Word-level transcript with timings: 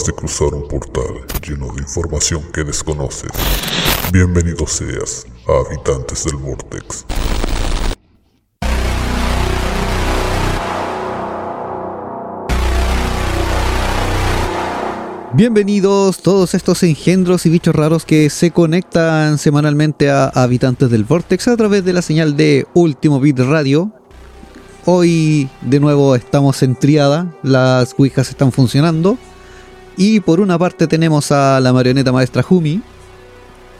Acabas 0.00 0.06
de 0.06 0.12
cruzar 0.12 0.54
un 0.54 0.66
portal 0.66 1.26
lleno 1.46 1.74
de 1.74 1.82
información 1.82 2.42
que 2.54 2.64
desconoces. 2.64 3.30
Bienvenido 4.12 4.66
seas 4.66 5.26
a 5.46 5.66
Habitantes 5.66 6.24
del 6.24 6.36
Vortex. 6.36 7.04
Bienvenidos 15.34 16.22
todos 16.22 16.54
estos 16.54 16.82
engendros 16.82 17.44
y 17.44 17.50
bichos 17.50 17.74
raros 17.74 18.04
que 18.06 18.30
se 18.30 18.52
conectan 18.52 19.36
semanalmente 19.38 20.10
a 20.10 20.28
Habitantes 20.28 20.90
del 20.90 21.04
Vortex 21.04 21.48
a 21.48 21.56
través 21.56 21.84
de 21.84 21.92
la 21.92 22.02
señal 22.02 22.36
de 22.36 22.66
Último 22.74 23.20
Bit 23.20 23.40
Radio. 23.40 23.92
Hoy 24.86 25.50
de 25.60 25.78
nuevo 25.78 26.14
estamos 26.14 26.62
en 26.62 26.74
triada, 26.74 27.34
las 27.42 27.94
Ouijas 27.98 28.30
están 28.30 28.50
funcionando. 28.50 29.18
Y 30.02 30.20
por 30.20 30.40
una 30.40 30.58
parte 30.58 30.86
tenemos 30.86 31.30
a 31.30 31.60
la 31.60 31.74
marioneta 31.74 32.10
maestra 32.10 32.42
Jumi. 32.42 32.80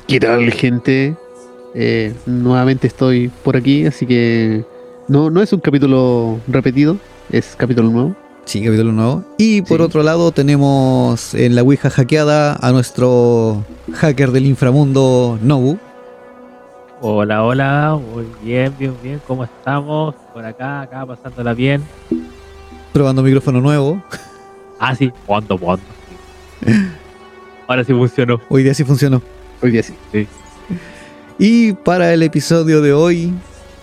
¿Qué 0.07 0.21
tal, 0.21 0.51
gente? 0.53 1.17
Eh, 1.75 2.13
nuevamente 2.27 2.89
estoy 2.89 3.31
por 3.43 3.57
aquí, 3.57 3.87
así 3.87 4.05
que 4.05 4.63
no, 5.09 5.31
no 5.31 5.41
es 5.41 5.51
un 5.55 5.61
capítulo 5.61 6.39
repetido, 6.47 6.99
es 7.31 7.55
capítulo 7.57 7.89
nuevo. 7.89 8.15
Sí, 8.45 8.63
capítulo 8.63 8.93
nuevo. 8.93 9.25
Y 9.39 9.63
por 9.63 9.79
Sí. 9.79 9.85
otro 9.85 10.03
lado 10.03 10.31
tenemos 10.31 11.33
en 11.35 11.55
la 11.55 11.63
Ouija 11.63 11.89
hackeada 11.89 12.55
a 12.61 12.71
nuestro 12.71 13.65
hacker 13.95 14.31
del 14.31 14.45
inframundo, 14.45 15.39
Nobu. 15.41 15.79
Hola, 17.01 17.45
hola, 17.45 17.99
muy 18.13 18.27
bien, 18.45 18.75
bien, 18.79 18.95
bien, 19.03 19.23
¿cómo 19.27 19.45
estamos? 19.45 20.15
Por 20.35 20.45
acá, 20.45 20.83
acá, 20.83 21.07
pasándola 21.07 21.55
bien. 21.55 21.83
Probando 22.93 23.23
micrófono 23.23 23.63
nuevo. 23.63 24.03
Ah, 24.79 24.95
sí, 24.95 25.11
cuando, 25.25 25.57
cuando. 25.57 25.83
Ahora 27.67 27.85
sí 27.85 27.93
funcionó. 27.93 28.41
Hoy 28.49 28.63
día 28.63 28.75
sí 28.75 28.85
funcionó. 28.85 29.23
Hoy 29.63 29.71
día 29.71 29.83
sí. 29.83 29.95
Y 31.39 31.73
para 31.73 32.13
el 32.13 32.23
episodio 32.23 32.83
de 32.83 32.93
hoy 32.93 33.33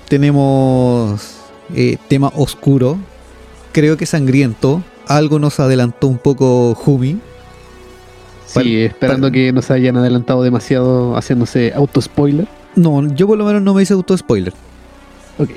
tenemos 0.07 1.37
eh, 1.75 1.97
tema 2.07 2.31
oscuro, 2.35 2.97
creo 3.71 3.97
que 3.97 4.05
sangriento. 4.05 4.83
Algo 5.07 5.39
nos 5.39 5.59
adelantó 5.59 6.07
un 6.07 6.17
poco 6.17 6.75
Jumi. 6.75 7.19
Sí, 8.45 8.83
esperando 8.83 9.31
que 9.31 9.51
no 9.51 9.61
se 9.61 9.73
hayan 9.73 9.97
adelantado 9.97 10.43
demasiado 10.43 11.15
haciéndose 11.15 11.73
auto-spoiler. 11.73 12.47
No, 12.75 13.13
yo 13.13 13.27
por 13.27 13.37
lo 13.37 13.45
menos 13.45 13.61
no 13.61 13.73
me 13.73 13.83
hice 13.83 13.93
auto-spoiler. 13.93 14.53
Ok. 15.37 15.51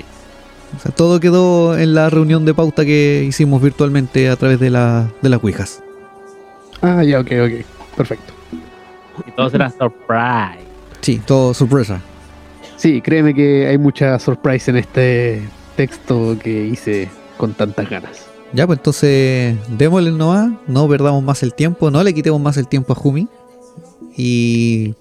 O 0.77 0.81
sea, 0.81 0.91
todo 0.91 1.19
quedó 1.19 1.77
en 1.77 1.93
la 1.93 2.09
reunión 2.09 2.45
de 2.45 2.53
pauta 2.53 2.85
que 2.85 3.25
hicimos 3.27 3.61
virtualmente 3.61 4.29
a 4.29 4.35
través 4.37 4.59
de, 4.59 4.69
la, 4.69 5.11
de 5.21 5.29
las 5.29 5.43
Ouijas. 5.43 5.83
Ah, 6.81 7.03
ya, 7.03 7.19
ok, 7.19 7.27
ok. 7.45 7.65
Perfecto. 7.95 8.33
Y 9.27 9.31
todo 9.31 9.49
será 9.49 9.69
surprise. 9.69 10.65
Sí, 11.01 11.21
todo 11.25 11.53
sorpresa. 11.53 12.01
Sí, 12.77 13.01
créeme 13.01 13.33
que 13.33 13.67
hay 13.67 13.77
mucha 13.77 14.17
surprise 14.19 14.71
en 14.71 14.77
este 14.77 15.41
texto 15.75 16.35
que 16.41 16.65
hice 16.65 17.09
con 17.37 17.53
tantas 17.53 17.89
ganas. 17.89 18.25
Ya, 18.53 18.65
pues 18.67 18.79
entonces 18.79 19.55
démosle 19.69 20.11
nomás, 20.11 20.51
no 20.67 20.87
perdamos 20.89 21.23
más 21.23 21.41
el 21.43 21.53
tiempo, 21.53 21.89
no 21.91 22.03
le 22.03 22.13
quitemos 22.13 22.41
más 22.41 22.57
el 22.57 22.67
tiempo 22.67 22.93
a 22.93 22.95
Jumi 22.95 23.27
y 24.17 24.93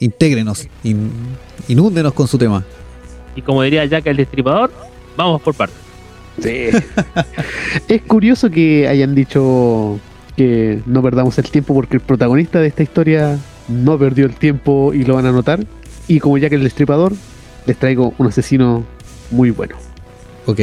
intégrenos, 0.00 0.66
in- 0.84 1.10
inúndenos 1.68 2.14
con 2.14 2.26
su 2.28 2.38
tema. 2.38 2.64
Y 3.36 3.42
como 3.42 3.62
diría 3.62 3.84
Jack 3.84 4.06
el 4.06 4.16
Destripador, 4.16 4.70
vamos 5.16 5.42
por 5.42 5.54
partes. 5.54 5.76
Sí. 6.40 6.68
es 7.88 8.02
curioso 8.02 8.48
que 8.50 8.88
hayan 8.88 9.14
dicho 9.14 9.98
que 10.36 10.80
no 10.86 11.02
perdamos 11.02 11.38
el 11.38 11.50
tiempo 11.50 11.74
porque 11.74 11.96
el 11.96 12.00
protagonista 12.00 12.60
de 12.60 12.68
esta 12.68 12.82
historia 12.82 13.38
no 13.68 13.98
perdió 13.98 14.26
el 14.26 14.34
tiempo 14.34 14.92
y 14.92 15.04
lo 15.04 15.14
van 15.14 15.26
a 15.26 15.32
notar. 15.32 15.64
Y 16.08 16.20
como 16.20 16.38
ya 16.38 16.48
que 16.48 16.56
el 16.56 16.64
destripador, 16.64 17.12
les 17.66 17.76
traigo 17.76 18.14
un 18.18 18.26
asesino 18.26 18.84
muy 19.30 19.50
bueno. 19.50 19.76
Ok, 20.46 20.60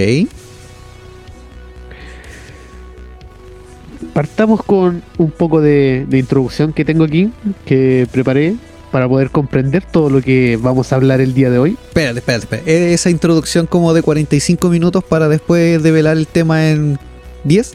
Partamos 4.13 4.61
con 4.63 5.01
un 5.17 5.31
poco 5.31 5.61
de, 5.61 6.05
de 6.07 6.17
introducción 6.17 6.73
que 6.73 6.83
tengo 6.83 7.05
aquí, 7.05 7.31
que 7.65 8.07
preparé 8.11 8.55
para 8.91 9.07
poder 9.07 9.31
comprender 9.31 9.83
todo 9.83 10.09
lo 10.09 10.21
que 10.21 10.59
vamos 10.61 10.91
a 10.91 10.97
hablar 10.97 11.21
el 11.21 11.33
día 11.33 11.49
de 11.49 11.57
hoy. 11.57 11.77
espérate, 11.87 12.19
espérate, 12.19 12.43
espérate. 12.43 12.93
Esa 12.93 13.09
introducción 13.09 13.67
como 13.67 13.93
de 13.93 14.01
45 14.01 14.69
minutos 14.69 15.03
para 15.03 15.29
después 15.29 15.81
develar 15.81 16.17
el 16.17 16.27
tema 16.27 16.69
en 16.69 16.99
10. 17.45 17.73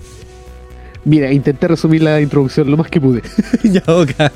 Mira, 1.07 1.33
intenté 1.33 1.69
resumir 1.69 2.03
la 2.03 2.21
introducción 2.21 2.69
lo 2.69 2.77
más 2.77 2.91
que 2.91 3.01
pude, 3.01 3.23
ya, 3.63 3.81
ok. 3.87 4.11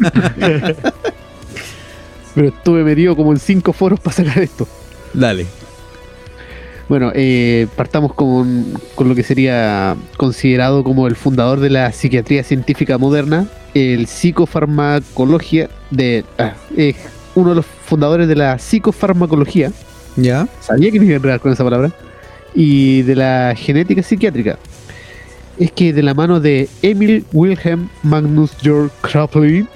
pero 2.34 2.46
estuve 2.46 2.84
metido 2.84 3.16
como 3.16 3.32
en 3.32 3.40
cinco 3.40 3.72
foros 3.72 3.98
para 3.98 4.14
sacar 4.14 4.38
esto. 4.38 4.68
Dale. 5.12 5.46
Bueno, 6.88 7.10
eh, 7.12 7.66
partamos 7.74 8.14
con, 8.14 8.72
con 8.94 9.08
lo 9.08 9.16
que 9.16 9.24
sería 9.24 9.96
considerado 10.16 10.84
como 10.84 11.08
el 11.08 11.16
fundador 11.16 11.58
de 11.58 11.70
la 11.70 11.90
psiquiatría 11.90 12.44
científica 12.44 12.98
moderna, 12.98 13.48
el 13.74 14.06
psicofarmacología 14.06 15.68
de 15.90 16.24
ah, 16.38 16.54
eh, 16.76 16.94
uno 17.34 17.50
de 17.50 17.56
los 17.56 17.66
fundadores 17.66 18.28
de 18.28 18.36
la 18.36 18.60
psicofarmacología, 18.60 19.72
Ya, 20.16 20.46
sabía 20.60 20.92
que 20.92 21.00
me 21.00 21.06
iba 21.06 21.14
a 21.14 21.16
enredar 21.16 21.40
con 21.40 21.50
esa 21.52 21.64
palabra, 21.64 21.90
y 22.54 23.02
de 23.02 23.16
la 23.16 23.54
genética 23.56 24.04
psiquiátrica. 24.04 24.56
Es 25.60 25.72
que 25.72 25.92
de 25.92 26.02
la 26.02 26.14
mano 26.14 26.40
de 26.40 26.70
Emil 26.80 27.26
Wilhelm 27.34 27.90
Magnus 28.02 28.52
Georg 28.62 28.90
Kraepelin, 29.02 29.68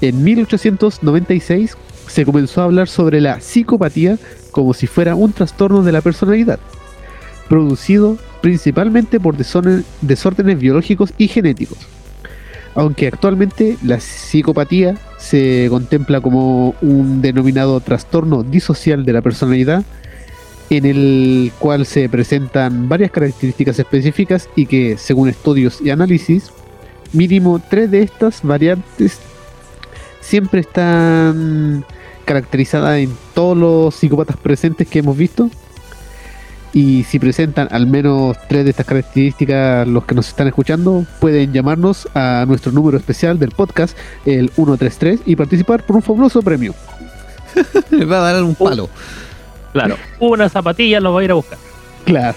en 0.00 0.22
1896 0.22 1.76
se 2.06 2.24
comenzó 2.24 2.60
a 2.60 2.64
hablar 2.66 2.86
sobre 2.86 3.20
la 3.20 3.40
psicopatía 3.40 4.18
como 4.52 4.72
si 4.72 4.86
fuera 4.86 5.16
un 5.16 5.32
trastorno 5.32 5.82
de 5.82 5.90
la 5.90 6.00
personalidad, 6.00 6.60
producido 7.48 8.18
principalmente 8.40 9.18
por 9.18 9.36
desórdenes 9.36 10.58
biológicos 10.60 11.12
y 11.18 11.26
genéticos. 11.26 11.78
Aunque 12.76 13.08
actualmente 13.08 13.78
la 13.82 13.98
psicopatía 13.98 14.94
se 15.18 15.66
contempla 15.70 16.20
como 16.20 16.76
un 16.82 17.20
denominado 17.20 17.80
trastorno 17.80 18.44
disocial 18.44 19.04
de 19.04 19.12
la 19.12 19.22
personalidad, 19.22 19.82
en 20.70 20.86
el 20.86 21.52
cual 21.58 21.84
se 21.84 22.08
presentan 22.08 22.88
varias 22.88 23.10
características 23.10 23.78
específicas 23.78 24.48
y 24.54 24.66
que, 24.66 24.96
según 24.96 25.28
estudios 25.28 25.80
y 25.80 25.90
análisis, 25.90 26.52
mínimo 27.12 27.60
tres 27.68 27.90
de 27.90 28.02
estas 28.02 28.42
variantes 28.42 29.18
siempre 30.20 30.60
están 30.60 31.84
caracterizadas 32.24 33.00
en 33.00 33.12
todos 33.34 33.56
los 33.56 33.94
psicópatas 33.96 34.36
presentes 34.36 34.86
que 34.86 35.00
hemos 35.00 35.16
visto. 35.16 35.50
Y 36.72 37.02
si 37.02 37.18
presentan 37.18 37.66
al 37.72 37.88
menos 37.88 38.36
tres 38.48 38.62
de 38.62 38.70
estas 38.70 38.86
características, 38.86 39.88
los 39.88 40.04
que 40.04 40.14
nos 40.14 40.28
están 40.28 40.46
escuchando 40.46 41.04
pueden 41.18 41.52
llamarnos 41.52 42.06
a 42.14 42.44
nuestro 42.46 42.70
número 42.70 42.96
especial 42.96 43.40
del 43.40 43.50
podcast, 43.50 43.98
el 44.24 44.50
133, 44.50 45.22
y 45.26 45.34
participar 45.34 45.84
por 45.84 45.96
un 45.96 46.02
fabuloso 46.02 46.42
premio. 46.42 46.72
va 48.08 48.18
a 48.18 48.32
dar 48.32 48.44
un 48.44 48.54
palo. 48.54 48.88
Claro, 49.72 49.96
una 50.18 50.48
zapatilla 50.48 51.00
lo 51.00 51.12
va 51.12 51.20
a 51.20 51.24
ir 51.24 51.30
a 51.30 51.34
buscar. 51.34 51.58
Claro. 52.04 52.36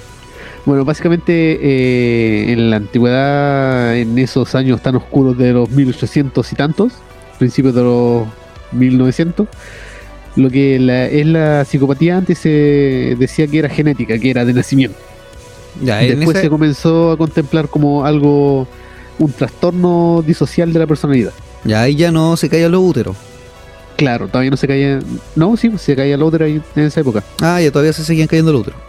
Bueno, 0.65 0.85
básicamente 0.85 1.33
eh, 1.61 2.51
en 2.53 2.69
la 2.69 2.77
antigüedad, 2.77 3.97
en 3.97 4.17
esos 4.17 4.55
años 4.55 4.81
tan 4.81 4.95
oscuros 4.95 5.37
de 5.37 5.51
los 5.51 5.69
1800 5.69 6.51
y 6.51 6.55
tantos, 6.55 6.93
principios 7.39 7.75
de 7.75 7.81
los 7.83 8.27
1900, 8.71 9.47
lo 10.35 10.49
que 10.49 10.79
la- 10.79 11.05
es 11.07 11.25
la 11.25 11.65
psicopatía 11.65 12.17
antes 12.17 12.37
se 12.39 13.15
decía 13.19 13.45
que 13.47 13.59
era 13.59 13.69
genética, 13.69 14.17
que 14.17 14.29
era 14.29 14.45
de 14.45 14.53
nacimiento. 14.53 14.97
Ya, 15.81 15.97
Después 15.97 16.29
ese- 16.37 16.41
se 16.45 16.49
comenzó 16.49 17.11
a 17.11 17.17
contemplar 17.17 17.67
como 17.67 18.05
algo, 18.05 18.67
un 19.19 19.31
trastorno 19.33 20.23
disocial 20.25 20.71
de 20.71 20.79
la 20.79 20.87
personalidad. 20.87 21.31
ya 21.65 21.81
ahí 21.81 21.95
ya 21.95 22.11
no 22.11 22.37
se 22.37 22.47
caía 22.49 22.69
los 22.69 22.81
úteros. 22.81 23.17
Claro, 23.97 24.27
todavía 24.27 24.51
no 24.51 24.57
se 24.57 24.67
caía. 24.67 24.99
No, 25.35 25.57
sí, 25.57 25.69
pues 25.69 25.81
se 25.81 25.95
caía 25.95 26.23
otra 26.23 26.45
ahí 26.45 26.61
en 26.75 26.83
esa 26.83 27.01
época. 27.01 27.23
Ah, 27.41 27.59
ya 27.61 27.71
todavía 27.71 27.93
se 27.93 28.03
seguían 28.03 28.27
cayendo 28.27 28.51
los 28.51 28.61
úteros. 28.61 28.79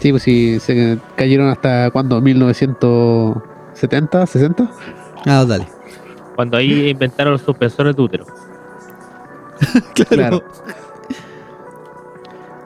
Sí, 0.00 0.10
pues 0.10 0.22
sí, 0.22 0.58
se 0.60 0.98
cayeron 1.16 1.48
hasta 1.48 1.90
cuando, 1.90 2.20
1970, 2.20 4.26
60. 4.26 4.70
Ah, 5.26 5.44
dale. 5.46 5.66
Cuando 6.34 6.56
ahí 6.56 6.88
inventaron 6.90 7.34
los 7.34 7.42
suspensores 7.42 7.94
de 7.96 8.02
útero. 8.02 8.26
Claro. 9.94 10.42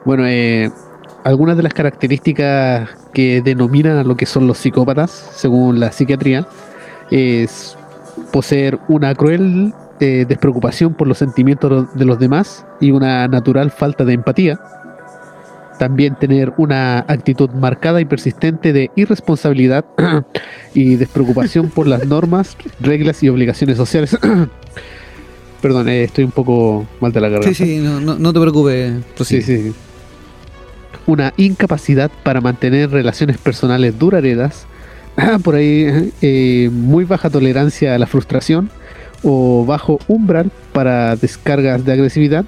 Bueno, 0.03 0.25
eh, 0.25 0.71
algunas 1.23 1.55
de 1.57 1.63
las 1.63 1.73
características 1.73 2.89
que 3.13 3.41
denominan 3.41 3.97
a 3.97 4.03
lo 4.03 4.17
que 4.17 4.25
son 4.25 4.47
los 4.47 4.57
psicópatas, 4.57 5.11
según 5.11 5.79
la 5.79 5.91
psiquiatría, 5.91 6.47
es 7.11 7.77
poseer 8.31 8.79
una 8.87 9.13
cruel 9.13 9.75
eh, 9.99 10.25
despreocupación 10.27 10.93
por 10.93 11.07
los 11.07 11.17
sentimientos 11.17 11.87
de 11.95 12.05
los 12.05 12.19
demás 12.19 12.67
y 12.79 12.91
una 12.91 13.27
natural 13.27 13.71
falta 13.71 14.05
de 14.05 14.13
empatía. 14.13 14.59
también 15.79 16.15
tener 16.15 16.53
una 16.57 16.99
actitud 16.99 17.49
marcada 17.51 17.99
y 17.99 18.05
persistente 18.05 18.73
de 18.73 18.91
irresponsabilidad 18.95 19.85
y 20.75 20.95
despreocupación 20.97 21.69
por 21.69 21.87
las 21.87 22.05
normas, 22.05 22.57
reglas 22.79 23.23
y 23.23 23.29
obligaciones 23.29 23.77
sociales. 23.77 24.17
Perdón, 25.61 25.89
eh, 25.89 26.03
estoy 26.03 26.25
un 26.25 26.31
poco 26.31 26.85
mal 26.99 27.11
de 27.11 27.21
la 27.21 27.29
garganta. 27.29 27.55
Sí, 27.55 27.65
sí, 27.65 27.77
no, 27.79 27.99
no, 27.99 28.19
no 28.19 28.33
te 28.33 28.39
preocupes. 28.39 28.93
Sí, 29.23 29.41
sí. 29.41 29.73
Una 31.07 31.33
incapacidad 31.37 32.11
para 32.23 32.41
mantener 32.41 32.91
relaciones 32.91 33.39
personales 33.39 33.97
duraderas. 33.97 34.67
Por 35.43 35.55
ahí, 35.55 36.11
eh, 36.21 36.69
muy 36.71 37.05
baja 37.05 37.31
tolerancia 37.31 37.95
a 37.95 37.97
la 37.97 38.05
frustración 38.05 38.69
o 39.29 39.65
bajo 39.65 39.99
umbral 40.07 40.51
para 40.71 41.17
descargas 41.17 41.83
de 41.83 41.91
agresividad, 41.91 42.45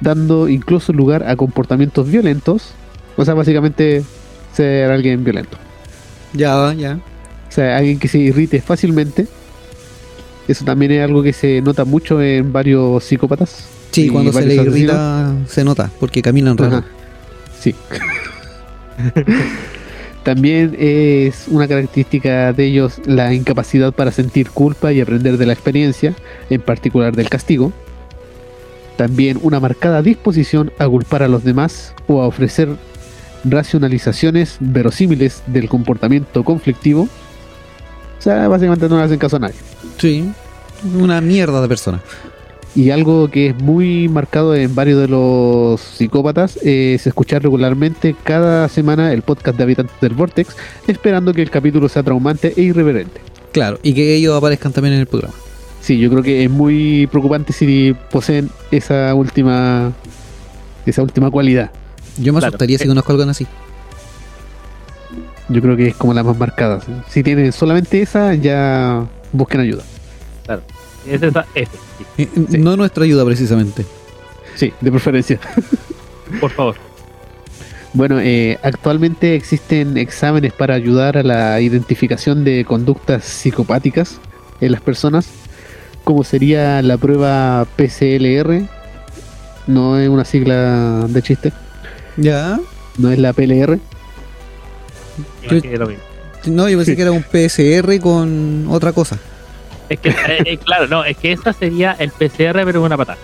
dando 0.00 0.48
incluso 0.48 0.92
lugar 0.92 1.24
a 1.28 1.34
comportamientos 1.34 2.08
violentos. 2.08 2.70
O 3.16 3.24
sea, 3.24 3.34
básicamente 3.34 4.04
ser 4.54 4.92
alguien 4.92 5.24
violento. 5.24 5.58
Ya, 6.32 6.72
ya. 6.74 7.00
O 7.48 7.52
sea, 7.52 7.76
alguien 7.76 7.98
que 7.98 8.06
se 8.06 8.18
irrite 8.18 8.60
fácilmente. 8.60 9.26
Eso 10.46 10.64
también 10.64 10.92
es 10.92 11.02
algo 11.02 11.20
que 11.24 11.32
se 11.32 11.60
nota 11.62 11.84
mucho 11.84 12.22
en 12.22 12.52
varios 12.52 13.02
psicópatas. 13.02 13.66
Sí, 13.90 14.08
cuando 14.08 14.32
se 14.32 14.46
le 14.46 14.54
asesinos. 14.54 14.76
irrita 14.76 15.34
se 15.48 15.64
nota, 15.64 15.90
porque 15.98 16.22
caminan 16.22 16.56
raro. 16.56 16.76
Ajá. 16.76 16.86
Sí. 17.58 17.74
También 20.30 20.76
es 20.78 21.48
una 21.48 21.66
característica 21.66 22.52
de 22.52 22.64
ellos 22.64 23.00
la 23.04 23.34
incapacidad 23.34 23.92
para 23.92 24.12
sentir 24.12 24.50
culpa 24.50 24.92
y 24.92 25.00
aprender 25.00 25.38
de 25.38 25.44
la 25.44 25.52
experiencia, 25.52 26.14
en 26.50 26.60
particular 26.60 27.16
del 27.16 27.28
castigo. 27.28 27.72
También 28.96 29.40
una 29.42 29.58
marcada 29.58 30.02
disposición 30.02 30.70
a 30.78 30.86
culpar 30.86 31.24
a 31.24 31.28
los 31.28 31.42
demás 31.42 31.94
o 32.06 32.22
a 32.22 32.28
ofrecer 32.28 32.68
racionalizaciones 33.42 34.58
verosímiles 34.60 35.42
del 35.48 35.68
comportamiento 35.68 36.44
conflictivo. 36.44 37.08
O 38.16 38.22
sea, 38.22 38.46
básicamente 38.46 38.88
no 38.88 38.98
le 38.98 39.02
hacen 39.02 39.18
caso 39.18 39.34
a 39.34 39.40
nadie. 39.40 39.58
Sí. 39.98 40.30
Una 40.96 41.20
mierda 41.20 41.60
de 41.60 41.66
persona. 41.66 42.00
Y 42.76 42.90
algo 42.90 43.28
que 43.28 43.48
es 43.48 43.56
muy 43.60 44.08
marcado 44.08 44.54
en 44.54 44.74
varios 44.76 45.00
de 45.00 45.08
los 45.08 45.80
psicópatas 45.80 46.56
es 46.58 47.04
escuchar 47.06 47.42
regularmente 47.42 48.14
cada 48.22 48.68
semana 48.68 49.12
el 49.12 49.22
podcast 49.22 49.56
de 49.58 49.64
Habitantes 49.64 49.96
del 50.00 50.14
Vortex, 50.14 50.56
esperando 50.86 51.34
que 51.34 51.42
el 51.42 51.50
capítulo 51.50 51.88
sea 51.88 52.04
traumante 52.04 52.54
e 52.56 52.62
irreverente. 52.62 53.20
Claro, 53.52 53.80
y 53.82 53.92
que 53.92 54.14
ellos 54.14 54.36
aparezcan 54.36 54.72
también 54.72 54.94
en 54.94 55.00
el 55.00 55.06
programa. 55.06 55.34
Sí, 55.80 55.98
yo 55.98 56.10
creo 56.10 56.22
que 56.22 56.44
es 56.44 56.50
muy 56.50 57.08
preocupante 57.08 57.52
si 57.52 57.96
poseen 58.12 58.50
esa 58.70 59.12
última 59.14 59.92
esa 60.86 61.02
última 61.02 61.30
cualidad. 61.30 61.70
Yo 62.18 62.32
me 62.32 62.38
Claro. 62.38 62.50
asustaría 62.52 62.78
si 62.78 62.84
Eh. 62.84 62.88
conozco 62.88 63.10
a 63.10 63.14
alguien 63.14 63.30
así. 63.30 63.46
Yo 65.48 65.60
creo 65.60 65.76
que 65.76 65.88
es 65.88 65.96
como 65.96 66.14
la 66.14 66.22
más 66.22 66.38
marcada. 66.38 66.80
Si 67.08 67.22
tienen 67.24 67.50
solamente 67.52 68.00
esa, 68.00 68.34
ya 68.34 69.06
busquen 69.32 69.60
ayuda. 69.60 69.82
Es 71.06 71.22
esa 71.22 71.46
F. 71.54 71.70
sí. 72.16 72.22
Eh, 72.22 72.28
No 72.58 72.76
nuestra 72.76 73.04
ayuda, 73.04 73.24
precisamente. 73.24 73.84
Sí, 74.56 74.72
de 74.80 74.90
preferencia. 74.90 75.38
Por 76.40 76.50
favor. 76.50 76.76
Bueno, 77.92 78.20
eh, 78.20 78.58
actualmente 78.62 79.34
existen 79.34 79.96
exámenes 79.96 80.52
para 80.52 80.74
ayudar 80.74 81.18
a 81.18 81.22
la 81.24 81.60
identificación 81.60 82.44
de 82.44 82.64
conductas 82.64 83.24
psicopáticas 83.24 84.20
en 84.60 84.72
las 84.72 84.80
personas, 84.80 85.26
como 86.04 86.22
sería 86.22 86.82
la 86.82 86.96
prueba 86.98 87.66
PCLR, 87.76 88.62
no 89.66 89.98
es 89.98 90.08
una 90.08 90.24
sigla 90.24 91.06
de 91.08 91.22
chiste, 91.22 91.52
Ya. 92.16 92.60
no 92.98 93.10
es 93.10 93.18
la 93.18 93.32
PLR. 93.32 93.80
No, 96.46 96.68
yo 96.68 96.78
pensé 96.78 96.92
Sí. 96.92 96.96
que 96.96 97.02
era 97.02 97.12
un 97.12 97.22
PSR 97.24 98.00
con 98.00 98.66
otra 98.68 98.92
cosa. 98.92 99.18
Es 99.90 99.98
que, 99.98 100.10
eh, 100.10 100.42
eh, 100.44 100.56
claro, 100.56 100.86
no, 100.86 101.04
es 101.04 101.16
que 101.16 101.32
esa 101.32 101.52
sería 101.52 101.96
el 101.98 102.10
PCR, 102.10 102.64
pero 102.64 102.82
una 102.82 102.96
patada. 102.96 103.18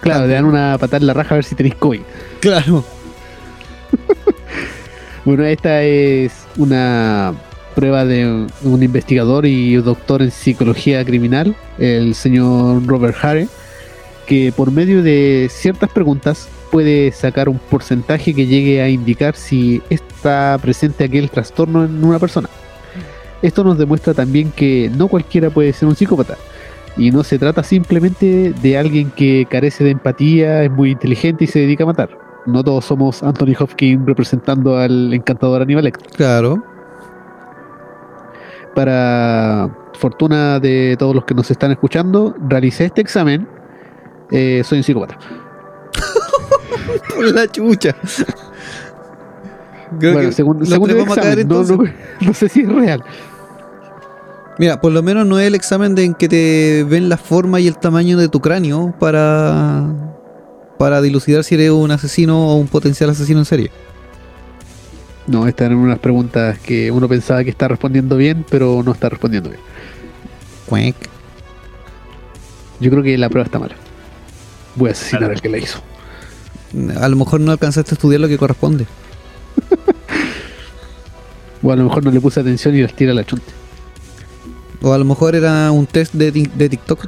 Claro, 0.00 0.26
le 0.26 0.32
dan 0.32 0.46
una 0.46 0.76
patada 0.78 0.96
en 0.96 1.06
la 1.06 1.12
raja 1.12 1.34
a 1.34 1.36
ver 1.36 1.44
si 1.44 1.54
tenéis 1.54 1.76
COVID. 1.76 2.00
Claro. 2.40 2.84
Bueno, 5.24 5.44
esta 5.44 5.82
es 5.82 6.46
una 6.56 7.34
prueba 7.74 8.06
de 8.06 8.46
un 8.62 8.82
investigador 8.82 9.44
y 9.44 9.74
doctor 9.74 10.22
en 10.22 10.30
psicología 10.30 11.04
criminal, 11.04 11.54
el 11.78 12.14
señor 12.14 12.86
Robert 12.86 13.14
Hare, 13.22 13.46
que 14.26 14.54
por 14.56 14.70
medio 14.70 15.02
de 15.02 15.48
ciertas 15.50 15.90
preguntas 15.90 16.48
puede 16.70 17.12
sacar 17.12 17.50
un 17.50 17.58
porcentaje 17.58 18.32
que 18.32 18.46
llegue 18.46 18.80
a 18.80 18.88
indicar 18.88 19.36
si 19.36 19.82
está 19.90 20.58
presente 20.62 21.04
aquel 21.04 21.28
trastorno 21.28 21.84
en 21.84 22.02
una 22.02 22.18
persona. 22.18 22.48
Esto 23.42 23.62
nos 23.64 23.78
demuestra 23.78 24.14
también 24.14 24.50
que 24.50 24.90
no 24.96 25.08
cualquiera 25.08 25.50
puede 25.50 25.72
ser 25.72 25.88
un 25.88 25.94
psicópata. 25.94 26.36
Y 26.96 27.12
no 27.12 27.22
se 27.22 27.38
trata 27.38 27.62
simplemente 27.62 28.52
de 28.60 28.76
alguien 28.78 29.10
que 29.12 29.46
carece 29.48 29.84
de 29.84 29.90
empatía, 29.90 30.64
es 30.64 30.70
muy 30.70 30.90
inteligente 30.90 31.44
y 31.44 31.46
se 31.46 31.60
dedica 31.60 31.84
a 31.84 31.86
matar. 31.86 32.18
No 32.46 32.64
todos 32.64 32.84
somos 32.84 33.22
Anthony 33.22 33.54
Hopkins 33.58 34.04
representando 34.04 34.76
al 34.76 35.12
encantador 35.14 35.62
Aníbal 35.62 35.84
Lecter. 35.84 36.10
Claro. 36.16 36.64
Para 38.74 39.70
fortuna 39.94 40.58
de 40.60 40.96
todos 40.98 41.14
los 41.14 41.24
que 41.24 41.34
nos 41.34 41.50
están 41.50 41.70
escuchando, 41.70 42.34
realicé 42.48 42.86
este 42.86 43.00
examen. 43.00 43.46
Eh, 44.30 44.62
soy 44.64 44.78
un 44.78 44.84
psicópata. 44.84 45.18
Por 47.14 47.32
la 47.34 47.46
chucha. 47.46 47.94
Creo 49.98 50.12
bueno, 50.12 50.28
que 50.28 50.34
según, 50.34 50.62
el 50.62 50.68
caer 51.14 51.38
examen, 51.40 51.48
no, 51.48 51.62
no- 51.62 51.92
no 52.20 52.34
sé 52.34 52.48
si 52.48 52.60
es 52.60 52.68
real. 52.68 53.02
Mira, 54.58 54.80
por 54.80 54.92
lo 54.92 55.02
menos 55.02 55.24
no 55.26 55.38
es 55.38 55.46
el 55.46 55.54
examen 55.54 55.94
de 55.94 56.04
en 56.04 56.14
que 56.14 56.28
te 56.28 56.84
ven 56.88 57.08
la 57.08 57.16
forma 57.16 57.60
y 57.60 57.68
el 57.68 57.78
tamaño 57.78 58.18
de 58.18 58.28
tu 58.28 58.40
cráneo 58.40 58.94
para 58.98 59.86
para 60.78 61.00
dilucidar 61.00 61.42
si 61.44 61.54
eres 61.56 61.70
un 61.70 61.90
asesino 61.90 62.48
o 62.48 62.54
un 62.56 62.68
potencial 62.68 63.10
asesino 63.10 63.40
en 63.40 63.44
serie. 63.44 63.70
No, 65.26 65.46
estas 65.46 65.66
eran 65.66 65.78
unas 65.78 65.98
preguntas 65.98 66.58
que 66.60 66.90
uno 66.90 67.08
pensaba 67.08 67.42
que 67.44 67.50
está 67.50 67.68
respondiendo 67.68 68.16
bien, 68.16 68.44
pero 68.48 68.82
no 68.84 68.92
está 68.92 69.08
respondiendo 69.08 69.50
bien. 69.50 69.60
Cuec. 70.66 70.94
Yo 72.80 72.90
creo 72.90 73.02
que 73.02 73.18
la 73.18 73.28
prueba 73.28 73.44
está 73.44 73.58
mala. 73.58 73.74
Voy 74.76 74.88
a 74.88 74.92
asesinar 74.92 75.20
Claro. 75.22 75.34
al 75.34 75.42
que 75.42 75.48
la 75.48 75.58
hizo. 75.58 75.80
A 77.00 77.08
lo 77.08 77.16
mejor 77.16 77.40
no 77.40 77.50
alcanzaste 77.52 77.90
a 77.92 77.94
estudiar 77.94 78.20
lo 78.20 78.28
que 78.28 78.38
corresponde. 78.38 78.86
O 81.60 81.72
a 81.72 81.76
lo 81.76 81.82
mejor 81.82 82.04
no 82.04 82.12
le 82.12 82.20
puse 82.20 82.38
atención 82.38 82.72
y 82.76 82.82
las 82.82 82.94
tira 82.94 83.10
a 83.10 83.14
la 83.16 83.24
chunte. 83.24 83.50
O 84.82 84.92
a 84.92 84.98
lo 84.98 85.04
mejor 85.04 85.34
era 85.34 85.70
un 85.72 85.86
test 85.86 86.14
de, 86.14 86.30
de 86.30 86.68
TikTok. 86.68 87.06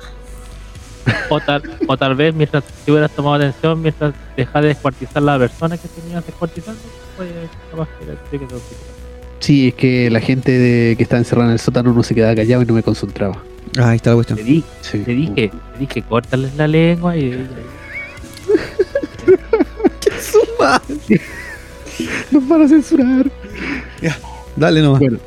O 1.31 1.41
tal, 1.41 1.63
o 1.87 1.97
tal 1.97 2.15
vez 2.15 2.35
mientras 2.35 2.65
si 2.85 2.91
hubieras 2.91 3.11
tomado 3.13 3.37
atención, 3.37 3.81
mientras 3.81 4.13
dejas 4.37 4.63
de 4.63 4.69
descuartizar 4.69 5.19
a 5.19 5.21
la 5.21 5.39
persona 5.39 5.77
que 5.79 5.89
tenías 5.89 6.25
descuartizando, 6.27 6.81
pues 7.17 7.29
capaz 7.71 7.89
que 7.99 8.05
era- 8.05 8.15
sí 8.31 8.39
te 8.39 9.69
es 9.69 9.75
que 9.75 10.11
la 10.11 10.21
gente 10.21 10.53
de, 10.53 10.97
que 10.97 11.03
está 11.03 11.17
encerrada 11.17 11.49
en 11.49 11.53
el 11.55 11.59
sótano 11.61 11.93
no 11.93 12.03
se 12.03 12.15
quedaba 12.15 12.35
callado 12.35 12.63
y 12.63 12.67
no 12.67 12.75
me 12.75 12.83
concentraba. 12.83 13.37
Ah, 13.79 13.91
ahí 13.91 13.97
está 13.97 14.11
la 14.11 14.17
cuestión. 14.17 14.39
Te, 14.39 14.45
di, 14.45 14.65
Sí. 14.83 14.99
te 14.99 15.13
dije, 15.15 15.51
te 15.73 15.79
dije, 15.79 16.03
córtales 16.03 16.55
la 16.57 16.67
lengua 16.69 17.17
y. 17.17 17.47
Nos 22.31 22.49
van 22.49 22.63
a 22.63 22.69
censurar. 22.69 23.31
Dale 24.57 24.83
nomás. 24.83 25.01
Bueno, 25.01 25.19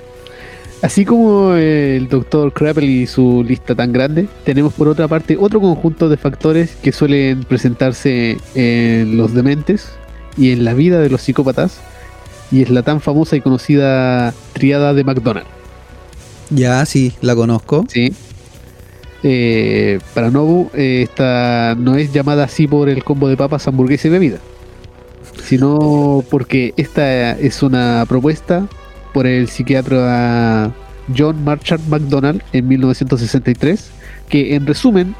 así 0.83 1.05
como 1.05 1.53
el 1.53 2.09
doctor 2.09 2.51
Krappel 2.51 2.83
y 2.83 3.07
su 3.07 3.43
lista 3.47 3.73
tan 3.73 3.93
grande, 3.93 4.27
tenemos 4.43 4.73
por 4.73 4.89
otra 4.89 5.07
parte 5.07 5.37
otro 5.39 5.61
conjunto 5.61 6.09
de 6.09 6.17
factores 6.17 6.75
que 6.75 6.91
suelen 6.91 7.45
presentarse 7.45 8.37
en 8.53 9.15
los 9.15 9.33
dementes 9.33 9.89
y 10.37 10.51
en 10.51 10.65
la 10.65 10.73
vida 10.73 10.99
de 10.99 11.09
los 11.09 11.21
psicópatas, 11.21 11.79
y 12.51 12.61
es 12.61 12.69
la 12.69 12.83
tan 12.83 12.99
famosa 12.99 13.37
y 13.37 13.41
conocida 13.41 14.33
triada 14.51 14.93
de 14.93 15.05
McDonald. 15.05 15.47
Ya, 16.49 16.85
sí, 16.85 17.13
la 17.21 17.33
conozco. 17.33 17.85
¿sí? 17.87 18.13
Eh, 19.23 19.99
para 20.13 20.31
Nobu, 20.31 20.69
eh, 20.73 21.03
esta 21.03 21.75
no 21.79 21.95
es 21.95 22.11
llamada 22.11 22.43
así 22.43 22.67
por 22.67 22.89
el 22.89 23.05
combo 23.05 23.29
de 23.29 23.37
papas, 23.37 23.67
hamburguesa 23.69 24.09
y 24.09 24.11
bebida, 24.11 24.39
sino 25.41 26.25
porque 26.29 26.73
esta 26.75 27.31
es 27.31 27.63
una 27.63 28.05
propuesta 28.07 28.67
por 29.13 29.27
el 29.27 29.47
psiquiatra 29.47 30.71
John 31.15 31.43
Marchand 31.43 31.87
McDonald 31.87 32.41
en 32.53 32.67
1963, 32.67 33.91
que 34.29 34.55
en 34.55 34.65
resumen 34.65 35.15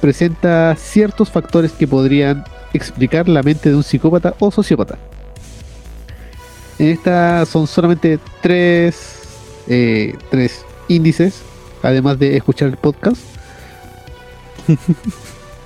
presenta 0.00 0.74
ciertos 0.76 1.30
factores 1.30 1.72
que 1.72 1.86
podrían 1.86 2.44
explicar 2.72 3.28
la 3.28 3.42
mente 3.42 3.68
de 3.70 3.76
un 3.76 3.82
psicópata 3.82 4.34
o 4.38 4.50
sociópata. 4.50 4.98
En 6.78 6.88
esta 6.88 7.44
son 7.44 7.66
solamente 7.66 8.18
tres, 8.40 9.20
eh, 9.68 10.16
tres 10.30 10.64
índices, 10.88 11.42
además 11.82 12.18
de 12.18 12.36
escuchar 12.36 12.68
el 12.68 12.76
podcast. 12.76 13.20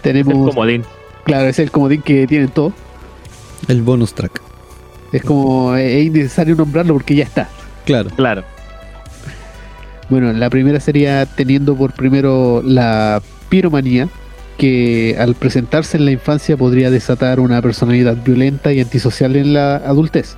Es 0.05 0.27
el 0.27 0.27
Tenemos, 0.27 0.55
comodín. 0.55 0.85
claro, 1.25 1.49
es 1.49 1.59
el 1.59 1.71
comodín 1.71 2.03
que 2.03 2.27
tienen 2.27 2.49
todo. 2.51 2.75
El 3.69 3.81
bonus 3.83 4.13
track. 4.13 4.43
Es 5.15 5.23
como, 5.23 5.77
eh, 5.77 6.01
es 6.01 6.07
innecesario 6.07 6.57
nombrarlo 6.57 6.95
porque 6.95 7.15
ya 7.15 7.23
está. 7.23 7.49
Claro. 7.85 8.11
Claro. 8.17 8.43
Bueno, 10.11 10.33
la 10.33 10.51
primera 10.51 10.81
sería 10.81 11.25
teniendo 11.25 11.77
por 11.77 11.93
primero 11.93 12.63
la 12.65 13.23
piromanía, 13.49 14.09
que 14.59 15.15
al 15.17 15.37
presentarse 15.37 15.99
en 15.99 16.07
la 16.07 16.11
infancia 16.11 16.57
podría 16.57 16.91
desatar 16.91 17.39
una 17.39 17.63
personalidad 17.63 18.17
violenta 18.25 18.73
y 18.73 18.81
antisocial 18.81 19.37
en 19.37 19.55
la 19.55 19.77
adultez. 19.77 20.35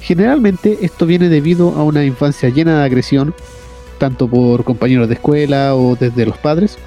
Generalmente 0.00 0.78
esto 0.82 1.04
viene 1.04 1.28
debido 1.28 1.70
a 1.70 1.82
una 1.82 2.04
infancia 2.04 2.50
llena 2.50 2.78
de 2.78 2.84
agresión, 2.84 3.34
tanto 3.98 4.28
por 4.28 4.62
compañeros 4.62 5.08
de 5.08 5.14
escuela 5.14 5.74
o 5.74 5.96
desde 5.96 6.24
los 6.24 6.38
padres, 6.38 6.78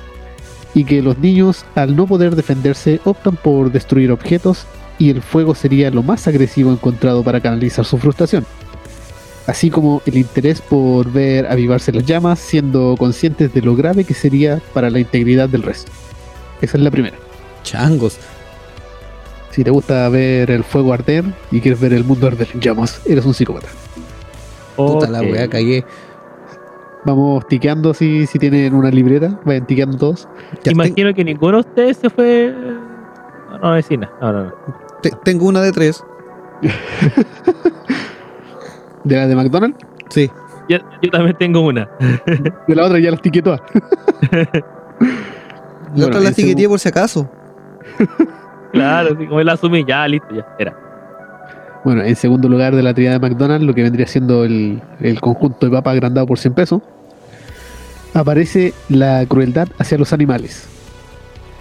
y 0.73 0.85
que 0.85 1.01
los 1.01 1.17
niños 1.17 1.65
al 1.75 1.93
no 1.93 2.07
poder 2.07 2.37
defenderse 2.37 3.01
optan 3.03 3.35
por 3.35 3.69
destruir 3.69 4.13
objetos 4.13 4.65
y 5.01 5.09
el 5.09 5.21
fuego 5.21 5.55
sería 5.55 5.89
lo 5.89 6.03
más 6.03 6.27
agresivo 6.27 6.71
encontrado 6.71 7.23
para 7.23 7.39
canalizar 7.41 7.85
su 7.85 7.97
frustración. 7.97 8.45
Así 9.47 9.71
como 9.71 10.01
el 10.05 10.15
interés 10.17 10.61
por 10.61 11.11
ver 11.11 11.47
avivarse 11.47 11.91
las 11.91 12.05
llamas, 12.05 12.37
siendo 12.39 12.95
conscientes 12.97 13.51
de 13.53 13.61
lo 13.61 13.75
grave 13.75 14.03
que 14.03 14.13
sería 14.13 14.61
para 14.73 14.89
la 14.91 14.99
integridad 14.99 15.49
del 15.49 15.63
resto. 15.63 15.91
Esa 16.61 16.77
es 16.77 16.83
la 16.83 16.91
primera. 16.91 17.17
Changos. 17.63 18.19
Si 19.49 19.63
te 19.63 19.71
gusta 19.71 20.07
ver 20.09 20.51
el 20.51 20.63
fuego 20.63 20.93
arder 20.93 21.25
y 21.49 21.59
quieres 21.59 21.79
ver 21.81 21.93
el 21.93 22.03
mundo 22.03 22.27
arder 22.27 22.47
en 22.53 22.61
llamas, 22.61 23.01
eres 23.05 23.25
un 23.25 23.33
psicópata. 23.33 23.67
Puta 24.75 25.09
la 25.09 25.21
weá, 25.21 25.47
cagué. 25.49 25.83
Vamos 27.03 27.47
tiqueando 27.47 27.93
si, 27.95 28.27
si 28.27 28.37
tienen 28.37 28.75
una 28.75 28.91
libreta, 28.91 29.39
vayan 29.43 29.65
tiqueando 29.65 29.97
todos. 29.97 30.27
Ya, 30.53 30.59
ten- 30.61 30.73
Imagino 30.73 31.13
que 31.15 31.23
ninguno 31.23 31.63
de 31.63 31.69
ustedes 31.69 31.97
se 31.97 32.09
fue. 32.11 32.53
No, 33.49 33.57
no, 33.57 33.71
vecina. 33.71 34.09
No, 34.21 34.31
no, 34.31 34.43
no. 34.45 34.53
Te- 35.01 35.11
tengo 35.23 35.47
una 35.47 35.61
de 35.61 35.71
tres. 35.71 36.03
De 39.03 39.15
la 39.15 39.27
de 39.27 39.35
McDonald's, 39.35 39.77
Sí. 40.09 40.29
Yo, 40.69 40.77
yo 41.01 41.09
también 41.09 41.35
tengo 41.37 41.61
una. 41.61 41.89
de 42.67 42.75
la 42.75 42.85
otra 42.85 42.99
ya 42.99 43.09
las 43.11 43.21
tiqué 43.21 43.41
todas. 43.41 43.61
La 44.31 44.45
Bueno, 45.93 46.07
otra 46.07 46.19
la 46.19 46.31
tiqueteé 46.31 46.67
por 46.67 46.79
si 46.79 46.89
acaso. 46.89 47.29
Claro, 48.73 49.17
como 49.17 49.41
la 49.41 49.51
asumí, 49.53 49.83
ya, 49.85 50.07
listo, 50.07 50.27
ya. 50.33 50.45
Era. 50.57 50.73
Bueno, 51.83 52.03
en 52.03 52.15
segundo 52.15 52.47
lugar 52.47 52.73
de 52.73 52.81
la 52.81 52.93
tríada 52.93 53.19
de 53.19 53.27
McDonald's, 53.29 53.65
lo 53.67 53.73
que 53.73 53.83
vendría 53.83 54.07
siendo 54.07 54.45
el, 54.45 54.81
el 55.01 55.19
conjunto 55.19 55.65
de 55.65 55.73
papa 55.73 55.91
agrandado 55.91 56.25
por 56.25 56.39
100 56.39 56.53
pesos, 56.53 56.81
aparece 58.13 58.73
la 58.87 59.25
crueldad 59.25 59.67
hacia 59.77 59.97
los 59.97 60.13
animales. 60.13 60.69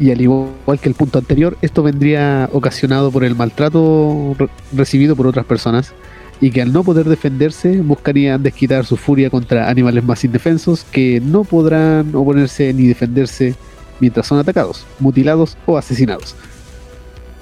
Y 0.00 0.11
al 0.11 0.21
igual 0.21 0.80
que 0.80 0.88
el 0.88 0.95
punto 0.95 1.19
anterior, 1.19 1.57
esto 1.61 1.83
vendría 1.83 2.49
ocasionado 2.52 3.11
por 3.12 3.23
el 3.23 3.37
maltrato 3.37 4.35
re- 4.38 4.49
recibido 4.73 5.14
por 5.14 5.26
otras 5.26 5.45
personas 5.45 5.92
y 6.40 6.50
que 6.50 6.62
al 6.62 6.73
no 6.73 6.83
poder 6.83 7.07
defenderse 7.07 7.83
buscarían 7.83 8.42
desquitar 8.42 8.87
su 8.87 8.97
furia 8.97 9.28
contra 9.28 9.69
animales 9.69 10.02
más 10.02 10.25
indefensos 10.25 10.87
que 10.90 11.21
no 11.21 11.45
podrán 11.45 12.14
oponerse 12.14 12.73
ni 12.73 12.87
defenderse 12.87 13.54
mientras 14.00 14.26
son 14.26 14.38
atacados, 14.38 14.87
mutilados 15.00 15.59
o 15.66 15.76
asesinados. 15.76 16.35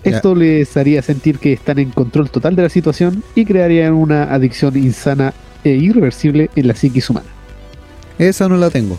Esto 0.03 0.35
les 0.35 0.77
haría 0.77 1.01
sentir 1.03 1.39
que 1.39 1.53
están 1.53 1.79
en 1.79 1.91
control 1.91 2.29
total 2.29 2.57
de 2.57 2.63
la 2.65 2.69
situación 2.69 3.23
y 3.37 3.45
crearían 3.45 3.93
una 3.93 4.35
adicción 4.35 4.77
insana 4.77 5.33
e 5.63 5.71
irreversible 5.71 6.51
en 6.57 6.67
la 6.67 6.75
psiquis 6.75 7.09
humana. 7.09 7.27
Esa 8.19 8.49
no 8.49 8.57
la 8.57 8.71
tengo. 8.71 8.99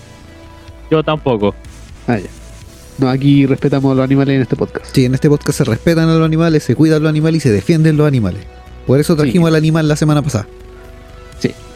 Yo 0.89 1.03
tampoco. 1.03 1.53
Ah, 2.07 2.19
ya. 2.19 2.29
No, 2.99 3.09
aquí 3.09 3.45
respetamos 3.45 3.91
a 3.91 3.95
los 3.95 4.03
animales 4.03 4.35
en 4.35 4.41
este 4.41 4.55
podcast. 4.55 4.93
Sí, 4.93 5.05
en 5.05 5.13
este 5.13 5.29
podcast 5.29 5.57
se 5.57 5.63
respetan 5.63 6.09
a 6.09 6.13
los 6.15 6.25
animales, 6.25 6.63
se 6.63 6.75
cuidan 6.75 7.01
los 7.01 7.09
animales 7.09 7.37
y 7.37 7.47
se 7.47 7.51
defienden 7.51 7.97
los 7.97 8.07
animales. 8.07 8.43
Por 8.85 8.99
eso 8.99 9.15
trajimos 9.15 9.47
al 9.47 9.55
animal 9.55 9.87
la 9.87 9.95
semana 9.95 10.21
pasada. 10.21 10.47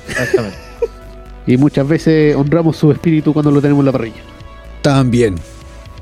Exactamente. 0.08 0.58
Y 1.46 1.58
muchas 1.58 1.86
veces 1.86 2.38
honramos 2.38 2.78
su 2.78 2.90
espíritu 2.90 3.34
cuando 3.34 3.52
lo 3.52 3.62
tenemos 3.62 3.82
en 3.82 3.86
la 3.88 3.92
parrilla. 3.92 4.22
También. 4.82 5.36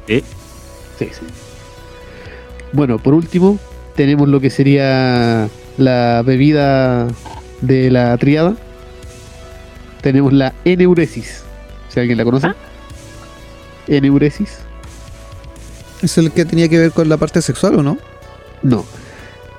Sí. 0.08 0.24
Sí, 1.00 1.08
sí. 1.12 1.26
Bueno, 2.74 3.00
por 3.00 3.16
último, 3.16 3.58
tenemos 3.96 4.30
lo 4.30 4.40
que 4.40 4.52
sería 4.52 5.50
la 5.80 6.22
bebida 6.24 7.08
de 7.62 7.90
la 7.90 8.16
triada. 8.18 8.56
Tenemos 10.02 10.32
la 10.32 10.54
eneuresis. 10.64 11.44
Si 11.90 12.00
alguien 12.00 12.20
la 12.20 12.24
conoce. 12.24 12.46
¿Ah? 12.46 12.56
Eneuresis. 13.88 14.60
¿Es 16.02 16.18
el 16.18 16.32
que 16.32 16.46
tenía 16.46 16.68
que 16.68 16.80
ver 16.80 16.92
con 16.92 17.08
la 17.10 17.18
parte 17.18 17.42
sexual 17.42 17.76
o 17.80 17.84
no? 17.84 17.98
No. 18.64 18.86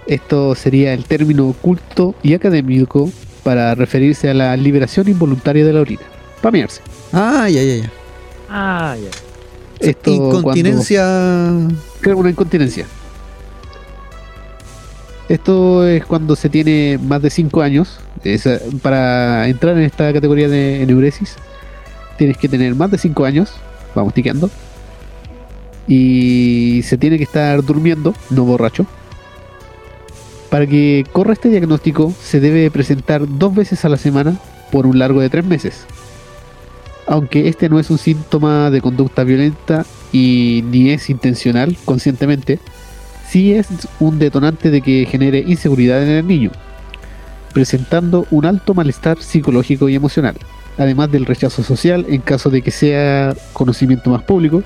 Esto 0.07 0.55
sería 0.55 0.93
el 0.95 1.05
término 1.05 1.49
oculto 1.49 2.15
y 2.23 2.35
académico 2.35 3.11
para 3.45 3.75
referirse 3.75 4.29
a 4.31 4.35
la 4.35 4.57
liberación 4.57 5.09
involuntaria 5.09 5.65
de 5.65 5.73
la 5.73 5.81
orina. 5.81 6.03
Pamearse. 6.41 6.81
Ah, 7.13 7.49
ya, 7.49 7.63
ya, 7.63 7.77
ya. 7.77 7.91
Ah, 8.49 8.97
ya. 9.01 9.11
Esto 9.89 10.11
Incontinencia. 10.13 11.03
cuando- 11.05 11.75
Creo 12.01 12.17
una 12.19 12.31
incontinencia. 12.31 12.87
Esto 15.29 15.87
es 15.87 16.05
cuando 16.05 16.37
se 16.37 16.49
tiene 16.49 16.99
más 17.03 17.23
de 17.23 17.31
5 17.31 17.63
años. 17.63 17.99
Es, 18.25 18.49
para 18.83 19.49
entrar 19.49 19.77
en 19.77 19.85
esta 19.85 20.13
categoría 20.13 20.49
de 20.49 20.83
eneuresis, 20.83 21.37
tienes 22.19 22.37
que 22.37 22.49
tener 22.49 22.75
más 22.75 22.91
de 22.91 22.99
5 22.99 23.25
años. 23.25 23.51
Vamos 23.95 24.15
ticando. 24.15 24.51
Y 25.89 26.83
se 26.85 26.97
tiene 26.97 27.19
que 27.19 27.25
estar 27.25 27.63
durmiendo, 27.65 28.15
no 28.31 28.45
borracho. 28.45 28.87
Para 30.51 30.67
que 30.67 31.05
corra 31.13 31.33
este 31.33 31.49
diagnóstico, 31.49 32.13
se 32.23 32.39
debe 32.39 32.71
presentar 32.71 33.27
dos 33.27 33.55
veces 33.55 33.85
a 33.85 33.89
la 33.89 33.97
semana 33.97 34.37
por 34.71 34.87
un 34.87 34.99
largo 34.99 35.21
de 35.21 35.31
3 35.31 35.45
meses. 35.45 35.87
Aunque 37.07 37.49
este 37.49 37.69
no 37.69 37.81
es 37.81 37.91
un 37.91 37.99
síntoma 37.99 38.71
de 38.71 38.81
conducta 38.81 39.25
violenta 39.25 39.85
y 40.13 40.63
ni 40.71 40.91
es 40.91 41.11
intencional 41.11 41.77
conscientemente, 41.85 42.59
sí 43.29 43.55
es 43.55 43.67
un 43.99 44.19
detonante 44.19 44.71
de 44.71 44.83
que 44.83 45.07
genere 45.11 45.39
inseguridad 45.41 46.03
en 46.03 46.11
el 46.11 46.27
niño, 46.27 46.53
presentando 47.53 48.27
un 48.31 48.47
alto 48.47 48.73
malestar 48.73 49.21
psicológico 49.21 49.89
y 49.89 49.95
emocional, 49.95 50.37
además 50.79 51.11
del 51.11 51.27
rechazo 51.27 51.63
social 51.63 52.07
en 52.09 52.21
caso 52.21 52.51
de 52.51 52.63
que 52.63 52.71
sea 52.71 53.35
conocimiento 53.53 54.11
más 54.11 54.23
público 54.23 54.63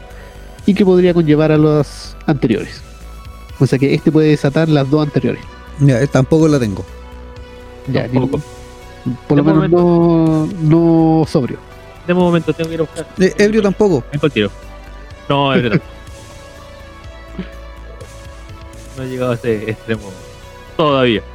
y 0.67 0.75
que 0.75 0.85
podría 0.85 1.15
conllevar 1.15 1.53
a 1.53 1.57
los 1.57 2.17
anteriores. 2.27 2.83
O 3.59 3.67
sea 3.67 3.79
que 3.79 3.95
este 3.95 4.13
puede 4.13 4.29
desatar 4.29 4.69
las 4.69 4.91
dos 4.91 5.07
anteriores. 5.07 5.43
Ya, 5.81 6.01
eh, 6.01 6.07
tampoco 6.07 6.49
la 6.49 6.59
tengo. 6.59 6.85
Ya, 7.89 8.03
Tampoco. 8.09 8.41
ni- 9.05 9.15
por 9.29 9.39
lo 9.39 9.45
menos 9.45 9.71
no, 9.71 10.47
no 10.63 11.25
sobrio. 11.27 11.59
De 12.07 12.15
momento 12.15 12.53
tengo 12.53 12.69
que 12.69 12.75
ir 12.75 12.81
a 12.81 12.83
buscar. 12.85 13.07
Eh, 13.19 13.33
ebrio 13.39 13.63
tampoco. 13.63 14.03
Vengo 14.13 14.27
el 14.27 14.33
tiro. 14.33 14.51
No, 15.29 15.55
es 15.55 15.63
verdad. 15.63 15.81
no 18.97 19.03
he 19.03 19.09
llegado 19.09 19.33
a 19.33 19.35
ese 19.35 19.71
extremo. 19.71 20.03
Todavía. 20.77 21.23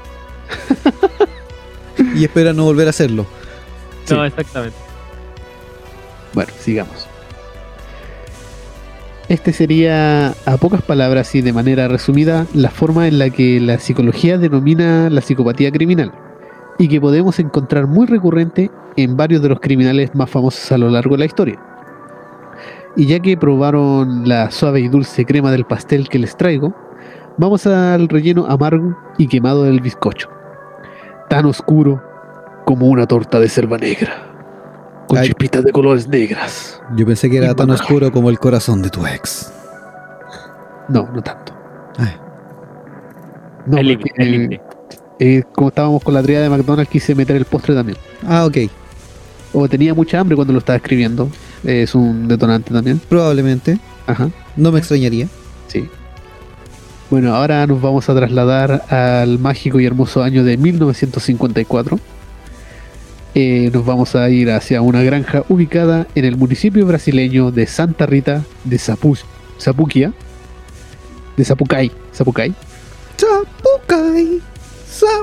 Y 2.16 2.24
espera 2.26 2.52
no 2.52 2.64
volver 2.66 2.88
a 2.88 2.90
hacerlo. 2.90 3.26
Sí. 4.06 4.14
No, 4.16 4.26
exactamente. 4.26 4.76
Bueno, 6.34 6.52
sigamos. 6.60 7.06
Este 9.32 9.54
sería, 9.54 10.32
a 10.46 10.58
pocas 10.60 10.82
palabras 10.82 11.34
y 11.36 11.42
de 11.42 11.54
manera 11.54 11.88
resumida, 11.88 12.46
la 12.54 12.70
forma 12.70 13.08
en 13.08 13.18
la 13.18 13.30
que 13.30 13.62
la 13.62 13.80
psicología 13.80 14.38
denomina 14.38 15.10
la 15.10 15.22
psicopatía 15.22 15.72
criminal 15.72 16.12
y 16.78 16.90
que 16.90 17.00
podemos 17.00 17.40
encontrar 17.40 17.88
muy 17.88 18.08
recurrente 18.08 18.70
en 18.98 19.16
varios 19.16 19.42
de 19.42 19.48
los 19.48 19.62
criminales 19.62 20.14
más 20.16 20.30
famosos 20.30 20.70
a 20.74 20.78
lo 20.78 20.90
largo 20.90 21.16
de 21.16 21.20
la 21.20 21.26
historia. 21.28 21.58
Y 22.98 23.06
ya 23.06 23.22
que 23.22 23.38
probaron 23.38 24.28
la 24.28 24.52
suave 24.52 24.82
y 24.82 24.90
dulce 24.90 25.24
crema 25.24 25.50
del 25.50 25.64
pastel 25.64 26.10
que 26.10 26.20
les 26.20 26.36
traigo, 26.36 26.76
vamos 27.38 27.66
al 27.66 28.10
relleno 28.10 28.48
amargo 28.48 28.98
y 29.18 29.28
quemado 29.28 29.64
del 29.64 29.80
bizcocho. 29.80 30.28
Tan 31.30 31.46
oscuro 31.46 32.04
como 32.66 32.88
una 32.88 33.08
torta 33.08 33.40
de 33.40 33.48
selva 33.48 33.78
negra, 33.78 34.31
con 35.12 35.20
Ay. 35.20 35.28
chispitas 35.28 35.64
de 35.66 35.72
colores 35.74 36.08
negras. 36.08 36.82
Yo 36.96 37.06
pensé 37.06 37.30
que 37.30 37.36
era 37.38 37.52
Y 37.52 37.56
tan 37.56 37.70
oscuro 37.70 38.12
como 38.14 38.30
el 38.30 38.40
corazón 38.40 38.82
de 38.82 38.90
tu 38.90 39.06
ex. 39.06 39.52
No, 40.88 41.10
no 41.14 41.22
tanto. 41.22 41.54
Ay. 41.98 42.16
No, 43.66 43.78
el 43.78 43.98
porque, 43.98 44.14
límite, 44.14 44.14
el 44.24 44.32
límite. 44.32 44.62
eh, 45.20 45.44
como 45.54 45.68
estábamos 45.68 46.02
con 46.04 46.14
la 46.14 46.24
tríada 46.24 46.44
de 46.46 46.50
McDonald's, 46.50 46.90
quise 46.90 47.14
meter 47.14 47.36
el 47.36 47.44
postre 47.46 47.76
también. 47.76 47.98
Ah, 48.26 48.46
ok. 48.46 48.58
O 49.54 49.68
tenía 49.68 49.94
mucha 49.94 50.18
hambre 50.20 50.36
cuando 50.38 50.54
lo 50.54 50.60
estaba 50.60 50.78
escribiendo. 50.78 51.30
Es 51.66 51.94
un 51.94 52.28
detonante 52.30 52.74
también. 52.74 53.00
Probablemente. 53.10 53.78
Ajá, 54.08 54.30
No 54.56 54.72
me 54.72 54.80
extrañaría. 54.80 55.28
sí. 55.68 55.90
Bueno, 57.10 57.36
ahora 57.36 57.68
nos 57.68 57.82
vamos 57.82 58.10
a 58.10 58.16
trasladar 58.16 58.84
al 58.90 59.38
mágico 59.38 59.82
y 59.82 59.86
hermoso 59.86 60.24
año 60.24 60.46
de 60.46 60.56
1954. 60.56 62.00
Eh, 63.34 63.70
nos 63.74 63.86
vamos 63.86 64.16
a 64.16 64.30
ir 64.30 64.52
hacia 64.52 64.82
una 64.82 65.04
granja 65.04 65.44
ubicada 65.48 66.06
en 66.16 66.26
el 66.26 66.36
municipio 66.36 66.86
brasileño 66.86 67.52
de 67.52 67.66
Santa 67.66 68.06
Rita 68.06 68.44
de 68.66 68.78
Sapu 68.78 69.16
Sapuquia. 69.58 70.12
De 71.38 71.46
Sapucay. 71.46 71.92
Sapucay. 72.12 72.54
Chapucay. 73.16 74.42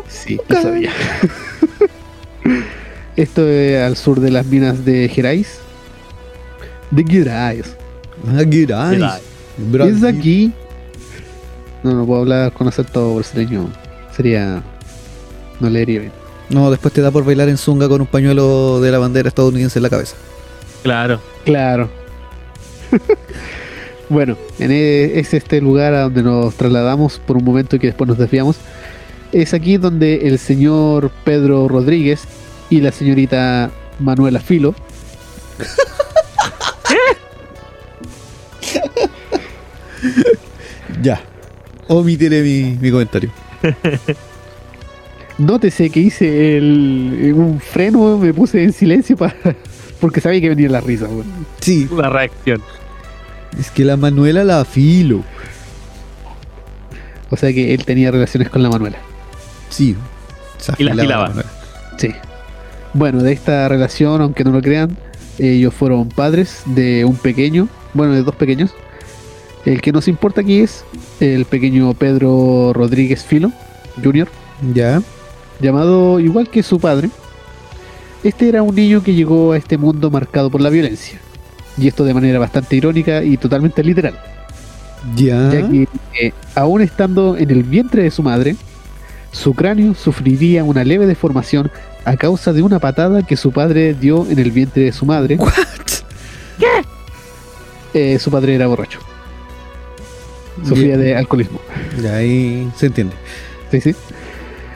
Sí, 0.09 0.41
lo 0.49 0.63
sabía. 0.63 0.93
Esto 3.17 3.47
es 3.47 3.83
al 3.83 3.97
sur 3.97 4.21
de 4.21 4.31
las 4.31 4.47
minas 4.47 4.85
de 4.85 5.09
Gerais. 5.09 5.59
De 6.91 7.05
Gerais. 7.05 7.77
Ah, 8.27 8.43
Gerais. 8.51 9.21
Es 9.97 10.05
aquí. 10.05 10.53
No, 11.83 11.93
no 11.93 12.07
puedo 12.07 12.23
hablar 12.23 12.53
con 12.53 12.69
acento 12.69 13.17
brasileño. 13.17 13.71
Sería. 14.17 14.63
No 15.61 15.69
leería 15.69 16.01
bien. 16.01 16.28
No, 16.51 16.71
después 16.71 16.95
te 16.95 17.03
da 17.03 17.11
por 17.11 17.25
bailar 17.25 17.49
en 17.49 17.59
zunga 17.59 17.89
con 17.89 18.01
un 18.01 18.07
pañuelo 18.07 18.81
de 18.81 18.91
la 18.91 18.99
bandera 18.99 19.29
estadounidense 19.29 19.79
en 19.79 19.83
la 19.83 19.91
cabeza. 19.91 20.17
Claro. 20.83 21.21
Claro. 21.45 21.91
bueno, 24.09 24.37
en 24.59 24.71
e- 24.71 25.19
es 25.19 25.35
este 25.35 25.61
lugar 25.61 25.93
a 25.95 26.03
donde 26.03 26.23
nos 26.23 26.55
trasladamos 26.55 27.19
por 27.19 27.37
un 27.37 27.45
momento 27.45 27.77
y 27.77 27.79
que 27.79 27.89
después 27.89 28.09
nos 28.09 28.19
desviamos. 28.19 28.57
Es 29.33 29.53
aquí 29.53 29.77
donde 29.77 30.29
el 30.29 30.39
señor 30.39 31.11
Pedro 31.25 31.69
Rodríguez 31.69 32.23
y 32.71 32.81
la 32.81 32.93
señorita 32.93 33.71
Manuela 33.99 34.41
Filo 34.41 34.75
Ya. 41.03 41.21
Omitiré 41.89 42.43
mi, 42.43 42.77
mi 42.81 42.91
comentario. 42.91 43.31
Nótese 45.39 45.89
que 45.91 46.01
hice 46.01 46.57
el, 46.59 47.33
un 47.35 47.61
freno, 47.61 48.19
me 48.19 48.35
puse 48.35 48.63
en 48.65 48.73
silencio 48.73 49.17
para, 49.17 49.35
porque 50.01 50.21
sabía 50.21 50.41
que 50.41 50.49
venía 50.49 50.69
la 50.69 50.81
risa. 50.81 51.07
Sí, 51.61 51.87
Una 51.91 52.11
reacción. 52.11 52.61
es 53.59 53.71
que 53.71 53.85
la 53.85 53.97
Manuela 53.97 54.43
la 54.45 54.61
afilo. 54.61 55.23
O 57.31 57.37
sea 57.37 57.53
que 57.53 57.75
él 57.75 57.85
tenía 57.85 58.11
relaciones 58.11 58.49
con 58.49 58.63
la 58.63 58.71
Manuela. 58.71 58.99
Sí. 59.69 59.95
se 60.59 60.73
Y 60.79 60.85
la 60.85 60.93
afilaba. 60.93 61.33
Sí. 61.99 62.11
Bueno, 62.95 63.23
de 63.23 63.33
esta 63.33 63.69
relación, 63.69 64.23
aunque 64.23 64.45
no 64.45 64.51
lo 64.51 64.63
crean, 64.63 64.97
ellos 65.39 65.73
fueron 65.75 66.09
padres 66.09 66.63
de 66.67 67.05
un 67.05 67.17
pequeño, 67.17 67.69
bueno, 67.95 68.15
de 68.15 68.23
dos 68.23 68.35
pequeños. 68.35 68.71
El 69.65 69.83
que 69.83 69.93
nos 69.93 70.09
importa 70.09 70.41
aquí 70.41 70.61
es 70.61 70.85
el 71.21 71.45
pequeño 71.45 71.93
Pedro 71.95 72.73
Rodríguez 72.73 73.25
Filo, 73.25 73.53
Jr., 74.03 74.29
Ya. 74.75 75.01
Llamado 75.61 76.21
igual 76.21 76.49
que 76.49 76.63
su 76.63 76.79
padre. 76.79 77.11
Este 78.25 78.49
era 78.49 78.63
un 78.63 78.75
niño 78.75 79.03
que 79.03 79.15
llegó 79.15 79.53
a 79.53 79.57
este 79.57 79.79
mundo 79.79 80.11
marcado 80.11 80.51
por 80.51 80.61
la 80.61 80.71
violencia. 80.71 81.21
Y 81.77 81.87
esto 81.87 82.05
de 82.05 82.15
manera 82.15 82.39
bastante 82.39 82.77
irónica 82.77 83.23
y 83.23 83.37
totalmente 83.37 83.85
literal. 83.85 84.19
Ya. 85.15 85.53
ya 85.53 85.69
que 85.69 85.89
eh, 86.21 86.33
aún 86.55 86.83
estando 86.83 87.37
en 87.37 87.51
el 87.51 87.63
vientre 87.63 88.03
de 88.03 88.11
su 88.11 88.23
madre, 88.23 88.57
su 89.31 89.55
cráneo 89.55 89.95
sufriría 89.95 90.65
una 90.65 90.83
leve 90.83 91.07
deformación 91.07 91.71
a 92.05 92.17
causa 92.17 92.53
de 92.53 92.63
una 92.63 92.79
patada 92.81 93.23
que 93.23 93.37
su 93.37 93.53
padre 93.53 93.95
dio 93.95 94.27
en 94.29 94.39
el 94.39 94.51
vientre 94.51 94.85
de 94.85 94.93
su 94.93 95.07
madre. 95.07 95.37
What? 95.37 95.53
Eh, 97.95 98.19
su 98.19 98.31
padre 98.31 98.55
era 98.55 98.67
borracho. 98.67 99.01
Sufría 100.67 100.97
de 100.97 101.17
alcoholismo. 101.17 101.61
Ya 102.03 102.17
ahí 102.17 102.71
se 102.77 102.87
entiende. 102.87 103.15
Sí, 103.71 103.81
sí. 103.81 103.95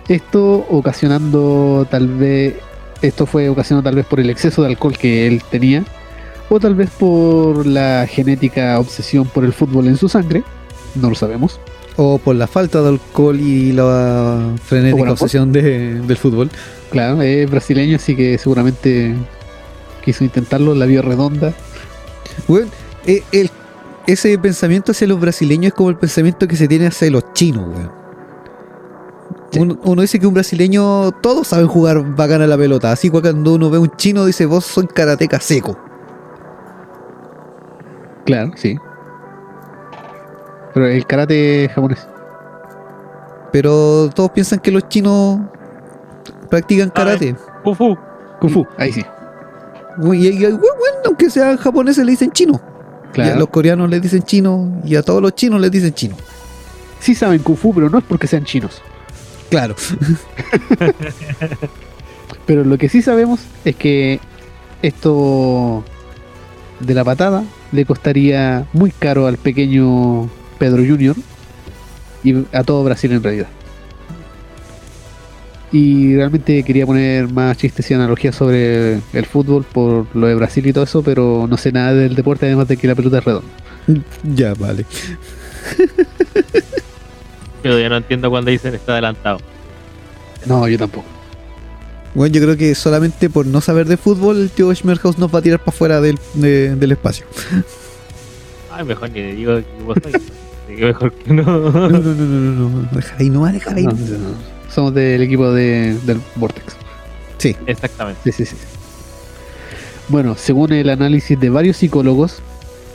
Esto 0.09 0.67
ocasionando 0.71 1.87
tal 1.91 2.09
vez, 2.09 2.55
esto 3.03 3.27
fue 3.27 3.49
ocasionado 3.49 3.85
tal 3.85 3.95
vez 3.95 4.07
por 4.07 4.21
el 4.21 4.31
exceso 4.31 4.63
de 4.63 4.69
alcohol 4.69 4.97
que 4.99 5.27
él 5.27 5.43
tenía, 5.51 5.85
o 6.49 6.59
tal 6.61 6.75
vez 6.75 6.91
por 6.91 7.65
la 7.67 8.07
genética 8.09 8.79
obsesión 8.79 9.27
por 9.27 9.45
el 9.45 9.53
fútbol 9.53 9.87
en 9.89 9.97
su 9.97 10.09
sangre, 10.09 10.43
no 10.95 11.09
lo 11.09 11.15
sabemos. 11.15 11.61
O 11.97 12.19
por 12.19 12.35
la 12.37 12.47
falta 12.47 12.81
de 12.83 12.89
alcohol 12.89 13.39
y 13.39 13.73
la 13.73 14.51
frenética 14.65 15.13
obsesión 15.13 15.53
de- 15.53 16.01
del 16.01 16.17
fútbol. 16.17 16.51
Claro, 16.91 17.21
es 17.23 17.51
brasileño, 17.51 17.97
así 17.97 18.17
que 18.17 18.39
seguramente 18.39 19.15
quiso 20.05 20.25
intentarlo, 20.25 20.75
la 20.75 20.87
vio 20.87 21.03
redonda. 21.03 21.53
Weón, 22.49 22.69
eh, 23.07 23.23
el- 23.33 23.51
ese 24.07 24.37
pensamiento 24.39 24.93
hacia 24.93 25.07
los 25.07 25.21
brasileños 25.21 25.67
es 25.69 25.75
como 25.75 25.91
el 25.91 25.97
pensamiento 25.97 26.49
que 26.49 26.57
se 26.57 26.67
tiene 26.67 26.87
hacia 26.87 27.11
los 27.11 27.33
chinos, 27.35 27.69
weón. 27.69 28.02
Sí. 29.53 29.61
Uno, 29.61 29.79
uno 29.85 30.03
dice 30.03 30.19
que 30.19 30.27
un 30.27 30.35
brasileño, 30.35 31.13
todos 31.21 31.49
saben 31.49 31.67
jugar 31.69 32.03
bacana 32.17 32.47
la 32.47 32.57
pelota. 32.57 32.91
Así 32.91 33.11
que 33.11 33.21
cuando 33.21 33.55
uno 33.55 33.69
ve 33.71 33.77
a 33.77 33.81
un 33.81 33.91
chino, 33.97 34.25
dice, 34.25 34.47
vos 34.47 34.65
soy 34.65 34.87
karateca 34.87 35.39
seco. 35.41 35.79
Claro, 38.25 38.53
sí. 38.57 38.77
Pero 40.75 40.87
el 40.87 41.07
karate 41.07 41.71
japonés. 41.75 42.07
Pero 43.53 44.09
todos 44.15 44.31
piensan 44.31 44.61
que 44.61 44.71
los 44.71 44.89
chinos 44.89 45.41
practican 46.49 46.91
karate. 46.91 47.37
Fufu. 47.65 47.97
Kung 48.41 48.51
Fu, 48.51 48.67
ahí 48.79 48.93
sí. 48.93 49.05
Y, 50.03 50.17
y- 50.17 50.29
y- 50.47 50.51
bueno, 50.51 50.63
aunque 51.07 51.29
sean 51.31 51.57
japoneses, 51.59 52.05
le 52.05 52.13
dicen 52.13 52.31
chino. 52.33 52.55
Y 53.15 53.21
a 53.21 53.25
Claro. 53.25 53.41
los 53.41 53.49
coreanos 53.51 53.91
les 53.91 54.01
dicen 54.01 54.23
chino. 54.23 54.81
Y 54.85 54.97
a 54.97 55.03
todos 55.03 55.21
los 55.21 55.35
chinos 55.35 55.61
les 55.61 55.71
dicen 55.71 55.93
chino. 55.93 56.17
Sí 57.01 57.15
saben 57.15 57.43
Kung 57.43 57.57
Fu, 57.57 57.75
pero 57.75 57.91
no 57.91 57.99
es 57.99 58.05
porque 58.05 58.27
sean 58.27 58.45
chinos. 58.45 58.81
Claro. 59.53 59.77
Pero 62.47 62.65
lo 62.65 62.79
que 62.79 62.89
sí 62.89 63.03
sabemos 63.03 63.41
es 63.67 63.77
que 63.77 64.19
esto 64.81 65.85
de 66.81 66.95
la 66.95 67.05
patada 67.05 67.45
le 67.71 67.85
costaría 67.85 68.67
muy 68.73 68.93
caro 68.93 69.27
al 69.27 69.37
pequeño 69.37 70.31
Pedro 70.59 70.79
Junior 70.79 71.15
y 72.25 72.47
a 72.57 72.65
todo 72.65 72.83
Brasil 72.83 73.13
en 73.13 73.23
realidad. 73.23 73.49
Y 75.71 76.17
realmente 76.17 76.63
quería 76.63 76.87
poner 76.87 77.31
más 77.31 77.59
chistes 77.59 77.91
y 77.91 77.95
analogías 77.95 78.35
sobre 78.35 78.95
el 79.13 79.27
fútbol 79.27 79.67
por 79.71 80.07
lo 80.17 80.29
de 80.29 80.35
Brasil 80.35 80.67
y 80.67 80.73
todo 80.73 80.85
eso, 80.85 81.03
pero 81.03 81.47
no 81.47 81.59
sé 81.59 81.73
nada 81.73 81.93
del 81.93 82.15
deporte 82.15 82.47
además 82.47 82.69
de 82.69 82.79
que 82.79 82.89
la 82.89 82.95
pelota 82.95 83.19
es 83.19 83.25
redonda. 83.25 83.49
ya, 84.35 84.55
vale. 84.55 84.87
Pero 87.63 87.79
ya 87.79 87.89
no 87.89 87.97
entiendo 87.97 88.31
cuando 88.31 88.51
dicen 88.51 88.75
está 88.75 88.93
adelantado. 88.93 89.39
No, 90.47 90.67
yo 90.69 90.79
tampoco. 90.79 91.07
Bueno, 92.15 92.35
yo 92.35 92.43
creo 92.43 92.57
que 92.57 92.75
solamente 92.75 93.31
por 93.31 93.47
no 93.47 93.61
saber 93.61 93.87
de 93.87 93.97
fútbol, 93.97 94.37
el 94.43 94.51
tío 94.51 94.75
Schmerhaus 94.75 95.17
nos 95.19 95.35
va 95.35 95.39
a 95.39 95.43
tirar 95.43 95.61
para 95.61 95.71
afuera 95.75 96.01
del, 96.01 96.19
de- 96.35 96.75
del 96.77 96.93
espacio. 96.93 97.25
Ay, 98.71 98.85
mejor 98.85 99.11
ni 99.11 99.21
le 99.21 99.35
digo 99.35 99.57
que 99.57 99.83
vos 99.85 99.97
sois. 100.03 100.15
Así 100.17 100.77
que 100.77 100.87
mejor 100.87 101.13
que 101.13 101.33
no. 101.35 101.43
No, 101.43 101.71
no, 101.71 101.89
no, 101.89 102.01
no, 102.01 102.25
no, 102.25 102.69
no. 102.71 102.89
Déjala 102.93 103.17
ahí 103.21 103.31
nomás, 103.31 103.53
déjala 103.53 103.77
ahí. 103.79 103.85
No, 103.85 103.93
no, 103.93 103.99
no. 103.99 104.35
Somos 104.71 104.95
del 104.95 105.23
equipo 105.23 105.51
de, 105.53 105.97
del 106.05 106.21
Vortex. 106.37 106.75
Sí. 107.39 107.57
Exactamente. 107.67 108.21
Sí, 108.33 108.45
sí, 108.45 108.47
sí. 108.47 108.57
Bueno, 110.09 110.35
según 110.37 110.73
el 110.73 110.89
análisis 110.91 111.39
de 111.39 111.51
varios 111.51 111.77
psicólogos, 111.77 112.41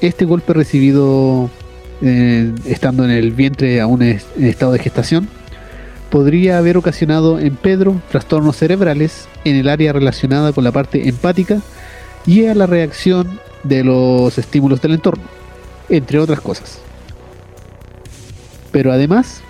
este 0.02 0.26
golpe 0.26 0.54
recibido 0.54 1.50
eh, 2.02 2.52
estando 2.66 3.04
en 3.06 3.12
el 3.12 3.32
vientre 3.32 3.82
aún 3.82 4.02
en 4.02 4.22
estado 4.38 4.74
de 4.74 4.80
gestación 4.80 5.28
podría 6.10 6.58
haber 6.58 6.78
ocasionado 6.78 7.40
en 7.40 7.56
Pedro 7.56 8.02
trastornos 8.10 8.56
cerebrales 8.58 9.28
en 9.44 9.56
el 9.56 9.70
área 9.70 9.94
relacionada 9.94 10.54
con 10.54 10.64
la 10.64 10.72
parte 10.72 11.08
empática 11.10 11.62
y 12.26 12.46
a 12.46 12.56
la 12.56 12.66
reacción 12.66 13.40
de 13.64 13.84
los 13.84 14.38
estímulos 14.38 14.82
del 14.82 14.94
entorno, 14.94 15.24
entre 15.90 16.20
otras 16.20 16.42
cosas. 16.42 16.80
Pero 18.72 18.92
además, 18.92 19.42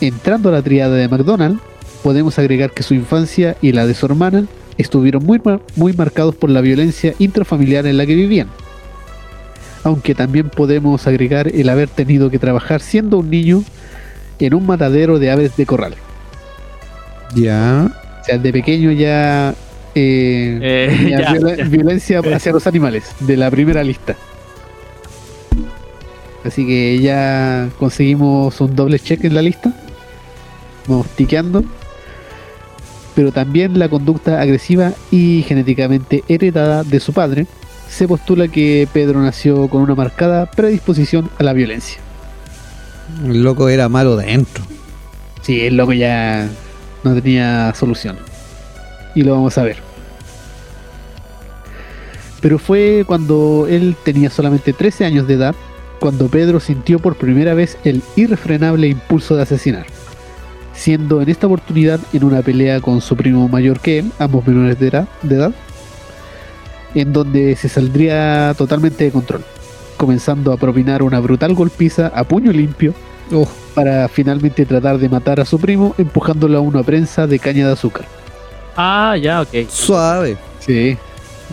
entrando 0.00 0.48
a 0.48 0.52
la 0.52 0.62
triada 0.62 0.96
de 0.96 1.08
McDonald, 1.08 1.60
podemos 2.02 2.38
agregar 2.38 2.70
que 2.70 2.82
su 2.82 2.94
infancia 2.94 3.56
y 3.62 3.72
la 3.72 3.86
de 3.86 3.94
su 3.94 4.06
hermana 4.06 4.46
estuvieron 4.78 5.24
muy, 5.24 5.40
muy 5.76 5.92
marcados 5.92 6.34
por 6.34 6.50
la 6.50 6.60
violencia 6.60 7.14
intrafamiliar 7.18 7.86
en 7.86 7.96
la 7.96 8.06
que 8.06 8.14
vivían. 8.14 8.48
Aunque 9.86 10.16
también 10.16 10.48
podemos 10.50 11.06
agregar 11.06 11.46
el 11.46 11.68
haber 11.68 11.88
tenido 11.88 12.28
que 12.28 12.40
trabajar 12.40 12.80
siendo 12.80 13.18
un 13.18 13.30
niño 13.30 13.62
en 14.40 14.52
un 14.54 14.66
matadero 14.66 15.20
de 15.20 15.30
aves 15.30 15.56
de 15.56 15.64
corral. 15.64 15.94
Ya. 17.36 17.86
O 18.20 18.24
sea, 18.24 18.36
de 18.38 18.52
pequeño 18.52 18.90
ya, 18.90 19.50
eh, 19.94 20.58
Eh, 20.60 20.88
tenía 20.98 21.20
ya, 21.20 21.32
viola- 21.34 21.56
ya. 21.58 21.64
violencia 21.66 22.20
hacia 22.34 22.50
los 22.50 22.66
animales, 22.66 23.04
de 23.20 23.36
la 23.36 23.48
primera 23.48 23.84
lista. 23.84 24.16
Así 26.44 26.66
que 26.66 26.98
ya 27.00 27.68
conseguimos 27.78 28.60
un 28.60 28.74
doble 28.74 28.98
check 28.98 29.22
en 29.24 29.34
la 29.34 29.42
lista. 29.42 29.72
Vamos 30.88 31.06
tiqueando. 31.10 31.62
Pero 33.14 33.30
también 33.30 33.78
la 33.78 33.88
conducta 33.88 34.40
agresiva 34.40 34.92
y 35.12 35.44
genéticamente 35.46 36.24
heredada 36.28 36.82
de 36.82 36.98
su 36.98 37.12
padre. 37.12 37.46
Se 37.88 38.06
postula 38.06 38.48
que 38.48 38.88
Pedro 38.92 39.22
nació 39.22 39.68
con 39.68 39.82
una 39.82 39.94
marcada 39.94 40.46
predisposición 40.46 41.30
a 41.38 41.42
la 41.42 41.52
violencia. 41.52 41.98
El 43.24 43.42
loco 43.42 43.68
era 43.68 43.88
malo 43.88 44.16
dentro. 44.16 44.64
Sí, 45.42 45.60
el 45.60 45.76
loco 45.76 45.92
ya 45.92 46.48
no 47.04 47.14
tenía 47.14 47.72
solución. 47.74 48.18
Y 49.14 49.22
lo 49.22 49.32
vamos 49.32 49.56
a 49.58 49.62
ver. 49.62 49.76
Pero 52.40 52.58
fue 52.58 53.04
cuando 53.06 53.66
él 53.68 53.96
tenía 54.04 54.28
solamente 54.28 54.72
13 54.72 55.04
años 55.04 55.26
de 55.26 55.34
edad, 55.34 55.54
cuando 56.00 56.28
Pedro 56.28 56.60
sintió 56.60 56.98
por 56.98 57.16
primera 57.16 57.54
vez 57.54 57.78
el 57.84 58.02
irrefrenable 58.16 58.88
impulso 58.88 59.36
de 59.36 59.42
asesinar. 59.42 59.86
siendo 60.74 61.22
en 61.22 61.30
esta 61.30 61.46
oportunidad 61.46 61.98
en 62.12 62.22
una 62.22 62.42
pelea 62.42 62.82
con 62.82 63.00
su 63.00 63.16
primo 63.16 63.48
mayor 63.48 63.80
que 63.80 64.00
él, 64.00 64.12
ambos 64.18 64.46
menores 64.46 64.78
de 64.78 64.88
edad, 64.88 65.08
de 65.22 65.36
edad 65.36 65.54
en 66.94 67.12
donde 67.12 67.56
se 67.56 67.68
saldría 67.68 68.54
totalmente 68.56 69.04
de 69.04 69.10
control, 69.10 69.42
comenzando 69.96 70.52
a 70.52 70.56
propinar 70.56 71.02
una 71.02 71.20
brutal 71.20 71.54
golpiza 71.54 72.08
a 72.14 72.24
puño 72.24 72.52
limpio 72.52 72.94
Oh, 73.32 73.48
para 73.74 74.06
finalmente 74.08 74.64
tratar 74.64 74.98
de 74.98 75.08
matar 75.08 75.40
a 75.40 75.44
su 75.44 75.58
primo 75.58 75.94
empujándolo 75.98 76.58
a 76.58 76.60
una 76.60 76.82
prensa 76.82 77.26
de 77.26 77.38
caña 77.38 77.66
de 77.66 77.72
azúcar. 77.72 78.06
Ah, 78.76 79.16
ya, 79.20 79.40
ok. 79.42 79.68
suave. 79.68 80.36
Sí. 80.60 80.96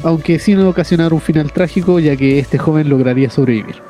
Aunque 0.04 0.40
sin 0.40 0.60
ocasionar 0.66 1.14
un 1.14 1.22
final 1.22 1.52
trágico, 1.52 2.00
ya 2.00 2.16
que 2.16 2.40
este 2.40 2.58
joven 2.58 2.90
lograría 2.90 3.30
sobrevivir. 3.30 3.82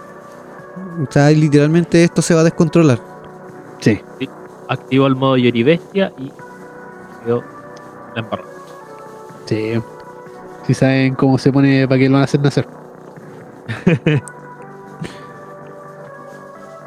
O 1.01 1.11
sea, 1.11 1.29
literalmente 1.31 2.03
esto 2.03 2.21
se 2.21 2.33
va 2.33 2.41
a 2.41 2.43
descontrolar. 2.43 2.99
Sí. 3.79 3.99
Activó 4.69 5.07
el 5.07 5.15
modo 5.15 5.37
Yori 5.37 5.63
Bestia 5.63 6.13
y 6.17 6.31
quedó 7.23 7.43
la 8.15 8.21
embarró. 8.21 8.45
Sí. 9.45 9.73
Si 10.67 10.73
saben 10.73 11.15
cómo 11.15 11.37
se 11.37 11.51
pone 11.51 11.87
para 11.87 11.99
que 11.99 12.07
lo 12.07 12.13
van 12.13 12.21
a 12.21 12.25
hacer 12.25 12.39
nacer. 12.39 12.67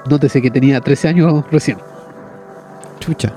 Nótese 0.09 0.41
que 0.41 0.51
tenía 0.51 0.81
13 0.81 1.09
años 1.09 1.45
recién. 1.51 1.79
Chucha. 3.01 3.35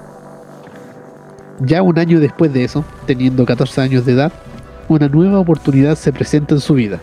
Ya 1.61 1.81
un 1.81 1.99
año 1.99 2.19
después 2.19 2.53
de 2.53 2.63
eso, 2.63 2.85
teniendo 3.05 3.45
14 3.45 3.81
años 3.81 4.05
de 4.05 4.13
edad, 4.13 4.31
una 4.87 5.09
nueva 5.09 5.39
oportunidad 5.39 5.95
se 5.95 6.13
presenta 6.13 6.55
en 6.55 6.61
su 6.61 6.73
vida 6.73 6.99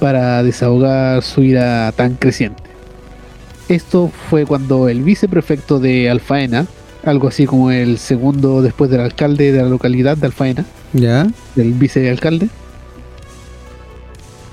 para 0.00 0.42
desahogar 0.42 1.22
su 1.22 1.42
ira 1.42 1.92
tan 1.92 2.14
creciente. 2.14 2.62
Esto 3.68 4.10
fue 4.30 4.46
cuando 4.46 4.88
el 4.88 5.02
viceprefecto 5.02 5.78
de 5.78 6.10
Alfaena, 6.10 6.66
algo 7.08 7.28
así 7.28 7.46
como 7.46 7.70
el 7.70 7.98
segundo 7.98 8.62
después 8.62 8.90
del 8.90 9.00
alcalde 9.00 9.52
de 9.52 9.62
la 9.62 9.68
localidad 9.68 10.16
de 10.16 10.26
Alfaena, 10.26 10.64
¿Ya? 10.92 11.26
del 11.54 11.72
vicealcalde, 11.72 12.48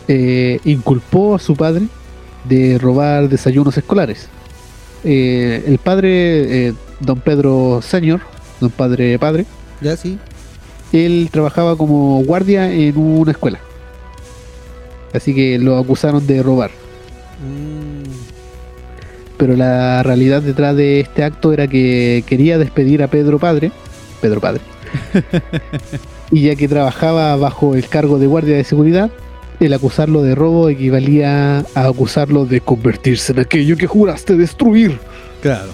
eh, 0.08 0.60
inculpó 0.64 1.36
a 1.36 1.40
su 1.40 1.56
padre 1.56 1.88
de 2.44 2.78
robar 2.78 3.30
desayunos 3.30 3.78
escolares. 3.78 4.28
Eh, 5.04 5.64
el 5.68 5.78
padre, 5.78 6.68
eh, 6.68 6.74
don 7.00 7.20
Pedro 7.20 7.82
Senior, 7.82 8.22
don 8.60 8.72
padre 8.72 9.18
padre, 9.20 9.46
¿Ya 9.82 9.98
sí? 9.98 10.18
él 10.94 11.30
trabajaba 11.32 11.76
como 11.76 12.24
guardia 12.24 12.72
en 12.72 12.98
una 12.98 13.32
escuela. 13.32 13.60
Así 15.14 15.34
que 15.34 15.58
lo 15.60 15.78
acusaron 15.78 16.26
de 16.28 16.44
robar. 16.44 16.72
Mm, 17.40 18.25
Pero 19.38 19.56
la 19.56 20.02
realidad 20.04 20.42
detrás 20.42 20.76
de 20.76 21.02
este 21.02 21.24
acto 21.24 21.52
era 21.52 21.68
que 21.68 22.24
quería 22.26 22.58
despedir 22.58 23.04
a 23.04 23.08
Pedro 23.08 23.40
Padre, 23.40 23.72
Pedro 24.22 24.40
Padre, 24.40 24.62
y 26.32 26.44
ya 26.44 26.56
que 26.56 26.68
trabajaba 26.68 27.36
bajo 27.36 27.76
el 27.76 27.88
cargo 27.88 28.18
de 28.18 28.28
guardia 28.28 28.56
de 28.56 28.64
seguridad, 28.64 29.12
el 29.60 29.74
acusarlo 29.74 30.22
de 30.22 30.36
robo 30.36 30.70
equivalía 30.70 31.60
a 31.60 31.88
acusarlo 31.88 32.46
de 32.46 32.62
convertirse 32.62 33.34
en 33.34 33.40
aquello 33.40 33.78
que 33.78 33.88
juraste 33.88 34.36
destruir. 34.36 35.00
claro. 35.42 35.72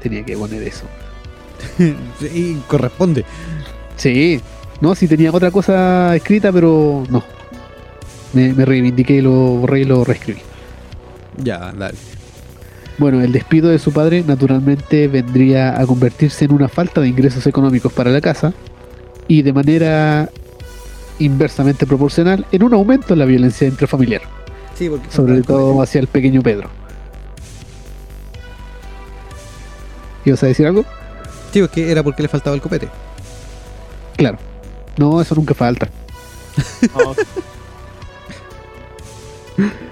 Tenía 0.00 0.24
que 0.24 0.36
poner 0.36 0.64
eso. 0.64 0.84
y 2.34 2.54
corresponde. 2.66 3.24
Sí, 3.94 4.40
no, 4.80 4.96
si 4.96 5.06
tenía 5.06 5.30
otra 5.30 5.52
cosa 5.52 6.16
escrita, 6.16 6.50
pero 6.50 7.04
no. 7.08 7.22
Me, 8.32 8.52
me 8.52 8.64
reivindiqué 8.64 9.22
lo 9.22 9.30
borré 9.30 9.82
y 9.82 9.84
lo 9.84 10.02
reescribí. 10.02 10.40
Ya, 11.42 11.72
dale. 11.76 11.94
Bueno, 12.98 13.20
el 13.20 13.32
despido 13.32 13.70
de 13.70 13.78
su 13.78 13.92
padre 13.92 14.22
naturalmente 14.26 15.08
vendría 15.08 15.80
a 15.80 15.86
convertirse 15.86 16.44
en 16.44 16.52
una 16.52 16.68
falta 16.68 17.00
de 17.00 17.08
ingresos 17.08 17.46
económicos 17.46 17.92
para 17.92 18.10
la 18.10 18.20
casa 18.20 18.52
y 19.28 19.42
de 19.42 19.52
manera 19.52 20.30
inversamente 21.18 21.86
proporcional 21.86 22.46
en 22.52 22.62
un 22.62 22.74
aumento 22.74 23.14
en 23.14 23.18
la 23.20 23.24
violencia 23.24 23.66
intrafamiliar, 23.66 24.22
Sí, 24.74 24.88
porque 24.88 25.10
sobre 25.10 25.42
todo 25.42 25.80
hacia 25.82 26.00
el 26.00 26.06
pequeño 26.06 26.42
Pedro. 26.42 26.68
¿Ibas 30.24 30.42
a 30.42 30.46
decir 30.46 30.66
algo? 30.66 30.84
Sí, 31.52 31.60
porque 31.60 31.90
era 31.90 32.02
porque 32.02 32.22
le 32.22 32.28
faltaba 32.28 32.54
el 32.54 32.62
copete. 32.62 32.88
Claro. 34.16 34.38
No, 34.96 35.20
eso 35.20 35.34
nunca 35.34 35.54
falta. 35.54 35.88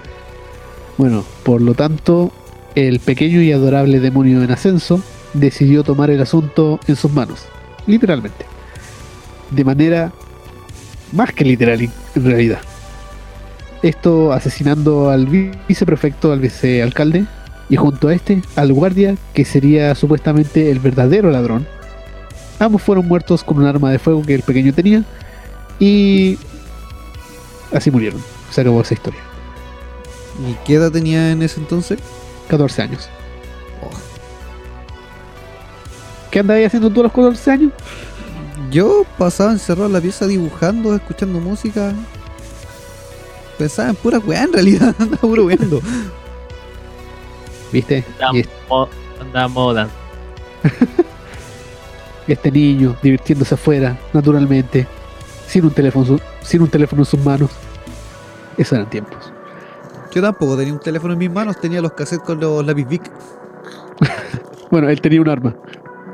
No, 1.01 1.07
Bueno, 1.09 1.25
por 1.43 1.61
lo 1.61 1.73
tanto, 1.73 2.31
el 2.75 2.99
pequeño 2.99 3.41
y 3.41 3.51
adorable 3.51 3.99
demonio 3.99 4.43
en 4.43 4.51
ascenso 4.51 5.01
decidió 5.33 5.83
tomar 5.83 6.11
el 6.11 6.21
asunto 6.21 6.79
en 6.87 6.95
sus 6.95 7.11
manos, 7.11 7.45
literalmente. 7.87 8.45
De 9.49 9.63
manera 9.65 10.11
más 11.11 11.33
que 11.33 11.43
literal 11.43 11.81
en 11.81 12.23
realidad. 12.23 12.59
Esto 13.81 14.31
asesinando 14.31 15.09
al 15.09 15.25
vi- 15.25 15.49
viceprefecto, 15.67 16.31
al 16.31 16.39
vicealcalde, 16.39 17.25
y 17.67 17.77
junto 17.77 18.09
a 18.09 18.13
este, 18.13 18.43
al 18.55 18.71
guardia, 18.71 19.15
que 19.33 19.43
sería 19.43 19.95
supuestamente 19.95 20.69
el 20.69 20.77
verdadero 20.79 21.31
ladrón. 21.31 21.65
Ambos 22.59 22.83
fueron 22.83 23.07
muertos 23.07 23.43
con 23.43 23.57
un 23.57 23.65
arma 23.65 23.89
de 23.91 23.97
fuego 23.97 24.21
que 24.21 24.35
el 24.35 24.43
pequeño 24.43 24.71
tenía, 24.71 25.03
y 25.79 26.37
así 27.73 27.89
murieron. 27.89 28.21
Se 28.51 28.61
acabó 28.61 28.81
esa 28.81 28.93
historia. 28.93 29.21
¿Y 30.47 30.53
qué 30.65 30.75
edad 30.75 30.91
tenía 30.91 31.31
en 31.31 31.41
ese 31.43 31.59
entonces? 31.59 31.99
14 32.49 32.81
años. 32.81 33.09
¿Qué 36.29 36.39
andabas 36.39 36.65
haciendo 36.65 36.89
tú 36.89 37.01
a 37.01 37.03
los 37.03 37.11
14 37.11 37.51
años? 37.51 37.71
Yo 38.69 39.05
pasaba 39.17 39.51
encerrado 39.51 39.87
en 39.87 39.93
la 39.93 40.01
pieza 40.01 40.25
dibujando, 40.27 40.95
escuchando 40.95 41.39
música. 41.39 41.93
Pensaba 43.57 43.89
en 43.89 43.95
pura 43.95 44.19
weá 44.19 44.43
en 44.43 44.53
realidad, 44.53 44.95
andaba 44.99 45.21
puro 45.21 45.45
weando. 45.45 45.81
¿Viste? 47.71 48.05
andaba 48.13 48.37
Y 48.37 48.39
es- 48.41 48.49
mo- 48.69 48.87
andaba 49.19 49.47
modo 49.49 49.73
dance. 49.73 49.93
este 52.27 52.49
niño 52.51 52.95
divirtiéndose 53.03 53.55
afuera, 53.55 53.97
naturalmente, 54.13 54.87
sin 55.47 55.65
un 55.65 55.71
teléfono, 55.71 56.05
en 56.05 56.17
su- 56.17 56.23
sin 56.47 56.61
un 56.61 56.69
teléfono 56.69 57.01
en 57.01 57.05
sus 57.05 57.19
manos. 57.19 57.49
Esos 58.57 58.73
eran 58.73 58.89
tiempos. 58.89 59.30
Yo 60.11 60.21
tampoco 60.21 60.57
tenía 60.57 60.73
un 60.73 60.79
teléfono 60.79 61.13
en 61.13 61.19
mis 61.19 61.31
manos, 61.31 61.59
tenía 61.59 61.81
los 61.81 61.93
cassettes 61.93 62.25
con 62.25 62.39
los 62.39 62.65
lápiz 62.65 62.85
Bic. 62.85 63.11
Bueno, 64.69 64.87
él 64.87 65.01
tenía 65.01 65.21
un 65.21 65.29
arma. 65.29 65.55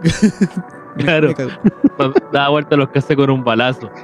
Claro. 0.98 1.32
Me. 1.38 2.12
Daba 2.34 2.50
vuelta 2.50 2.76
los 2.76 2.90
que 2.90 2.98
hace 2.98 3.16
con 3.16 3.30
un 3.30 3.44
balazo. 3.44 3.90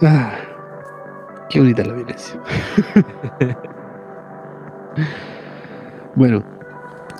Ah, 0.00 0.30
qué 1.50 1.58
bonita 1.58 1.84
la 1.84 1.92
violencia. 1.94 2.40
bueno, 6.14 6.44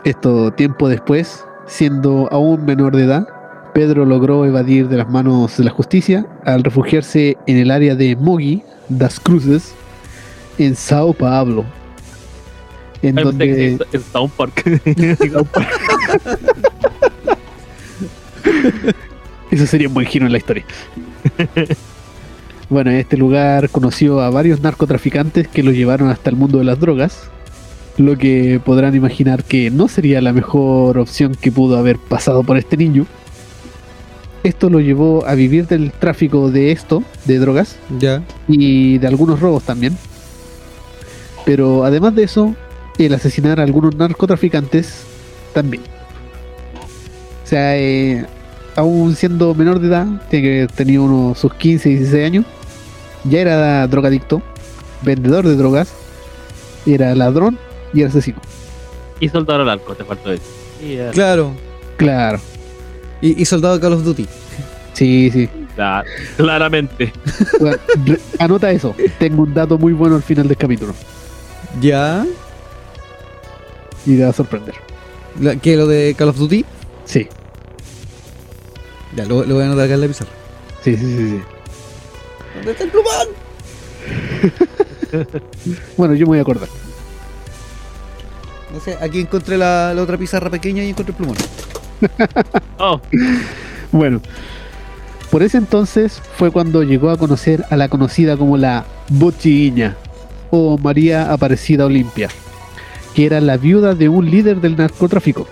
esto 0.04 0.52
tiempo 0.52 0.88
después, 0.88 1.44
siendo 1.66 2.28
aún 2.30 2.64
menor 2.64 2.94
de 2.94 3.02
edad, 3.02 3.37
Pedro 3.78 4.04
logró 4.04 4.44
evadir 4.44 4.88
de 4.88 4.96
las 4.96 5.08
manos 5.08 5.56
de 5.56 5.62
la 5.62 5.70
justicia 5.70 6.26
al 6.44 6.64
refugiarse 6.64 7.36
en 7.46 7.58
el 7.58 7.70
área 7.70 7.94
de 7.94 8.16
Mogi 8.16 8.60
das 8.88 9.20
Cruces, 9.20 9.72
en 10.58 10.74
Sao 10.74 11.12
Paulo. 11.12 11.64
En 13.02 13.16
Ay, 13.16 13.24
donde 13.24 13.78
En 13.92 14.02
South 14.12 14.32
Park. 14.36 14.66
Eso 19.52 19.66
sería 19.68 19.86
un 19.86 19.94
buen 19.94 20.08
giro 20.08 20.26
en 20.26 20.32
la 20.32 20.38
historia. 20.38 20.64
bueno, 22.68 22.90
en 22.90 22.96
este 22.96 23.16
lugar 23.16 23.70
conoció 23.70 24.22
a 24.22 24.30
varios 24.30 24.60
narcotraficantes 24.60 25.46
que 25.46 25.62
lo 25.62 25.70
llevaron 25.70 26.08
hasta 26.08 26.30
el 26.30 26.34
mundo 26.34 26.58
de 26.58 26.64
las 26.64 26.80
drogas, 26.80 27.30
lo 27.96 28.18
que 28.18 28.60
podrán 28.64 28.96
imaginar 28.96 29.44
que 29.44 29.70
no 29.70 29.86
sería 29.86 30.20
la 30.20 30.32
mejor 30.32 30.98
opción 30.98 31.36
que 31.36 31.52
pudo 31.52 31.78
haber 31.78 31.96
pasado 31.96 32.42
por 32.42 32.56
este 32.56 32.76
niño. 32.76 33.06
Esto 34.44 34.70
lo 34.70 34.80
llevó 34.80 35.26
a 35.26 35.34
vivir 35.34 35.66
del 35.66 35.90
tráfico 35.92 36.50
de 36.50 36.70
esto, 36.72 37.02
de 37.24 37.38
drogas, 37.38 37.76
Ya. 37.98 38.22
y 38.46 38.98
de 38.98 39.06
algunos 39.06 39.40
robos 39.40 39.64
también. 39.64 39.96
Pero 41.44 41.84
además 41.84 42.14
de 42.14 42.24
eso, 42.24 42.54
el 42.98 43.14
asesinar 43.14 43.58
a 43.60 43.64
algunos 43.64 43.96
narcotraficantes 43.96 45.02
también. 45.54 45.82
O 47.44 47.46
sea, 47.48 47.76
eh, 47.78 48.26
aún 48.76 49.16
siendo 49.16 49.54
menor 49.54 49.80
de 49.80 49.88
edad, 49.88 50.06
tiene 50.30 50.46
que 50.48 50.54
haber 50.58 50.72
tenido 50.72 51.02
unos 51.04 51.38
sus 51.38 51.52
15, 51.54 51.88
16 51.88 52.24
años, 52.26 52.44
ya 53.24 53.40
era 53.40 53.86
drogadicto, 53.86 54.42
vendedor 55.02 55.46
de 55.46 55.56
drogas, 55.56 55.88
era 56.86 57.14
ladrón 57.14 57.58
y 57.92 58.00
era 58.00 58.10
asesino. 58.10 58.38
y 59.20 59.28
soldado 59.28 59.62
al 59.62 59.68
arco, 59.70 59.94
te 59.94 60.04
faltó 60.04 60.30
eso. 60.32 60.42
Claro. 61.12 61.52
Claro, 61.96 62.38
Y, 63.20 63.40
y 63.42 63.44
soldado 63.44 63.74
de 63.74 63.80
Call 63.80 63.92
of 63.94 64.04
Duty. 64.04 64.26
sí, 64.94 65.30
sí. 65.32 65.48
cla- 65.76 66.04
claramente. 66.36 67.12
Bueno, 67.60 67.76
anota 68.38 68.70
eso. 68.70 68.94
Tengo 69.18 69.42
un 69.42 69.54
dato 69.54 69.76
muy 69.78 69.92
bueno 69.92 70.16
al 70.16 70.22
final 70.22 70.46
del 70.48 70.56
capítulo. 70.56 70.94
Ya. 71.80 72.24
Y 74.06 74.16
te 74.16 74.24
va 74.24 74.30
a 74.30 74.32
sorprender. 74.32 74.74
¿Qué? 75.62 75.76
¿Lo 75.76 75.86
de 75.86 76.14
Call 76.16 76.28
of 76.30 76.36
Duty? 76.38 76.64
Sí, 77.04 77.28
Ya, 79.16 79.24
lo, 79.24 79.44
lo 79.44 79.54
voy 79.54 79.62
a 79.64 79.66
anotar 79.66 79.84
acá 79.86 79.94
en 79.94 80.00
la 80.02 80.06
pizarra. 80.08 80.30
sí, 80.82 80.96
sí, 80.96 81.02
sí. 81.06 81.28
sí. 81.30 81.40
¿Dónde 82.56 82.70
está 82.72 82.84
el 82.84 82.90
plumón? 82.90 83.28
Bueno, 85.96 86.14
yo 86.14 86.20
me 86.26 86.30
voy 86.30 86.38
a 86.38 86.42
acordar. 86.42 86.68
No 88.72 88.80
sé, 88.80 88.96
aquí 89.00 89.20
encontré 89.20 89.56
la, 89.56 89.92
la 89.94 90.02
otra 90.02 90.16
pizarra 90.18 90.50
pequeña 90.50 90.82
y 90.84 90.90
encontré 90.90 91.12
el 91.12 91.16
plumón. 91.16 91.36
Oh, 92.78 93.00
Bueno, 93.90 94.20
por 95.30 95.42
ese 95.42 95.58
entonces 95.58 96.22
fue 96.36 96.50
cuando 96.50 96.82
llegó 96.82 97.10
a 97.10 97.18
conocer 97.18 97.64
a 97.70 97.76
la 97.76 97.88
conocida 97.88 98.36
como 98.36 98.56
la 98.56 98.84
Bochiña 99.08 99.96
o 100.50 100.78
María 100.78 101.32
Aparecida 101.32 101.86
Olimpia, 101.86 102.28
que 103.14 103.26
era 103.26 103.40
la 103.40 103.56
viuda 103.56 103.94
de 103.94 104.08
un 104.08 104.30
líder 104.30 104.60
del 104.60 104.76
narcotráfico. 104.76 105.46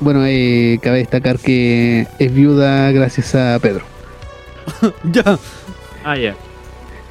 Bueno, 0.00 0.24
eh, 0.26 0.78
cabe 0.82 0.98
destacar 0.98 1.38
que 1.38 2.06
es 2.18 2.34
viuda 2.34 2.90
gracias 2.92 3.34
a 3.34 3.58
Pedro. 3.60 3.84
ya. 5.04 5.38
ah, 6.04 6.16
ya. 6.16 6.34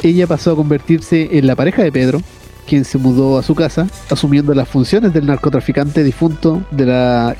Ella 0.01 0.27
pasó 0.27 0.51
a 0.51 0.55
convertirse 0.55 1.37
en 1.37 1.47
la 1.47 1.55
pareja 1.55 1.81
de 1.81 1.91
Pedro, 1.91 2.21
quien 2.67 2.85
se 2.85 2.97
mudó 2.97 3.37
a 3.37 3.43
su 3.43 3.55
casa, 3.55 3.87
asumiendo 4.09 4.53
las 4.53 4.67
funciones 4.67 5.13
del 5.13 5.25
narcotraficante 5.25 6.03
difunto 6.03 6.61
de 6.71 6.85
la, 6.85 7.35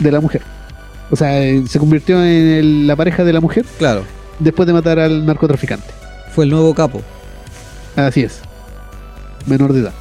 de 0.00 0.12
la 0.12 0.20
mujer. 0.20 0.42
O 1.10 1.16
sea, 1.16 1.42
eh, 1.42 1.64
se 1.68 1.78
convirtió 1.78 2.22
en 2.24 2.46
el- 2.48 2.86
la 2.86 2.94
pareja 2.96 3.24
de 3.24 3.32
la 3.32 3.40
mujer 3.40 3.64
Claro, 3.78 4.04
después 4.38 4.66
de 4.66 4.72
matar 4.72 4.98
al 4.98 5.26
narcotraficante. 5.26 5.88
fue 6.34 6.44
el 6.44 6.50
nuevo 6.50 6.72
capo. 6.74 7.02
Así 7.96 8.22
es. 8.22 8.40
Menor 9.46 9.72
de 9.72 9.80
edad. 9.80 9.92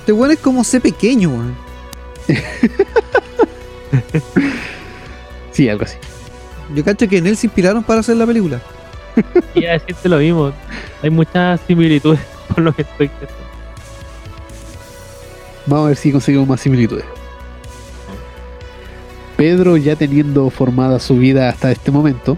Este 0.00 0.12
weón 0.12 0.30
es 0.32 0.38
como 0.38 0.62
C 0.64 0.80
pequeño, 0.80 1.30
weón. 1.30 1.56
Sí, 5.52 5.68
algo 5.68 5.84
así. 5.84 5.96
Yo 6.74 6.84
cacho 6.84 7.08
que 7.08 7.18
en 7.18 7.26
él 7.26 7.36
se 7.36 7.46
inspiraron 7.46 7.82
para 7.82 8.00
hacer 8.00 8.16
la 8.16 8.26
película. 8.26 8.60
Y 9.54 9.64
a 9.66 9.72
decirte 9.72 10.08
lo 10.08 10.18
mismo. 10.18 10.52
Hay 11.02 11.10
muchas 11.10 11.60
similitudes 11.66 12.20
por 12.58 12.64
lo 12.64 12.72
que 12.72 12.82
estoy 12.82 13.06
pensando. 13.06 13.44
Vamos 15.66 15.84
a 15.84 15.88
ver 15.90 15.96
si 15.96 16.10
conseguimos 16.10 16.48
más 16.48 16.60
similitudes. 16.60 17.04
Pedro, 19.36 19.76
ya 19.76 19.94
teniendo 19.94 20.50
formada 20.50 20.98
su 20.98 21.18
vida 21.18 21.48
hasta 21.48 21.70
este 21.70 21.92
momento 21.92 22.36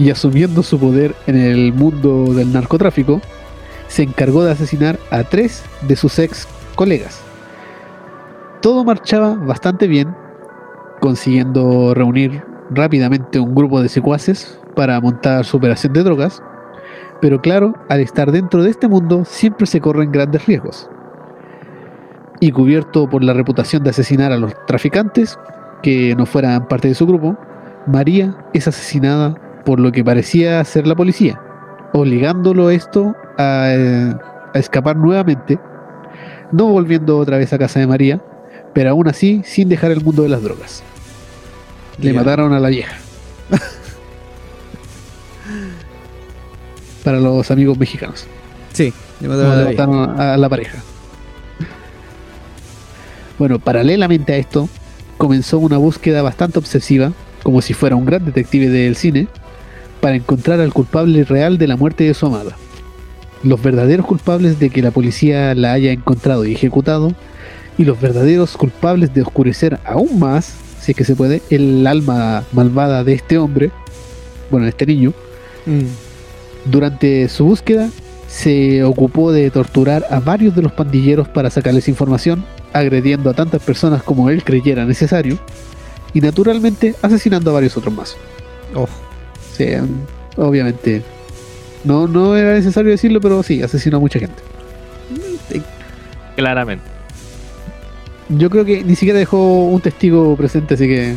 y 0.00 0.10
asumiendo 0.10 0.64
su 0.64 0.80
poder 0.80 1.14
en 1.28 1.36
el 1.36 1.72
mundo 1.72 2.34
del 2.34 2.52
narcotráfico, 2.52 3.20
se 3.86 4.02
encargó 4.02 4.42
de 4.42 4.50
asesinar 4.50 4.98
a 5.12 5.22
tres 5.22 5.62
de 5.82 5.94
sus 5.94 6.18
ex 6.18 6.48
colegas. 6.74 7.20
Todo 8.60 8.82
marchaba 8.82 9.34
bastante 9.34 9.86
bien, 9.86 10.12
consiguiendo 10.98 11.94
reunir 11.94 12.42
rápidamente 12.70 13.38
un 13.38 13.54
grupo 13.54 13.80
de 13.80 13.88
secuaces 13.88 14.58
para 14.74 15.00
montar 15.00 15.44
su 15.44 15.56
operación 15.56 15.92
de 15.92 16.02
drogas, 16.02 16.42
pero 17.20 17.40
claro, 17.40 17.74
al 17.88 18.00
estar 18.00 18.30
dentro 18.32 18.62
de 18.62 18.70
este 18.70 18.88
mundo 18.88 19.24
siempre 19.24 19.66
se 19.66 19.80
corren 19.80 20.12
grandes 20.12 20.46
riesgos 20.46 20.88
y 22.40 22.52
cubierto 22.52 23.08
por 23.08 23.24
la 23.24 23.32
reputación 23.32 23.82
de 23.82 23.90
asesinar 23.90 24.32
a 24.32 24.36
los 24.36 24.52
traficantes 24.66 25.38
que 25.82 26.14
no 26.16 26.26
fueran 26.26 26.68
parte 26.68 26.88
de 26.88 26.94
su 26.94 27.06
grupo, 27.06 27.36
María 27.86 28.36
es 28.52 28.68
asesinada 28.68 29.34
por 29.64 29.80
lo 29.80 29.92
que 29.92 30.04
parecía 30.04 30.62
ser 30.64 30.86
la 30.86 30.94
policía, 30.94 31.40
obligándolo 31.92 32.70
esto 32.70 33.14
a, 33.38 33.66
a 34.54 34.58
escapar 34.58 34.96
nuevamente, 34.96 35.58
no 36.52 36.66
volviendo 36.66 37.18
otra 37.18 37.38
vez 37.38 37.52
a 37.52 37.58
casa 37.58 37.80
de 37.80 37.86
María, 37.86 38.22
pero 38.74 38.90
aún 38.90 39.08
así 39.08 39.42
sin 39.44 39.68
dejar 39.68 39.90
el 39.90 40.02
mundo 40.02 40.22
de 40.22 40.28
las 40.28 40.42
drogas. 40.42 40.82
Le 41.98 42.12
mataron 42.12 42.52
a 42.52 42.60
la 42.60 42.68
vieja. 42.68 42.96
Para 47.06 47.20
los 47.20 47.52
amigos 47.52 47.78
mexicanos. 47.78 48.26
Sí, 48.72 48.92
le 49.20 49.28
mataron 49.28 50.20
a 50.20 50.34
a 50.34 50.36
la 50.36 50.48
pareja. 50.48 50.82
Bueno, 53.38 53.60
paralelamente 53.60 54.32
a 54.32 54.36
esto, 54.38 54.68
comenzó 55.16 55.60
una 55.60 55.76
búsqueda 55.76 56.20
bastante 56.22 56.58
obsesiva, 56.58 57.12
como 57.44 57.62
si 57.62 57.74
fuera 57.74 57.94
un 57.94 58.06
gran 58.06 58.24
detective 58.24 58.68
del 58.70 58.96
cine, 58.96 59.28
para 60.00 60.16
encontrar 60.16 60.58
al 60.58 60.72
culpable 60.72 61.22
real 61.22 61.58
de 61.58 61.68
la 61.68 61.76
muerte 61.76 62.02
de 62.02 62.12
su 62.12 62.26
amada. 62.26 62.56
Los 63.44 63.62
verdaderos 63.62 64.04
culpables 64.04 64.58
de 64.58 64.70
que 64.70 64.82
la 64.82 64.90
policía 64.90 65.54
la 65.54 65.74
haya 65.74 65.92
encontrado 65.92 66.44
y 66.44 66.54
ejecutado, 66.54 67.14
y 67.78 67.84
los 67.84 68.00
verdaderos 68.00 68.56
culpables 68.56 69.14
de 69.14 69.22
oscurecer 69.22 69.78
aún 69.84 70.18
más, 70.18 70.54
si 70.80 70.90
es 70.90 70.98
que 70.98 71.04
se 71.04 71.14
puede, 71.14 71.40
el 71.50 71.86
alma 71.86 72.42
malvada 72.50 73.04
de 73.04 73.12
este 73.12 73.38
hombre, 73.38 73.70
bueno, 74.50 74.64
de 74.64 74.70
este 74.70 74.86
niño, 74.86 75.12
Mm. 75.66 76.05
Durante 76.70 77.28
su 77.28 77.44
búsqueda, 77.44 77.88
se 78.28 78.84
ocupó 78.84 79.32
de 79.32 79.50
torturar 79.50 80.06
a 80.10 80.20
varios 80.20 80.54
de 80.54 80.62
los 80.62 80.72
pandilleros 80.72 81.28
para 81.28 81.50
sacarles 81.50 81.88
información, 81.88 82.44
agrediendo 82.72 83.30
a 83.30 83.34
tantas 83.34 83.62
personas 83.62 84.02
como 84.02 84.30
él 84.30 84.44
creyera 84.44 84.84
necesario, 84.84 85.38
y 86.12 86.20
naturalmente 86.20 86.94
asesinando 87.02 87.50
a 87.50 87.54
varios 87.54 87.76
otros 87.76 87.94
más. 87.94 88.16
Oh, 88.74 88.82
O 88.82 88.88
sea, 89.56 89.84
obviamente, 90.36 91.02
no, 91.84 92.06
no 92.08 92.36
era 92.36 92.54
necesario 92.54 92.90
decirlo, 92.90 93.20
pero 93.20 93.42
sí, 93.42 93.62
asesinó 93.62 93.98
a 93.98 94.00
mucha 94.00 94.18
gente. 94.18 94.42
Claramente. 96.34 96.84
Yo 98.28 98.50
creo 98.50 98.64
que 98.64 98.82
ni 98.82 98.96
siquiera 98.96 99.18
dejó 99.18 99.64
un 99.66 99.80
testigo 99.80 100.36
presente, 100.36 100.74
así 100.74 100.86
que 100.86 101.14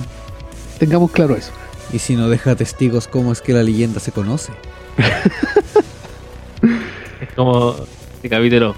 tengamos 0.78 1.12
claro 1.12 1.36
eso. 1.36 1.52
y 1.92 2.00
si 2.00 2.16
no 2.16 2.30
deja 2.30 2.56
testigos, 2.56 3.08
¿cómo 3.08 3.32
es 3.32 3.42
que 3.42 3.52
la 3.52 3.64
leyenda 3.64 4.00
se 4.00 4.12
conoce? 4.12 4.54
Es 7.22 7.34
como 7.36 7.76
el 8.24 8.30
capítulo 8.30 8.76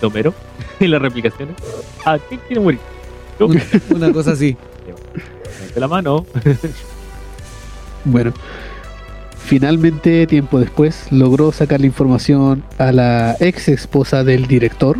de 0.00 0.06
Homero 0.06 0.34
y 0.80 0.86
las 0.86 1.02
replicaciones. 1.02 1.56
Ah, 2.04 2.18
¿quién 2.28 2.40
quiere 2.46 2.60
morir? 2.60 2.80
Una, 3.38 3.62
una 3.90 4.12
cosa 4.12 4.32
así. 4.32 4.56
De 5.74 5.80
la 5.80 5.88
mano. 5.88 6.24
Bueno, 8.04 8.32
finalmente, 9.36 10.26
tiempo 10.26 10.58
después, 10.58 11.06
logró 11.10 11.52
sacar 11.52 11.80
la 11.80 11.86
información 11.86 12.64
a 12.78 12.92
la 12.92 13.36
ex 13.40 13.68
esposa 13.68 14.24
del 14.24 14.46
director. 14.46 14.96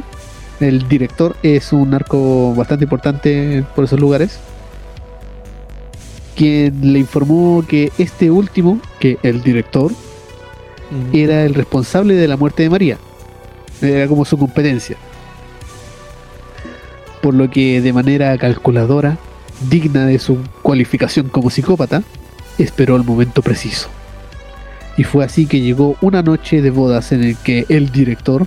El 0.60 0.88
director 0.88 1.36
es 1.42 1.72
un 1.72 1.90
narco 1.90 2.54
bastante 2.54 2.84
importante 2.84 3.64
por 3.74 3.84
esos 3.84 4.00
lugares. 4.00 4.38
Quien 6.34 6.92
le 6.92 6.98
informó 6.98 7.64
que 7.66 7.90
este 7.96 8.30
último, 8.30 8.80
que 8.98 9.18
el 9.22 9.42
director, 9.42 9.92
Era 11.12 11.44
el 11.44 11.54
responsable 11.54 12.14
de 12.14 12.28
la 12.28 12.36
muerte 12.36 12.62
de 12.62 12.70
María. 12.70 12.98
Era 13.82 14.06
como 14.08 14.24
su 14.24 14.38
competencia. 14.38 14.96
Por 17.22 17.34
lo 17.34 17.50
que 17.50 17.80
de 17.80 17.92
manera 17.92 18.36
calculadora, 18.38 19.18
digna 19.68 20.06
de 20.06 20.18
su 20.18 20.38
cualificación 20.62 21.28
como 21.28 21.50
psicópata, 21.50 22.02
esperó 22.58 22.96
el 22.96 23.04
momento 23.04 23.42
preciso. 23.42 23.88
Y 24.96 25.04
fue 25.04 25.24
así 25.24 25.46
que 25.46 25.60
llegó 25.60 25.96
una 26.00 26.22
noche 26.22 26.62
de 26.62 26.70
bodas 26.70 27.12
en 27.12 27.22
el 27.24 27.36
que 27.36 27.66
el 27.68 27.90
director 27.90 28.46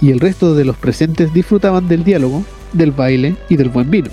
y 0.00 0.12
el 0.12 0.20
resto 0.20 0.54
de 0.54 0.64
los 0.64 0.76
presentes 0.76 1.32
disfrutaban 1.32 1.88
del 1.88 2.04
diálogo, 2.04 2.44
del 2.72 2.92
baile 2.92 3.36
y 3.48 3.56
del 3.56 3.68
buen 3.68 3.90
vino. 3.90 4.10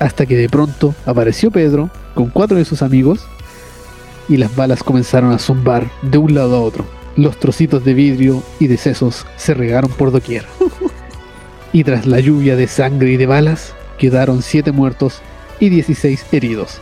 Hasta 0.00 0.26
que 0.26 0.36
de 0.36 0.48
pronto 0.48 0.94
apareció 1.04 1.50
Pedro 1.50 1.90
con 2.14 2.30
cuatro 2.30 2.56
de 2.56 2.64
sus 2.64 2.82
amigos 2.82 3.26
y 4.28 4.36
las 4.36 4.54
balas 4.54 4.82
comenzaron 4.82 5.32
a 5.32 5.38
zumbar 5.38 5.90
de 6.02 6.18
un 6.18 6.34
lado 6.34 6.56
a 6.56 6.60
otro. 6.60 6.84
Los 7.16 7.38
trocitos 7.38 7.84
de 7.84 7.94
vidrio 7.94 8.42
y 8.60 8.66
de 8.66 8.76
sesos 8.76 9.26
se 9.36 9.54
regaron 9.54 9.90
por 9.90 10.12
doquier. 10.12 10.46
Y 11.70 11.84
tras 11.84 12.06
la 12.06 12.18
lluvia 12.18 12.56
de 12.56 12.66
sangre 12.66 13.12
y 13.12 13.16
de 13.18 13.26
balas, 13.26 13.74
quedaron 13.98 14.40
7 14.40 14.72
muertos 14.72 15.20
y 15.60 15.68
16 15.68 16.24
heridos. 16.32 16.80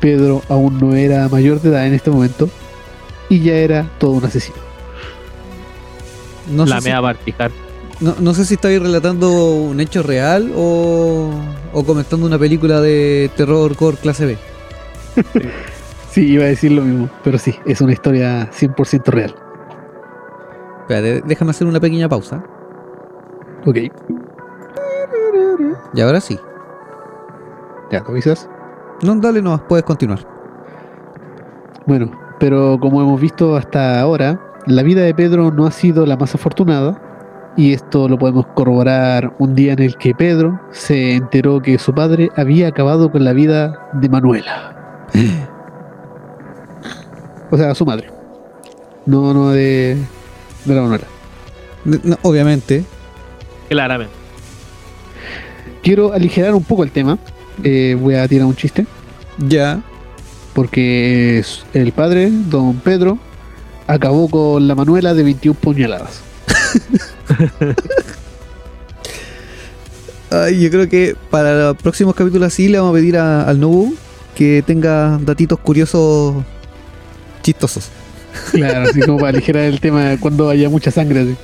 Pedro 0.00 0.42
aún 0.48 0.78
no 0.78 0.94
era 0.94 1.28
mayor 1.28 1.62
de 1.62 1.70
edad 1.70 1.86
en 1.86 1.94
este 1.94 2.10
momento 2.10 2.50
y 3.30 3.40
ya 3.40 3.54
era 3.54 3.88
todo 3.98 4.10
un 4.12 4.24
asesino. 4.24 4.58
No, 6.50 6.66
la 6.66 6.80
sé 6.80 6.90
si, 6.90 7.34
no, 8.00 8.14
no 8.20 8.34
sé 8.34 8.44
si 8.44 8.54
estáis 8.54 8.80
relatando 8.80 9.32
un 9.32 9.80
hecho 9.80 10.02
real 10.02 10.52
o, 10.54 11.30
o 11.72 11.84
comentando 11.84 12.26
una 12.26 12.38
película 12.38 12.80
de 12.80 13.30
terror 13.34 13.74
core 13.74 13.96
clase 13.96 14.26
B. 14.26 14.38
Sí, 16.16 16.32
iba 16.32 16.44
a 16.44 16.46
decir 16.46 16.72
lo 16.72 16.80
mismo, 16.80 17.10
pero 17.22 17.36
sí, 17.36 17.54
es 17.66 17.82
una 17.82 17.92
historia 17.92 18.50
100% 18.50 19.04
real. 19.08 19.34
Espérate, 20.80 21.20
déjame 21.26 21.50
hacer 21.50 21.66
una 21.66 21.78
pequeña 21.78 22.08
pausa. 22.08 22.42
Ok, 23.66 23.76
Y 25.92 26.00
ahora 26.00 26.22
sí. 26.22 26.38
ya, 27.90 28.02
¿tú 28.02 28.12
avisas? 28.12 28.48
No, 29.02 29.14
dale 29.16 29.42
nomás, 29.42 29.60
puedes 29.68 29.84
continuar. 29.84 30.20
Bueno, 31.84 32.10
pero 32.40 32.78
como 32.80 33.02
hemos 33.02 33.20
visto 33.20 33.54
hasta 33.54 34.00
ahora, 34.00 34.40
la 34.64 34.82
vida 34.82 35.02
de 35.02 35.14
Pedro 35.14 35.50
no 35.50 35.66
ha 35.66 35.70
sido 35.70 36.06
la 36.06 36.16
más 36.16 36.34
afortunada, 36.34 36.98
Y 37.58 37.74
esto 37.74 38.08
lo 38.08 38.16
podemos 38.16 38.46
corroborar 38.54 39.34
un 39.38 39.54
día 39.54 39.74
en 39.74 39.82
el 39.82 39.98
que 39.98 40.14
Pedro 40.14 40.58
se 40.70 41.16
enteró 41.16 41.60
que 41.60 41.76
su 41.78 41.94
padre 41.94 42.30
había 42.36 42.68
acabado 42.68 43.12
con 43.12 43.22
la 43.22 43.34
vida 43.34 43.90
de 43.92 44.08
Manuela. 44.08 45.06
O 47.50 47.56
sea, 47.56 47.74
su 47.74 47.84
madre. 47.86 48.10
No, 49.06 49.32
no 49.34 49.50
de, 49.50 49.96
de 50.64 50.74
la 50.74 50.82
Manuela. 50.82 51.04
No, 51.84 52.18
obviamente. 52.22 52.84
Claramente. 53.68 54.12
Quiero 55.82 56.12
aligerar 56.12 56.54
un 56.54 56.64
poco 56.64 56.82
el 56.82 56.90
tema. 56.90 57.18
Eh, 57.62 57.96
voy 58.00 58.14
a 58.16 58.26
tirar 58.26 58.46
un 58.46 58.56
chiste. 58.56 58.86
Ya. 59.38 59.80
Porque 60.54 61.38
es- 61.38 61.64
el 61.74 61.92
padre, 61.92 62.30
don 62.30 62.74
Pedro, 62.80 63.18
acabó 63.86 64.28
con 64.28 64.66
la 64.66 64.74
Manuela 64.74 65.14
de 65.14 65.22
21 65.22 65.56
puñaladas. 65.60 66.22
Ay, 70.30 70.60
yo 70.60 70.70
creo 70.70 70.88
que 70.88 71.14
para 71.30 71.54
los 71.68 71.76
próximos 71.76 72.14
capítulos 72.14 72.48
así 72.48 72.68
le 72.68 72.78
vamos 72.78 72.90
a 72.92 72.94
pedir 72.94 73.16
a- 73.16 73.42
al 73.48 73.60
Nobu 73.60 73.94
que 74.34 74.62
tenga 74.66 75.18
datitos 75.22 75.58
curiosos 75.60 76.44
chistosos. 77.46 77.88
Claro, 78.50 78.88
así 78.90 79.00
como 79.00 79.18
para 79.18 79.30
aligerar 79.30 79.64
el 79.64 79.80
tema 79.80 80.16
cuando 80.18 80.50
haya 80.50 80.68
mucha 80.68 80.90
sangre. 80.90 81.20
así. 81.20 81.36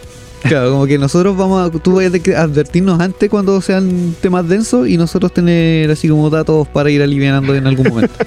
Claro, 0.43 0.73
como 0.73 0.87
que 0.87 0.99
nosotros 0.99 1.37
vamos 1.37 1.69
a, 1.69 1.71
tú 1.79 1.95
vayas 1.95 2.13
a 2.37 2.43
advertirnos 2.43 3.01
antes 3.01 3.31
cuando 3.31 3.61
sean 3.61 4.17
temas 4.21 4.49
densos 4.49 4.89
y 4.89 4.97
nosotros 4.97 5.33
tener 5.33 5.89
así 5.91 6.09
como 6.09 6.29
datos 6.29 6.67
para 6.69 6.91
ir 6.91 7.01
aliviando 7.03 7.55
en 7.55 7.67
algún 7.67 7.89
momento. 7.89 8.15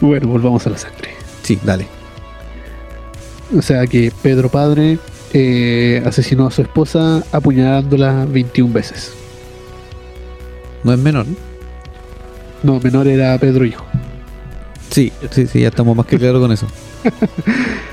Bueno, 0.00 0.28
volvamos 0.28 0.64
a 0.64 0.70
la 0.70 0.78
sangre. 0.78 1.10
Sí, 1.42 1.58
dale. 1.64 1.88
O 3.56 3.60
sea 3.60 3.84
que 3.88 4.12
Pedro 4.22 4.48
padre 4.48 4.96
eh, 5.32 6.00
asesinó 6.06 6.46
a 6.46 6.52
su 6.52 6.62
esposa 6.62 7.24
apuñalándola 7.32 8.24
21 8.26 8.72
veces. 8.72 9.12
No 10.84 10.92
es 10.92 11.00
menor. 11.00 11.26
¿no? 11.26 11.34
No, 12.74 12.80
menor 12.80 13.08
era 13.08 13.36
Pedro 13.38 13.64
hijo. 13.64 13.84
Sí, 14.90 15.12
sí, 15.30 15.46
sí, 15.46 15.60
ya 15.60 15.68
estamos 15.68 15.96
más 15.96 16.06
que 16.06 16.18
claros 16.18 16.40
con 16.40 16.52
eso. 16.52 16.66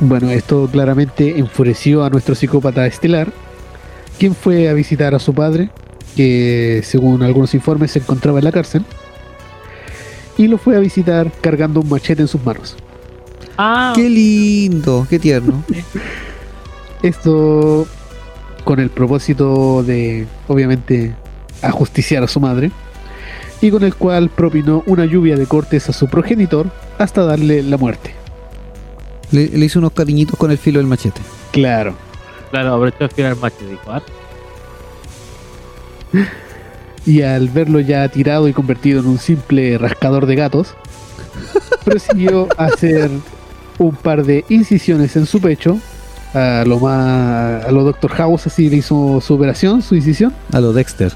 Bueno, 0.00 0.30
esto 0.30 0.68
claramente 0.72 1.38
enfureció 1.38 2.04
a 2.04 2.10
nuestro 2.10 2.34
psicópata 2.34 2.86
estelar, 2.86 3.32
quien 4.18 4.34
fue 4.34 4.68
a 4.68 4.72
visitar 4.72 5.14
a 5.14 5.20
su 5.20 5.32
padre, 5.32 5.70
que 6.16 6.82
según 6.84 7.22
algunos 7.22 7.54
informes 7.54 7.92
se 7.92 8.00
encontraba 8.00 8.38
en 8.38 8.44
la 8.44 8.50
cárcel, 8.50 8.84
y 10.36 10.48
lo 10.48 10.58
fue 10.58 10.76
a 10.76 10.80
visitar 10.80 11.30
cargando 11.40 11.80
un 11.80 11.88
machete 11.88 12.22
en 12.22 12.26
sus 12.26 12.44
manos. 12.44 12.74
Ah, 13.56 13.92
Qué 13.94 14.08
lindo, 14.08 15.06
qué 15.08 15.20
tierno. 15.20 15.62
Esto 17.02 17.86
con 18.64 18.80
el 18.80 18.90
propósito 18.90 19.84
de, 19.84 20.26
obviamente, 20.48 21.14
ajusticiar 21.62 22.24
a 22.24 22.28
su 22.28 22.40
madre, 22.40 22.72
y 23.62 23.70
con 23.70 23.84
el 23.84 23.94
cual 23.94 24.28
propinó 24.28 24.82
una 24.86 25.06
lluvia 25.06 25.36
de 25.36 25.46
cortes 25.46 25.88
a 25.88 25.92
su 25.92 26.08
progenitor 26.08 26.66
hasta 26.98 27.24
darle 27.24 27.62
la 27.62 27.78
muerte. 27.78 28.14
Le, 29.30 29.48
le 29.48 29.64
hizo 29.64 29.78
unos 29.78 29.92
cariñitos 29.92 30.36
con 30.38 30.50
el 30.50 30.58
filo 30.58 30.78
del 30.80 30.88
machete. 30.88 31.20
Claro. 31.52 31.94
claro, 32.50 32.74
aprovechó 32.74 33.04
el 33.04 33.10
final 33.10 33.36
macho 33.36 33.56
y 33.62 33.70
dijo, 33.70 33.82
ah, 33.86 34.02
y 37.06 37.22
al 37.22 37.48
verlo 37.48 37.80
ya 37.80 38.08
tirado 38.08 38.48
y 38.48 38.52
convertido 38.52 39.00
en 39.00 39.06
un 39.06 39.18
simple 39.18 39.78
rascador 39.78 40.26
de 40.26 40.36
gatos, 40.36 40.74
prosiguió 41.84 42.48
a 42.56 42.66
hacer 42.66 43.10
un 43.78 43.94
par 43.94 44.24
de 44.24 44.44
incisiones 44.48 45.16
en 45.16 45.26
su 45.26 45.40
pecho, 45.40 45.78
a 46.34 46.64
lo 46.66 46.78
más 46.78 47.64
a 47.64 47.70
lo 47.70 47.84
Dr. 47.84 48.10
House 48.12 48.46
así 48.46 48.68
le 48.68 48.76
hizo 48.76 49.20
su 49.20 49.34
operación, 49.34 49.82
su 49.82 49.94
incisión, 49.94 50.32
A 50.52 50.60
lo 50.60 50.72
Dexter. 50.72 51.12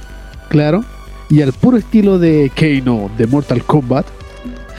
claro, 0.48 0.84
y 1.28 1.42
al 1.42 1.52
puro 1.52 1.76
estilo 1.76 2.18
de 2.18 2.50
Kano 2.54 3.10
de 3.16 3.26
Mortal 3.26 3.64
Kombat, 3.64 4.06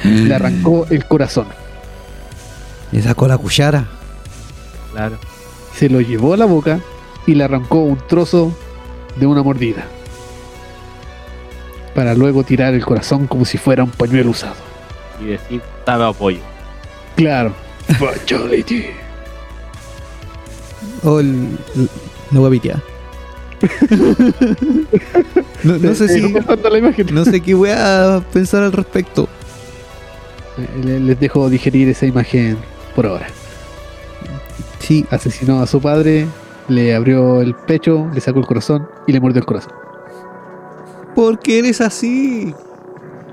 le 0.04 0.34
arrancó 0.34 0.86
el 0.90 1.06
corazón, 1.06 1.48
Le 2.92 3.02
sacó 3.02 3.28
la 3.28 3.38
cuchara. 3.38 3.86
claro. 4.94 5.18
se 5.76 5.90
lo 5.90 6.00
llevó 6.02 6.34
a 6.34 6.38
la 6.38 6.46
boca 6.46 6.80
y 7.26 7.36
le 7.36 7.44
arrancó 7.44 7.80
un 7.80 7.98
trozo 8.08 8.56
de 9.18 9.26
una 9.26 9.44
mordida, 9.44 9.86
para 11.96 12.14
luego 12.14 12.44
tirar 12.44 12.74
el 12.74 12.86
corazón 12.86 13.28
como 13.28 13.44
si 13.46 13.58
fuera 13.58 13.84
un 13.84 13.90
pañuelo 13.92 14.30
usado. 14.32 14.56
Y 15.22 15.26
decir, 15.26 15.62
sabe 15.86 16.04
a 16.04 16.08
apoyo. 16.10 16.40
Claro. 17.16 17.54
Fatality. 18.00 18.86
O 21.04 21.20
el. 21.20 21.58
el- 21.76 21.90
la 22.32 22.40
guapitea. 22.40 22.82
No, 25.64 25.78
no 25.78 25.96
sé 25.96 26.08
si. 26.08 26.34
No 27.12 27.26
sé 27.26 27.42
qué 27.42 27.54
voy 27.54 27.70
a 27.72 28.22
pensar 28.34 28.64
al 28.64 28.72
respecto. 28.72 29.28
Le- 30.84 31.00
Les 31.00 31.20
dejo 31.20 31.50
digerir 31.50 31.90
esa 31.90 32.06
imagen 32.06 32.58
por 32.96 33.06
ahora. 33.08 33.28
Sí, 34.80 35.06
Asesinó 35.12 35.62
a 35.62 35.68
su 35.68 35.82
padre, 35.82 36.28
le 36.68 36.96
abrió 36.96 37.42
el 37.42 37.54
pecho, 37.56 38.10
le 38.14 38.22
sacó 38.22 38.40
el 38.40 38.46
corazón 38.46 38.88
y 39.06 39.12
le 39.12 39.20
mordió 39.20 39.40
el 39.40 39.46
corazón. 39.46 39.74
¿por 41.16 41.40
qué 41.40 41.60
eres 41.60 41.82
así? 41.82 42.54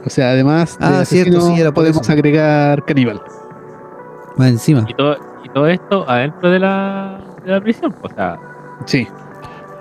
O 0.06 0.10
sea, 0.10 0.30
además 0.30 0.78
de 0.78 0.84
Ah, 0.86 1.04
cierto, 1.04 1.40
sí, 1.42 1.60
era 1.60 1.70
podemos 1.72 2.00
eso. 2.02 2.12
agregar 2.12 2.82
caníbal. 2.86 3.20
Más 4.36 4.48
encima. 4.48 4.86
Y 4.88 4.94
todo, 4.94 5.16
y 5.44 5.48
todo 5.50 5.66
esto 5.66 6.08
adentro 6.08 6.50
de 6.50 6.58
la, 6.60 7.20
de 7.44 7.50
la 7.52 7.60
prisión. 7.60 7.94
O 8.02 8.08
sea, 8.08 8.38
Sí, 8.86 9.06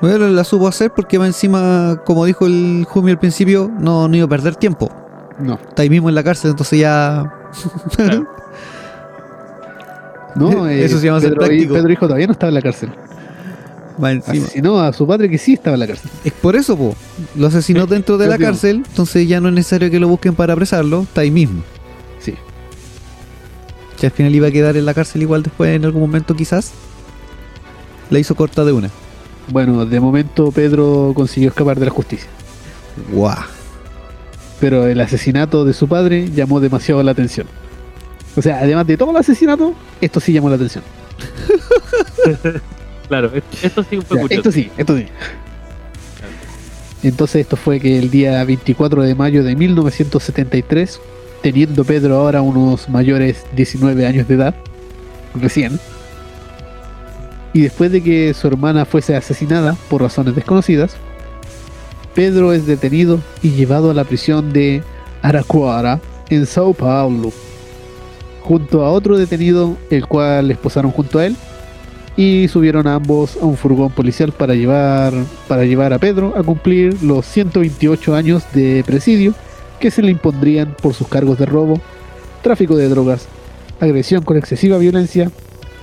Bueno, 0.03 0.27
la 0.27 0.43
supo 0.43 0.67
hacer 0.67 0.91
porque 0.91 1.17
más 1.17 1.29
encima, 1.29 2.01
como 2.03 2.25
dijo 2.25 2.45
el 2.45 2.85
Jumi 2.89 3.11
al 3.11 3.19
principio, 3.19 3.71
no, 3.79 4.09
no 4.09 4.17
iba 4.17 4.25
a 4.25 4.27
perder 4.27 4.57
tiempo. 4.57 4.91
no. 5.39 5.53
Está 5.53 5.83
ahí 5.83 5.89
mismo 5.89 6.09
en 6.09 6.15
la 6.15 6.21
cárcel, 6.21 6.51
entonces 6.51 6.77
ya. 6.77 7.33
Claro. 7.95 8.27
No, 10.35 10.67
eh, 10.67 10.83
Eso 10.83 10.99
se 10.99 11.05
llama 11.05 11.21
ser 11.21 11.29
Pedro, 11.29 11.45
práctico. 11.45 11.73
Pedro 11.75 11.93
Hijo 11.93 12.05
todavía 12.07 12.25
no 12.25 12.33
estaba 12.33 12.49
en 12.49 12.55
la 12.55 12.61
cárcel. 12.61 12.89
Asesinó 14.01 14.79
a 14.79 14.91
su 14.91 15.05
padre 15.07 15.29
que 15.29 15.37
sí 15.37 15.53
estaba 15.53 15.75
en 15.75 15.79
la 15.79 15.87
cárcel. 15.87 16.09
Es 16.25 16.33
por 16.33 16.55
eso, 16.55 16.75
po. 16.75 16.95
Lo 17.35 17.47
asesinó 17.47 17.85
dentro 17.87 18.17
de 18.17 18.27
la 18.27 18.37
cárcel, 18.37 18.83
entonces 18.85 19.25
ya 19.25 19.39
no 19.39 19.47
es 19.47 19.53
necesario 19.53 19.89
que 19.89 19.99
lo 20.01 20.09
busquen 20.09 20.35
para 20.35 20.51
apresarlo, 20.53 21.03
está 21.03 21.21
ahí 21.21 21.31
mismo. 21.31 21.61
Sí. 22.19 22.33
Que 23.97 24.07
al 24.07 24.11
final 24.11 24.35
iba 24.35 24.47
a 24.47 24.51
quedar 24.51 24.75
en 24.75 24.85
la 24.85 24.93
cárcel 24.93 25.21
igual 25.21 25.43
después 25.43 25.73
en 25.73 25.85
algún 25.85 26.01
momento 26.01 26.35
quizás. 26.35 26.73
La 28.09 28.19
hizo 28.19 28.35
corta 28.35 28.65
de 28.65 28.73
una. 28.73 28.89
Bueno, 29.49 29.85
de 29.85 29.99
momento 29.99 30.51
Pedro 30.51 31.11
consiguió 31.15 31.49
escapar 31.49 31.79
de 31.79 31.85
la 31.85 31.91
justicia. 31.91 32.29
Guau. 33.11 33.35
Pero 34.59 34.87
el 34.87 34.99
asesinato 35.01 35.65
de 35.65 35.73
su 35.73 35.87
padre 35.87 36.29
llamó 36.31 36.59
demasiado 36.59 37.03
la 37.03 37.11
atención. 37.11 37.47
O 38.35 38.41
sea, 38.41 38.59
además 38.59 38.87
de 38.87 38.97
todo 38.97 39.11
el 39.11 39.17
asesinato, 39.17 39.73
esto 40.01 40.19
sí 40.19 40.31
llamó 40.33 40.49
la 40.49 40.55
atención. 40.55 40.83
claro, 43.07 43.31
esto, 43.61 43.83
sí 43.83 43.99
fue 44.01 44.17
Ya, 44.17 44.21
curioso. 44.21 44.33
esto 44.49 44.51
sí, 44.51 44.71
esto 44.77 44.97
sí. 44.97 45.05
Entonces 47.03 47.41
esto 47.41 47.57
fue 47.57 47.79
que 47.79 47.99
el 47.99 48.09
día 48.09 48.43
24 48.45 49.03
de 49.03 49.13
mayo 49.13 49.43
de 49.43 49.55
1973, 49.57 50.99
teniendo 51.41 51.83
Pedro 51.83 52.15
ahora 52.15 52.41
unos 52.41 52.87
mayores 52.87 53.43
19 53.55 54.07
años 54.07 54.27
de 54.27 54.35
edad, 54.35 54.55
recién, 55.35 55.79
y 57.53 57.61
después 57.61 57.91
de 57.91 58.01
que 58.01 58.33
su 58.33 58.47
hermana 58.47 58.85
fuese 58.85 59.15
asesinada 59.15 59.77
por 59.89 60.01
razones 60.01 60.35
desconocidas, 60.35 60.95
Pedro 62.15 62.53
es 62.53 62.65
detenido 62.65 63.19
y 63.41 63.51
llevado 63.51 63.91
a 63.91 63.93
la 63.93 64.03
prisión 64.03 64.51
de 64.51 64.83
Araquara 65.21 65.99
en 66.29 66.45
Sao 66.45 66.73
Paulo, 66.73 67.31
junto 68.41 68.83
a 68.83 68.91
otro 68.91 69.17
detenido, 69.17 69.77
el 69.89 70.07
cual 70.07 70.51
esposaron 70.51 70.91
junto 70.91 71.19
a 71.19 71.27
él, 71.27 71.35
y 72.15 72.47
subieron 72.47 72.87
ambos 72.87 73.37
a 73.41 73.45
un 73.45 73.57
furgón 73.57 73.91
policial 73.91 74.31
para 74.31 74.53
llevar, 74.53 75.13
para 75.47 75.65
llevar 75.65 75.93
a 75.93 75.99
Pedro 75.99 76.33
a 76.37 76.43
cumplir 76.43 77.01
los 77.01 77.25
128 77.25 78.15
años 78.15 78.43
de 78.53 78.83
presidio 78.85 79.33
que 79.79 79.89
se 79.89 80.01
le 80.01 80.11
impondrían 80.11 80.75
por 80.81 80.93
sus 80.93 81.07
cargos 81.07 81.39
de 81.39 81.45
robo, 81.45 81.79
tráfico 82.41 82.75
de 82.75 82.89
drogas, 82.89 83.27
agresión 83.79 84.23
con 84.23 84.37
excesiva 84.37 84.77
violencia 84.77 85.31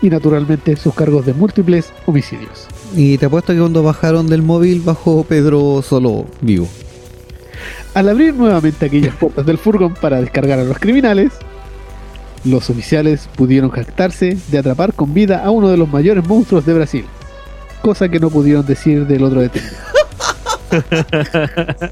y 0.03 0.11
naturalmente 0.11 0.76
sus 0.76 0.94
cargos 0.94 1.26
de 1.26 1.34
múltiples 1.34 1.92
homicidios. 2.07 2.66
Y 2.94 3.18
te 3.18 3.26
apuesto 3.26 3.53
que 3.53 3.59
cuando 3.59 3.82
bajaron 3.82 4.26
del 4.26 4.42
móvil 4.42 4.80
bajó 4.80 5.24
Pedro 5.24 5.82
solo 5.82 6.26
vivo. 6.40 6.68
Al 7.94 8.09
abrir 8.09 8.34
nuevamente 8.34 8.86
aquellas 8.86 9.14
puertas 9.14 9.44
del 9.44 9.59
furgón 9.59 9.94
para 9.94 10.20
descargar 10.20 10.59
a 10.59 10.64
los 10.64 10.78
criminales, 10.78 11.32
los 12.44 12.70
oficiales 12.70 13.28
pudieron 13.36 13.70
jactarse 13.70 14.38
de 14.48 14.59
atrapar 14.59 14.94
con 14.94 15.12
vida 15.12 15.44
a 15.44 15.51
uno 15.51 15.68
de 15.68 15.76
los 15.76 15.88
mayores 15.88 16.26
monstruos 16.26 16.64
de 16.64 16.74
Brasil, 16.74 17.05
cosa 17.82 18.09
que 18.09 18.20
no 18.20 18.30
pudieron 18.30 18.64
decir 18.64 19.07
del 19.07 19.24
otro 19.24 19.40
detenido. 19.40 19.74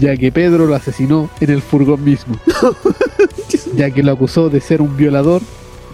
ya 0.00 0.16
que 0.16 0.32
Pedro 0.32 0.66
lo 0.66 0.74
asesinó 0.74 1.30
en 1.40 1.50
el 1.50 1.62
furgón 1.62 2.02
mismo, 2.02 2.36
ya 3.74 3.90
que 3.90 4.02
lo 4.02 4.12
acusó 4.12 4.48
de 4.48 4.60
ser 4.60 4.80
un 4.80 4.96
violador 4.96 5.42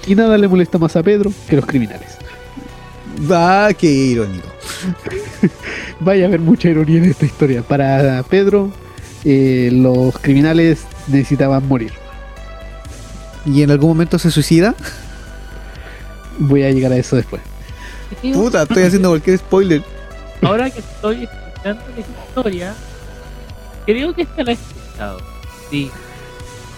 Y 0.06 0.14
nada 0.14 0.36
le 0.36 0.48
molesta 0.48 0.78
más 0.78 0.96
a 0.96 1.02
Pedro 1.02 1.32
que 1.48 1.56
los 1.56 1.66
criminales. 1.66 2.18
Va, 3.30 3.72
qué 3.72 3.86
irónico. 3.86 4.48
Vaya 6.00 6.24
a 6.24 6.28
haber 6.28 6.40
mucha 6.40 6.68
ironía 6.68 6.98
en 6.98 7.04
esta 7.04 7.24
historia. 7.24 7.62
Para 7.62 8.22
Pedro, 8.24 8.70
eh, 9.24 9.70
los 9.72 10.18
criminales 10.18 10.84
necesitaban 11.08 11.66
morir. 11.66 11.92
¿Y 13.46 13.62
en 13.62 13.70
algún 13.70 13.90
momento 13.90 14.18
se 14.18 14.30
suicida? 14.30 14.74
Voy 16.38 16.64
a 16.64 16.70
llegar 16.70 16.92
a 16.92 16.96
eso 16.96 17.16
después. 17.16 17.42
Puta, 18.32 18.62
estoy 18.62 18.82
haciendo 18.84 19.10
cualquier 19.10 19.38
spoiler. 19.38 19.82
Ahora 20.42 20.70
que 20.70 20.80
estoy 20.80 21.24
escuchando 21.24 21.82
la 21.94 22.00
historia, 22.00 22.74
creo 23.86 24.14
que 24.14 24.22
esta 24.22 24.42
la 24.42 24.50
he 24.50 24.54
escuchado. 24.54 25.20
Sí. 25.70 25.90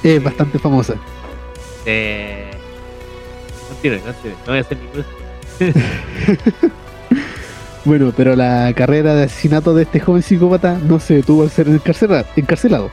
Es 0.03 0.23
bastante 0.23 0.59
famosa. 0.59 0.95
Eh... 1.85 2.56
No 3.91 3.97
no 3.99 4.35
voy 4.47 4.59
a 4.59 4.61
hacer. 4.61 4.79
Bueno, 7.85 8.13
pero 8.17 8.35
la 8.35 8.73
carrera 8.75 9.15
de 9.15 9.23
asesinato 9.25 9.73
de 9.73 9.85
este 9.85 10.01
joven 10.01 10.21
psicópata 10.21 10.77
no 10.77 10.99
se 10.99 11.15
detuvo 11.15 11.45
al 11.45 11.51
ser 11.51 11.69
encarcela- 11.69 12.27
encarcelado, 12.35 12.91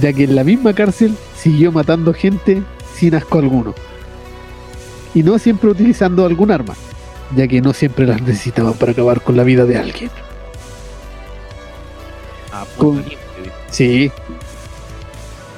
ya 0.00 0.12
que 0.12 0.24
en 0.24 0.34
la 0.34 0.42
misma 0.42 0.72
cárcel 0.72 1.16
siguió 1.36 1.70
matando 1.70 2.12
gente 2.12 2.60
sin 2.96 3.14
asco 3.14 3.38
alguno. 3.38 3.72
Y 5.14 5.22
no 5.22 5.38
siempre 5.38 5.70
utilizando 5.70 6.26
algún 6.26 6.50
arma, 6.50 6.74
ya 7.36 7.46
que 7.46 7.60
no 7.60 7.72
siempre 7.72 8.04
las 8.04 8.20
necesitaban 8.20 8.74
para 8.74 8.90
acabar 8.92 9.20
con 9.20 9.36
la 9.36 9.44
vida 9.44 9.64
de 9.64 9.78
alguien. 9.78 10.10
Ah, 12.52 12.64
Con-. 12.76 13.04
Sí. 13.70 14.10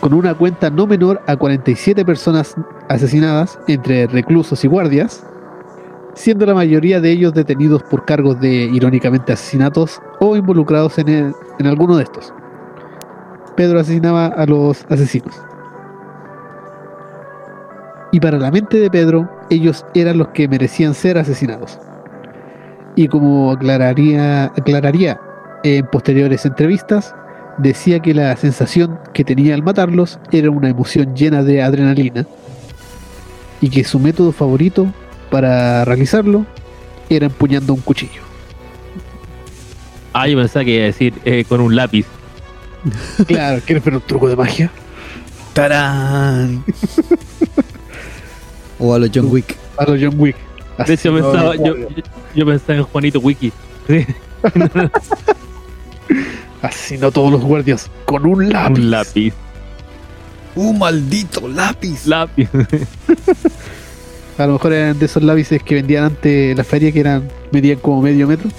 Con 0.04 0.12
una 0.12 0.34
cuenta 0.34 0.68
no 0.68 0.86
menor 0.86 1.22
a 1.26 1.34
47 1.34 2.04
personas 2.04 2.56
asesinadas 2.90 3.58
entre 3.68 4.06
reclusos 4.06 4.62
y 4.62 4.68
guardias, 4.68 5.26
siendo 6.12 6.44
la 6.44 6.52
mayoría 6.52 7.00
de 7.00 7.10
ellos 7.10 7.32
detenidos 7.32 7.82
por 7.84 8.04
cargos 8.04 8.38
de, 8.38 8.64
irónicamente, 8.64 9.32
asesinatos 9.32 10.02
o 10.20 10.36
involucrados 10.36 10.98
en, 10.98 11.34
en 11.58 11.66
alguno 11.66 11.96
de 11.96 12.02
estos. 12.02 12.34
Pedro 13.56 13.80
asesinaba 13.80 14.26
a 14.26 14.44
los 14.44 14.84
asesinos. 14.90 15.40
Y 18.12 18.20
para 18.20 18.36
la 18.36 18.50
mente 18.50 18.76
de 18.80 18.90
Pedro, 18.90 19.30
ellos 19.48 19.86
eran 19.94 20.18
los 20.18 20.28
que 20.28 20.48
merecían 20.48 20.92
ser 20.92 21.16
asesinados. 21.16 21.80
Y 22.94 23.08
como 23.08 23.52
aclararía, 23.52 24.52
aclararía 24.54 25.18
en 25.62 25.86
posteriores 25.86 26.44
entrevistas, 26.44 27.14
decía 27.58 28.00
que 28.00 28.14
la 28.14 28.36
sensación 28.36 28.98
que 29.12 29.24
tenía 29.24 29.54
al 29.54 29.62
matarlos 29.62 30.18
era 30.32 30.50
una 30.50 30.68
emoción 30.68 31.14
llena 31.14 31.42
de 31.42 31.62
adrenalina 31.62 32.26
y 33.60 33.70
que 33.70 33.84
su 33.84 33.98
método 33.98 34.32
favorito 34.32 34.86
para 35.30 35.84
realizarlo 35.84 36.46
era 37.08 37.26
empuñando 37.26 37.74
un 37.74 37.80
cuchillo. 37.80 38.22
Ah, 40.12 40.28
yo 40.28 40.38
pensaba 40.38 40.64
que 40.64 40.74
iba 40.76 40.84
a 40.84 40.86
decir 40.86 41.14
eh, 41.24 41.44
con 41.48 41.60
un 41.60 41.74
lápiz. 41.74 42.06
Claro, 43.26 43.62
¿quieres 43.64 43.82
ver 43.82 43.94
un 43.94 44.02
truco 44.02 44.28
de 44.28 44.36
magia? 44.36 44.70
¡Tarán! 45.54 46.62
o 48.78 48.94
a 48.94 48.98
los 48.98 49.10
John 49.14 49.28
Wick. 49.30 49.56
A 49.78 49.84
los 49.84 49.98
John 50.00 50.14
Wick. 50.18 50.36
De 50.86 50.94
hecho, 50.94 51.08
Así, 51.14 51.22
no, 51.22 51.32
pensaba, 51.32 51.54
no, 51.54 51.64
yo, 51.64 51.76
yo, 51.76 51.88
yo 52.34 52.46
pensaba 52.46 52.78
en 52.78 52.84
Juanito 52.84 53.20
Wiki. 53.20 53.52
Así 56.64 56.96
no 56.98 57.10
todos 57.12 57.30
los 57.30 57.42
guardias, 57.42 57.90
con 58.04 58.24
un 58.26 58.48
lápiz. 58.48 58.78
un 58.80 58.90
lápiz. 58.90 59.32
¡Un 60.56 60.78
maldito 60.78 61.48
lápiz! 61.48 62.06
Lápiz. 62.06 62.48
A 64.38 64.46
lo 64.46 64.54
mejor 64.54 64.72
eran 64.72 64.98
de 64.98 65.06
esos 65.06 65.22
lápices 65.22 65.62
que 65.62 65.74
vendían 65.76 66.04
antes 66.04 66.50
en 66.52 66.56
la 66.56 66.64
feria 66.64 66.90
que 66.90 67.00
eran 67.00 67.28
medían 67.52 67.78
como 67.78 68.02
medio 68.02 68.26
metro, 68.26 68.50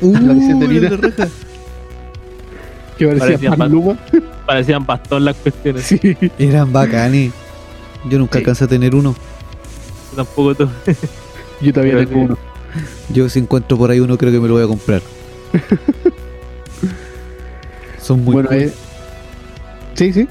Uh, 0.00 0.12
visión 0.12 0.60
de 0.60 0.88
raja. 0.90 1.28
que 2.98 3.06
parecían 3.08 3.56
Parecían. 3.56 3.98
Parecían 4.46 4.86
bastón 4.86 5.24
las 5.24 5.36
cuestiones. 5.36 5.82
Sí, 5.84 6.00
Eran 6.38 6.72
bacanes. 6.72 7.32
Yo 8.08 8.18
nunca 8.18 8.34
Sí. 8.34 8.38
alcancé 8.38 8.64
a 8.64 8.68
tener 8.68 8.94
uno. 8.94 9.14
Yo 10.10 10.16
Tampoco 10.16 10.54
tú. 10.54 10.68
yo 11.60 11.72
todavía 11.72 11.94
Pero 11.94 12.08
tengo 12.08 12.20
sí. 12.20 12.24
uno. 12.26 12.38
Yo 13.12 13.28
si 13.28 13.38
encuentro 13.40 13.76
por 13.76 13.90
ahí 13.90 13.98
uno 14.00 14.16
creo 14.16 14.30
que 14.32 14.38
me 14.40 14.46
lo 14.48 14.54
voy 14.54 14.62
a 14.64 14.66
comprar. 14.68 15.02
Son 18.08 18.24
muy 18.24 18.32
bueno, 18.32 18.48
cool. 18.48 18.58
eh, 18.58 18.72
sí, 19.94 20.12
sí. 20.14 20.26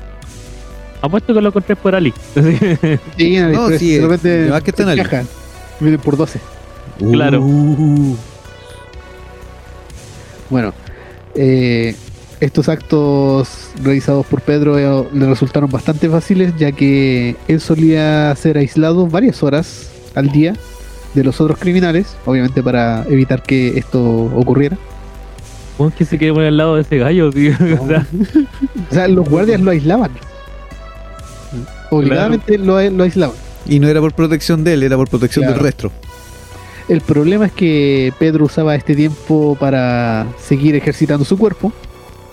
Apuesto 1.00 1.32
que 1.32 1.42
lo 1.42 1.50
encontré 1.50 1.76
por 1.76 1.94
Ali. 1.94 2.12
Sí, 2.34 3.36
en 3.36 3.52
No, 3.52 3.66
AliExpress, 3.66 3.80
sí, 3.80 3.94
de 3.94 4.02
repente 4.02 4.40
además 4.42 4.64
que 4.64 4.70
está 4.72 4.84
en 4.84 4.90
Ali. 4.90 5.04
Vienen 5.80 6.00
por 6.00 6.18
12. 6.18 6.40
claro. 7.12 7.40
Uh, 7.42 8.16
Bueno, 10.50 10.74
eh, 11.36 11.96
estos 12.40 12.68
actos 12.68 13.70
realizados 13.84 14.26
por 14.26 14.42
Pedro 14.42 14.80
eh, 14.80 15.08
le 15.14 15.28
resultaron 15.28 15.70
bastante 15.70 16.10
fáciles, 16.10 16.54
ya 16.58 16.72
que 16.72 17.36
él 17.48 17.62
solía 17.62 18.36
ser 18.36 18.58
aislado 18.58 19.06
varias 19.08 19.44
horas 19.44 19.92
al 20.16 20.30
día 20.32 20.56
de 21.14 21.24
los 21.24 21.40
otros 21.42 21.60
criminales, 21.60 22.16
obviamente 22.26 22.64
para 22.64 23.06
evitar 23.08 23.44
que 23.44 23.78
esto 23.78 24.02
ocurriera. 24.36 24.78
¿Cómo 25.78 25.90
es 25.90 25.96
que 25.96 26.06
se 26.06 26.18
quiere 26.18 26.34
poner 26.34 26.50
al 26.50 26.58
lado 26.58 26.76
de 26.76 26.82
ese 26.82 26.98
gallo, 26.98 27.30
tío? 27.32 27.54
O 27.82 27.88
sea, 27.88 28.06
O 28.90 28.94
sea, 28.94 29.08
los 29.08 29.30
guardias 29.30 29.62
lo 29.62 29.72
aislaban. 29.72 30.12
Obligadamente 31.90 32.58
lo, 32.58 32.82
lo 32.90 33.04
aislaban. 33.04 33.36
y 33.66 33.80
no 33.80 33.88
era 33.88 34.02
por 34.02 34.14
protección 34.14 34.64
de 34.64 34.74
él, 34.74 34.84
era 34.84 34.98
por 34.98 35.10
protección 35.10 35.44
Claro. 35.46 35.56
del 35.56 35.64
resto. 35.64 35.92
El 36.90 37.02
problema 37.02 37.46
es 37.48 37.52
que 37.52 38.14
Pedro 38.18 38.46
usaba 38.46 38.76
este 38.76 38.96
tiempo 38.96 39.58
para 39.60 40.26
seguir 40.40 40.76
ejercitando 40.76 41.26
su 41.26 41.38
cuerpo, 41.38 41.74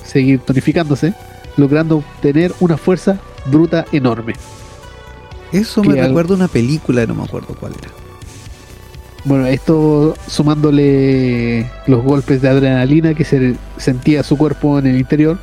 seguir 0.04 0.40
tonificándose, 0.40 1.12
logrando 1.56 1.96
obtener 1.98 2.52
una 2.60 2.76
fuerza 2.76 3.18
bruta 3.46 3.84
enorme. 3.92 4.34
Eso 5.52 5.82
me 5.84 6.00
recuerda 6.00 6.34
una 6.34 6.48
película, 6.48 7.04
no 7.06 7.14
me 7.14 7.24
acuerdo 7.24 7.54
cuál 7.58 7.72
era. 7.78 7.90
Bueno, 9.24 9.46
esto 9.46 10.14
sumándole 10.28 11.70
los 11.86 12.02
golpes 12.02 12.42
de 12.42 12.48
adrenalina 12.50 13.14
que 13.14 13.24
se 13.24 13.54
sentía 13.78 14.22
su 14.22 14.36
cuerpo 14.36 14.78
en 14.78 14.86
el 14.86 14.98
interior 14.98 15.38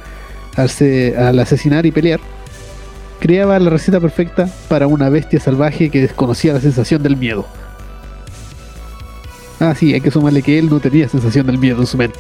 al, 0.56 0.70
se- 0.70 1.18
al 1.18 1.40
asesinar 1.40 1.86
y 1.88 1.92
pelear, 1.92 2.20
creaba 3.20 3.58
la 3.58 3.72
receta 3.72 4.00
perfecta 4.00 4.48
para 4.70 4.86
una 4.86 5.10
bestia 5.10 5.40
salvaje 5.40 5.90
que 5.90 6.02
desconocía 6.02 6.54
la 6.54 6.60
sensación 6.62 7.02
del 7.02 7.18
miedo. 7.18 7.48
Ah, 9.60 9.74
sí, 9.76 9.94
hay 9.94 10.02
que 10.02 10.12
sumarle 10.12 10.42
que 10.44 10.60
él 10.60 10.70
no 10.70 10.80
tenía 10.80 11.08
sensación 11.10 11.48
del 11.48 11.58
miedo 11.58 11.82
en 11.82 11.88
su 11.88 11.98
mente. 11.98 12.20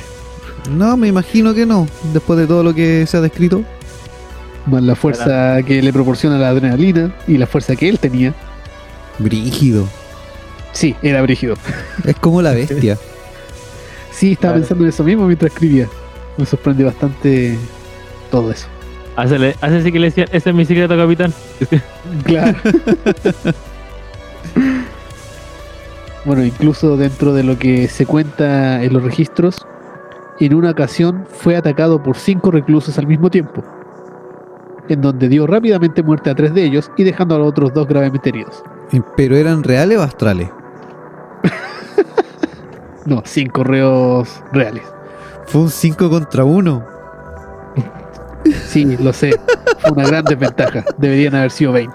No, 0.71 0.95
me 0.97 1.07
imagino 1.07 1.53
que 1.53 1.65
no, 1.65 1.87
después 2.13 2.39
de 2.39 2.47
todo 2.47 2.63
lo 2.63 2.73
que 2.73 3.05
se 3.07 3.17
ha 3.17 3.21
descrito. 3.21 3.63
Más 4.67 4.83
la 4.83 4.95
fuerza 4.95 5.61
que 5.63 5.81
le 5.81 5.91
proporciona 5.91 6.37
la 6.37 6.49
adrenalina 6.49 7.15
y 7.27 7.37
la 7.37 7.47
fuerza 7.47 7.75
que 7.75 7.89
él 7.89 7.97
tenía. 7.99 8.33
Brígido. 9.17 9.87
Sí, 10.73 10.95
era 11.01 11.21
brígido. 11.21 11.55
Es 12.05 12.15
como 12.17 12.41
la 12.41 12.51
bestia. 12.55 12.97
Sí, 14.11 14.33
estaba 14.33 14.53
Claro. 14.53 14.61
pensando 14.61 14.83
en 14.85 14.89
eso 14.89 15.03
mismo 15.03 15.25
mientras 15.27 15.51
escribía. 15.51 15.87
Me 16.37 16.45
sorprende 16.45 16.83
bastante 16.83 17.57
todo 18.29 18.51
eso. 18.51 18.67
hace, 19.15 19.55
hace 19.61 19.83
sí 19.83 19.91
que 19.91 19.99
le 19.99 20.07
decían, 20.07 20.27
ese 20.31 20.49
es 20.51 20.55
mi 20.55 20.65
secreto, 20.65 20.95
capitán. 20.97 21.33
Claro. 22.25 22.57
bueno, 26.25 26.43
incluso 26.45 26.97
dentro 26.97 27.33
de 27.33 27.43
lo 27.43 27.57
que 27.57 27.87
se 27.87 28.05
cuenta 28.05 28.83
en 28.83 28.93
los 28.93 29.03
registros, 29.03 29.65
en 30.39 30.53
una 30.53 30.71
ocasión 30.71 31.25
fue 31.29 31.55
atacado 31.55 32.01
por 32.01 32.15
cinco 32.17 32.51
reclusos 32.51 32.97
al 32.97 33.07
mismo 33.07 33.29
tiempo, 33.29 33.63
en 34.87 35.01
donde 35.01 35.29
dio 35.29 35.47
rápidamente 35.47 36.03
muerte 36.03 36.29
a 36.29 36.35
tres 36.35 36.53
de 36.53 36.63
ellos 36.63 36.91
y 36.97 37.03
dejando 37.03 37.35
a 37.35 37.39
los 37.39 37.47
otros 37.49 37.73
dos 37.73 37.87
gravemente 37.87 38.29
heridos. 38.29 38.63
Pero 39.17 39.35
eran 39.35 39.63
reales 39.63 39.97
o 39.97 40.03
astrales. 40.03 40.49
No, 43.05 43.23
cinco 43.25 43.63
reos 43.63 44.29
reales. 44.53 44.83
Fue 45.47 45.61
un 45.61 45.69
5 45.69 46.09
contra 46.09 46.45
1. 46.45 46.87
Sí, 48.67 48.97
lo 48.97 49.11
sé. 49.11 49.31
Fue 49.79 49.91
una 49.91 50.07
gran 50.07 50.23
desventaja. 50.23 50.85
Deberían 50.97 51.35
haber 51.35 51.51
sido 51.51 51.73
20. 51.73 51.93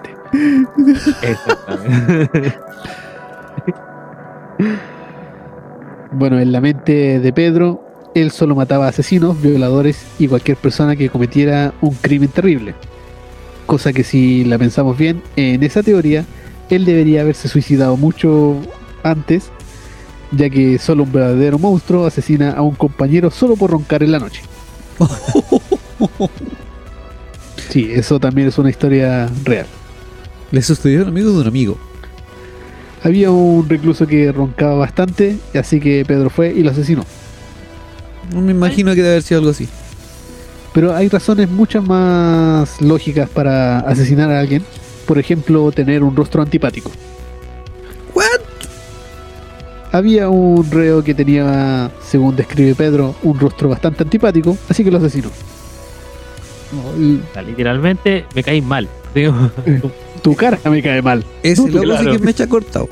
Exactamente. 1.23 2.59
Bueno, 6.13 6.39
en 6.39 6.53
la 6.53 6.61
mente 6.61 7.21
de 7.21 7.33
Pedro, 7.33 7.83
él 8.15 8.31
solo 8.31 8.55
mataba 8.55 8.89
asesinos, 8.89 9.41
violadores 9.41 10.07
y 10.19 10.29
cualquier 10.29 10.57
persona 10.57 10.97
que 10.97 11.09
cometiera 11.09 11.73
un 11.81 11.95
crimen 11.95 12.29
terrible. 12.29 12.75
Cosa 13.67 13.93
que 13.93 14.05
si 14.05 14.45
la 14.45 14.59
pensamos 14.59 14.99
bien, 14.99 15.23
en 15.37 15.63
esa 15.63 15.83
teoría, 15.83 16.25
él 16.69 16.85
debería 16.85 17.23
haberse 17.23 17.49
suicidado 17.49 17.97
mucho 17.97 18.57
antes, 19.11 19.51
ya 20.33 20.51
que 20.51 20.79
solo 20.79 21.05
un 21.05 21.13
verdadero 21.13 21.59
monstruo 21.59 22.07
asesina 22.07 22.53
a 22.53 22.63
un 22.63 22.75
compañero 22.75 23.31
solo 23.31 23.57
por 23.57 23.71
roncar 23.71 24.03
en 24.03 24.13
la 24.13 24.19
noche. 24.19 24.43
Sí, 27.71 27.91
eso 27.93 28.19
también 28.21 28.49
es 28.49 28.57
una 28.57 28.71
historia 28.71 29.29
real. 29.45 29.67
Le 30.51 30.63
sucedió 30.63 31.01
a 31.01 31.03
un 31.03 31.09
amigo 31.09 31.31
de 31.33 31.41
un 31.41 31.47
amigo. 31.47 31.77
Había 33.03 33.31
un 33.31 33.69
recluso 33.69 34.07
que 34.07 34.33
roncaba 34.33 34.75
bastante, 34.75 35.37
así 35.55 35.81
que 35.81 36.05
Pedro 36.07 36.31
fue 36.31 36.53
y 36.53 36.63
lo 36.63 36.71
asesinó. 36.71 37.05
No 38.33 38.41
me 38.41 38.53
imagino 38.53 38.93
que 38.93 39.03
debe 39.03 39.11
haber 39.11 39.23
sido 39.23 39.41
algo 39.41 39.51
así. 39.51 39.69
Pero 40.73 40.95
hay 40.95 41.09
razones 41.09 41.51
muchas 41.51 41.85
más 41.85 42.81
lógicas 42.81 43.29
para 43.29 43.81
asesinar 43.81 44.31
a 44.31 44.41
alguien. 44.41 44.65
Por 45.07 45.19
ejemplo, 45.19 45.71
tener 45.71 46.03
un 46.03 46.17
rostro 46.17 46.43
antipático. 46.43 46.91
¿What? 48.15 48.41
Había 49.97 50.29
un 50.29 50.71
reo 50.71 51.03
que 51.03 51.15
tenía, 51.15 51.91
según 52.05 52.37
describe 52.37 52.75
Pedro, 52.75 53.15
un 53.23 53.41
rostro 53.41 53.71
bastante 53.71 54.03
antipático, 54.03 54.55
así 54.69 54.85
que 54.85 54.91
lo 54.91 54.99
asesinó. 54.99 55.31
Literalmente 57.47 58.27
me 58.35 58.43
caí 58.43 58.61
mal. 58.61 58.91
Digo, 59.15 59.33
tu 60.23 60.35
cara 60.35 60.59
me 60.69 60.83
cae 60.83 61.01
mal. 61.01 61.25
Ese 61.43 61.67
No, 61.71 61.83
loco 61.83 62.03
sí 62.03 62.11
que 62.11 62.19
me 62.19 62.31
echa 62.31 62.47
cortado. 62.47 62.91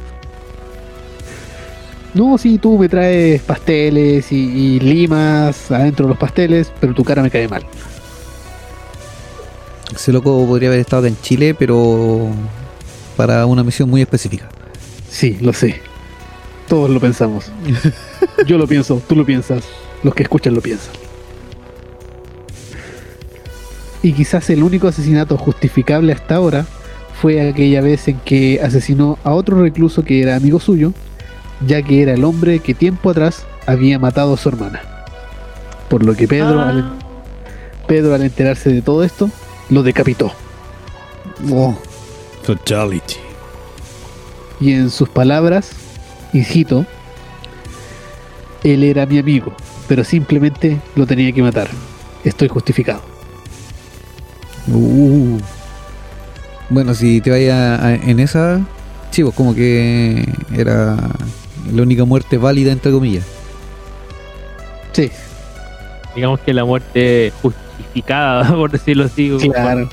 No, 2.14 2.38
si 2.38 2.56
tú 2.56 2.78
me 2.78 2.88
traes 2.88 3.42
pasteles 3.42 4.32
y, 4.32 4.36
y 4.36 4.80
limas 4.80 5.70
adentro 5.70 6.06
de 6.06 6.10
los 6.10 6.18
pasteles, 6.18 6.72
pero 6.80 6.94
tu 6.94 7.04
cara 7.04 7.22
me 7.22 7.30
cae 7.30 7.48
mal. 7.48 7.66
Ese 9.94 10.10
loco 10.10 10.46
podría 10.46 10.70
haber 10.70 10.80
estado 10.80 11.00
acá 11.00 11.08
en 11.08 11.20
Chile, 11.20 11.54
pero 11.54 12.30
para 13.14 13.44
una 13.44 13.62
misión 13.62 13.90
muy 13.90 14.00
específica. 14.00 14.48
Sí, 15.10 15.36
lo 15.42 15.52
sé. 15.52 15.82
Todos 16.68 16.90
lo 16.90 17.00
pensamos. 17.00 17.50
Yo 18.46 18.58
lo 18.58 18.66
pienso, 18.66 19.02
tú 19.08 19.16
lo 19.16 19.24
piensas, 19.24 19.64
los 20.02 20.14
que 20.14 20.22
escuchan 20.22 20.54
lo 20.54 20.60
piensan. 20.60 20.92
Y 24.02 24.12
quizás 24.12 24.50
el 24.50 24.62
único 24.62 24.88
asesinato 24.88 25.38
justificable 25.38 26.12
hasta 26.12 26.36
ahora 26.36 26.66
fue 27.20 27.48
aquella 27.48 27.80
vez 27.80 28.06
en 28.08 28.18
que 28.18 28.60
asesinó 28.62 29.18
a 29.24 29.32
otro 29.32 29.60
recluso 29.62 30.04
que 30.04 30.20
era 30.20 30.36
amigo 30.36 30.60
suyo, 30.60 30.92
ya 31.66 31.82
que 31.82 32.02
era 32.02 32.12
el 32.12 32.24
hombre 32.24 32.58
que 32.58 32.74
tiempo 32.74 33.10
atrás 33.10 33.46
había 33.66 33.98
matado 33.98 34.34
a 34.34 34.36
su 34.36 34.48
hermana. 34.48 34.82
Por 35.88 36.04
lo 36.04 36.14
que 36.14 36.28
Pedro, 36.28 36.60
Ah, 36.60 36.68
al, 36.68 36.92
Pedro 37.86 38.14
al 38.14 38.22
enterarse 38.22 38.70
de 38.70 38.82
todo 38.82 39.04
esto, 39.04 39.30
lo 39.70 39.82
decapitó. 39.82 40.32
Oh. 41.50 41.74
Fatality. 42.42 43.16
Y 44.60 44.72
en 44.72 44.90
sus 44.90 45.08
palabras, 45.08 45.70
y 46.34 46.42
cito, 46.44 46.84
él 48.62 48.84
era 48.84 49.06
mi 49.06 49.18
amigo, 49.18 49.54
pero 49.88 50.04
simplemente 50.04 50.78
lo 50.96 51.06
tenía 51.06 51.32
que 51.32 51.42
matar. 51.42 51.68
Estoy 52.24 52.48
justificado. 52.48 53.00
Uh. 54.68 55.38
Bueno, 56.70 56.94
si 56.94 57.20
te 57.20 57.30
vayas 57.30 57.80
a- 57.80 57.94
en 57.94 58.18
esa, 58.20 58.60
sí, 59.10 59.22
pues 59.22 59.34
como 59.34 59.54
que 59.54 60.26
era 60.56 60.96
la 61.72 61.82
única 61.82 62.04
muerte 62.04 62.38
válida, 62.38 62.72
entre 62.72 62.90
comillas. 62.90 63.24
Sí, 64.92 65.10
digamos 66.14 66.40
que 66.40 66.54
la 66.54 66.64
muerte 66.64 67.32
justificada, 67.42 68.48
por 68.54 68.70
decirlo 68.70 69.04
así, 69.04 69.30
con- 69.30 69.50
claro. 69.50 69.88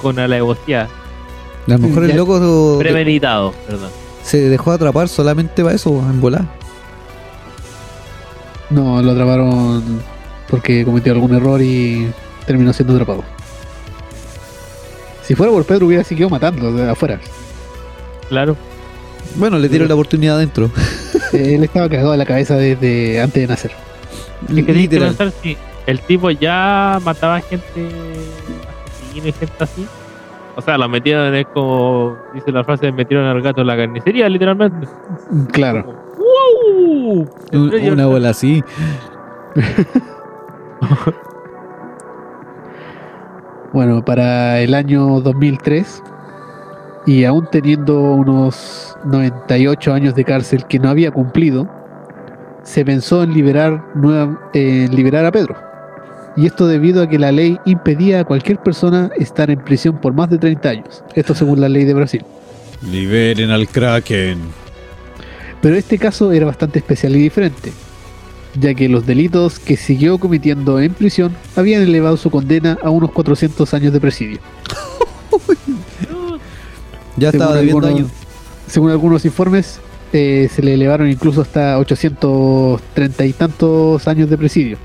con 0.00 0.18
alevosía. 0.18 0.88
A 1.66 1.70
lo 1.72 1.78
mejor 1.78 2.04
el 2.04 2.16
loco 2.16 2.78
Premeditado, 2.78 3.52
perdón. 3.68 3.90
Se 4.22 4.48
dejó 4.48 4.72
atrapar 4.72 5.08
solamente 5.08 5.62
para 5.62 5.74
eso, 5.74 5.90
en 5.98 6.20
volar. 6.20 6.44
No, 8.70 9.02
lo 9.02 9.10
atraparon 9.12 9.82
porque 10.48 10.84
cometió 10.84 11.12
algún 11.12 11.34
error 11.34 11.60
y 11.60 12.10
terminó 12.46 12.72
siendo 12.72 12.94
atrapado. 12.94 13.24
Si 15.24 15.34
fuera 15.34 15.52
por 15.52 15.64
Pedro 15.64 15.86
hubiera 15.86 16.04
seguido 16.04 16.28
matando 16.28 16.72
de 16.72 16.90
afuera. 16.90 17.20
Claro. 18.28 18.56
Bueno, 19.36 19.58
le 19.58 19.68
dieron 19.68 19.88
la 19.88 19.94
oportunidad 19.94 20.36
adentro. 20.36 20.70
Él 21.32 21.62
estaba 21.62 21.88
cagado 21.88 22.12
de 22.12 22.18
la 22.18 22.26
cabeza 22.26 22.56
desde 22.56 23.20
antes 23.20 23.42
de 23.42 23.46
nacer. 23.46 23.70
Es 24.42 24.48
que 24.48 24.54
tienes 24.54 24.66
que 24.66 24.72
Literal. 24.72 25.08
pensar 25.14 25.32
si 25.42 25.56
el 25.86 26.00
tipo 26.00 26.30
ya 26.30 26.98
mataba 27.04 27.40
gente 27.40 27.88
asesino 28.98 29.28
y 29.28 29.32
gente 29.32 29.54
así. 29.64 29.86
O 30.56 30.60
sea, 30.60 30.76
lo 30.76 30.88
metieron, 30.88 31.34
es 31.34 31.46
como 31.54 32.16
dice 32.34 32.50
la 32.52 32.64
frase, 32.64 32.90
metieron 32.92 33.26
al 33.26 33.40
gato 33.40 33.60
en 33.62 33.66
la 33.68 33.76
carnicería, 33.76 34.28
literalmente. 34.28 34.86
Claro. 35.52 35.94
¡Wow! 36.18 37.28
Un- 37.52 37.74
Una 37.92 38.06
bola 38.06 38.30
así. 38.30 38.62
Bueno, 43.72 44.04
para 44.04 44.58
el 44.60 44.74
año 44.74 45.20
2003, 45.20 46.02
y 47.06 47.24
aún 47.24 47.46
teniendo 47.52 48.00
unos 48.00 48.96
98 49.04 49.94
años 49.94 50.14
de 50.16 50.24
cárcel 50.24 50.64
que 50.66 50.78
no 50.80 50.88
había 50.88 51.12
cumplido, 51.12 51.68
se 52.64 52.84
pensó 52.84 53.22
en 53.22 53.32
liberar, 53.32 53.84
nueva- 53.94 54.40
en 54.54 54.94
liberar 54.94 55.24
a 55.24 55.30
Pedro. 55.30 55.54
Y 56.36 56.46
esto 56.46 56.66
debido 56.66 57.02
a 57.02 57.08
que 57.08 57.18
la 57.18 57.32
ley 57.32 57.58
impedía 57.66 58.20
a 58.20 58.24
cualquier 58.24 58.58
persona 58.58 59.10
estar 59.18 59.50
en 59.50 59.58
prisión 59.64 60.00
por 60.00 60.12
más 60.14 60.30
de 60.30 60.38
30 60.38 60.68
años. 60.68 61.02
Esto 61.14 61.34
según 61.34 61.60
la 61.60 61.68
ley 61.68 61.84
de 61.84 61.94
Brasil. 61.94 62.24
Liberen 62.90 63.50
al 63.50 63.68
Kraken. 63.68 64.38
Pero 65.60 65.76
este 65.76 65.98
caso 65.98 66.32
era 66.32 66.46
bastante 66.46 66.78
especial 66.78 67.14
y 67.16 67.20
diferente, 67.20 67.72
ya 68.58 68.72
que 68.74 68.88
los 68.88 69.04
delitos 69.06 69.58
que 69.58 69.76
siguió 69.76 70.16
cometiendo 70.18 70.80
en 70.80 70.94
prisión 70.94 71.34
habían 71.56 71.82
elevado 71.82 72.16
su 72.16 72.30
condena 72.30 72.78
a 72.82 72.88
unos 72.90 73.10
400 73.12 73.74
años 73.74 73.92
de 73.92 74.00
presidio. 74.00 74.38
Ya 77.16 77.30
Según 77.32 77.42
estaba 77.44 77.56
debiendo 77.60 77.86
algunos- 77.86 78.10
años. 78.10 78.16
Según 78.66 78.90
algunos 78.92 79.24
informes, 79.26 79.80
eh, 80.12 80.48
se 80.50 80.62
le 80.62 80.74
elevaron 80.74 81.10
incluso 81.10 81.42
hasta 81.42 81.76
830 81.78 83.26
y 83.26 83.32
tantos 83.32 84.06
años 84.08 84.30
de 84.30 84.38
presidio. 84.38 84.78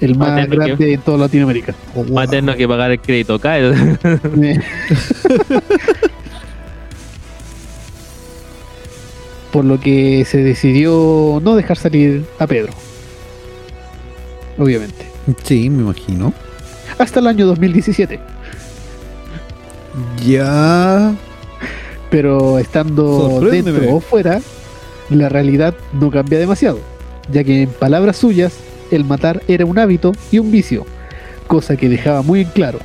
El 0.00 0.16
más 0.16 0.28
Materno 0.30 0.50
que- 0.50 0.56
grande 0.66 0.92
en 0.94 1.00
toda 1.00 1.18
Latinoamérica. 1.18 1.74
Oh, 1.94 2.04
wow. 2.04 2.14
Más 2.14 2.30
tener 2.30 2.56
que 2.56 2.68
pagar 2.68 2.90
el 2.92 3.00
crédito 3.00 3.38
cae. 3.38 3.72
Eh. 3.72 3.98
Por 9.52 9.64
lo 9.64 9.80
que 9.80 10.24
se 10.24 10.38
decidió 10.38 11.40
no 11.42 11.56
dejar 11.56 11.76
salir 11.76 12.24
a 12.38 12.46
Pedro. 12.46 12.72
Obviamente. 14.58 15.06
Sí, 15.42 15.70
me 15.70 15.82
imagino. 15.82 16.32
Hasta 16.98 17.20
el 17.20 17.26
año 17.26 17.46
2017. 17.46 18.20
Ya. 20.26 21.14
Pero 22.10 22.58
estando 22.58 23.40
dentro 23.40 23.94
o 23.96 24.00
fuera, 24.00 24.40
la 25.10 25.28
realidad 25.28 25.74
no 25.92 26.10
cambia 26.10 26.38
demasiado, 26.38 26.80
ya 27.30 27.44
que 27.44 27.62
en 27.62 27.68
palabras 27.70 28.16
suyas, 28.16 28.54
el 28.90 29.04
matar 29.04 29.42
era 29.48 29.64
un 29.66 29.78
hábito 29.78 30.12
y 30.30 30.38
un 30.38 30.50
vicio, 30.50 30.84
cosa 31.46 31.76
que 31.76 31.88
dejaba 31.88 32.22
muy 32.22 32.40
en 32.42 32.48
claro, 32.50 32.78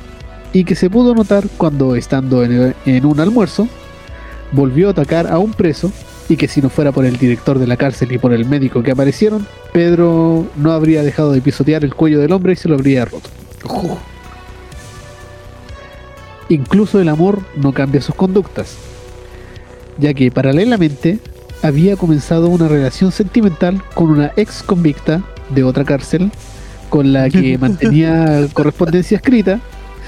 y 0.52 0.64
que 0.64 0.74
se 0.74 0.88
pudo 0.90 1.14
notar 1.14 1.44
cuando, 1.56 1.96
estando 1.96 2.44
en, 2.44 2.52
el- 2.52 2.74
en 2.86 3.04
un 3.06 3.20
almuerzo, 3.20 3.68
volvió 4.52 4.88
a 4.88 4.90
atacar 4.92 5.26
a 5.26 5.38
un 5.38 5.52
preso, 5.52 5.90
y 6.28 6.36
que 6.36 6.48
si 6.48 6.62
no 6.62 6.70
fuera 6.70 6.90
por 6.92 7.04
el 7.04 7.18
director 7.18 7.58
de 7.58 7.66
la 7.66 7.76
cárcel 7.76 8.12
y 8.12 8.18
por 8.18 8.32
el 8.32 8.46
médico 8.46 8.82
que 8.82 8.92
aparecieron, 8.92 9.46
Pedro 9.72 10.46
no 10.56 10.72
habría 10.72 11.02
dejado 11.02 11.32
de 11.32 11.42
pisotear 11.42 11.84
el 11.84 11.94
cuello 11.94 12.18
del 12.18 12.32
hombre 12.32 12.54
y 12.54 12.56
se 12.56 12.68
lo 12.68 12.76
habría 12.76 13.04
roto. 13.04 13.28
Incluso 16.48 17.00
el 17.00 17.08
amor 17.08 17.40
no 17.56 17.72
cambia 17.72 18.00
sus 18.00 18.14
conductas, 18.14 18.76
ya 19.98 20.12
que 20.14 20.30
paralelamente 20.30 21.18
había 21.62 21.96
comenzado 21.96 22.48
una 22.48 22.68
relación 22.68 23.12
sentimental 23.12 23.82
con 23.94 24.10
una 24.10 24.32
ex 24.36 24.62
convicta 24.62 25.22
de 25.50 25.64
otra 25.64 25.84
cárcel, 25.84 26.30
con 26.88 27.12
la 27.12 27.30
que 27.30 27.58
mantenía 27.60 28.46
correspondencia 28.52 29.16
escrita 29.16 29.60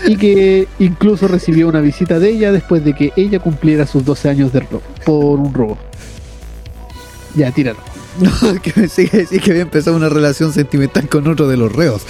y 0.06 0.16
que 0.16 0.68
incluso 0.78 1.26
recibió 1.28 1.68
una 1.68 1.80
visita 1.80 2.18
de 2.18 2.30
ella 2.30 2.52
después 2.52 2.84
de 2.84 2.94
que 2.94 3.12
ella 3.16 3.38
cumpliera 3.38 3.86
sus 3.86 4.04
12 4.04 4.28
años 4.28 4.52
de 4.52 4.60
robo, 4.60 4.82
por 5.04 5.38
un 5.38 5.54
robo. 5.54 5.78
Ya, 7.34 7.50
tíralo. 7.50 7.78
No, 8.20 8.60
que 8.62 8.72
pensé 8.72 9.08
que 9.08 9.18
decir 9.18 9.40
que 9.40 9.50
había 9.50 9.62
empezado 9.62 9.96
una 9.96 10.08
relación 10.08 10.52
sentimental 10.52 11.08
con 11.08 11.26
otro 11.28 11.48
de 11.48 11.56
los 11.56 11.72
reos. 11.72 12.02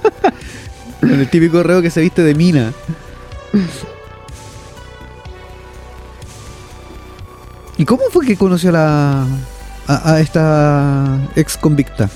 con 1.00 1.10
el 1.12 1.28
típico 1.28 1.62
reo 1.62 1.82
que 1.82 1.90
se 1.90 2.00
viste 2.00 2.22
de 2.22 2.34
mina. 2.34 2.72
¿Y 7.78 7.84
cómo 7.84 8.02
fue 8.12 8.26
que 8.26 8.36
conoció 8.36 8.70
a 8.70 8.72
la 8.72 9.26
a, 9.96 10.12
a 10.14 10.20
esta 10.20 11.18
ex 11.36 11.56
convicta? 11.56 12.08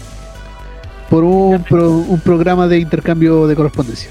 Por 1.10 1.24
un, 1.24 1.62
pro- 1.62 1.90
un 1.90 2.20
programa 2.20 2.66
de 2.66 2.78
intercambio 2.78 3.46
de 3.46 3.54
correspondencia. 3.54 4.10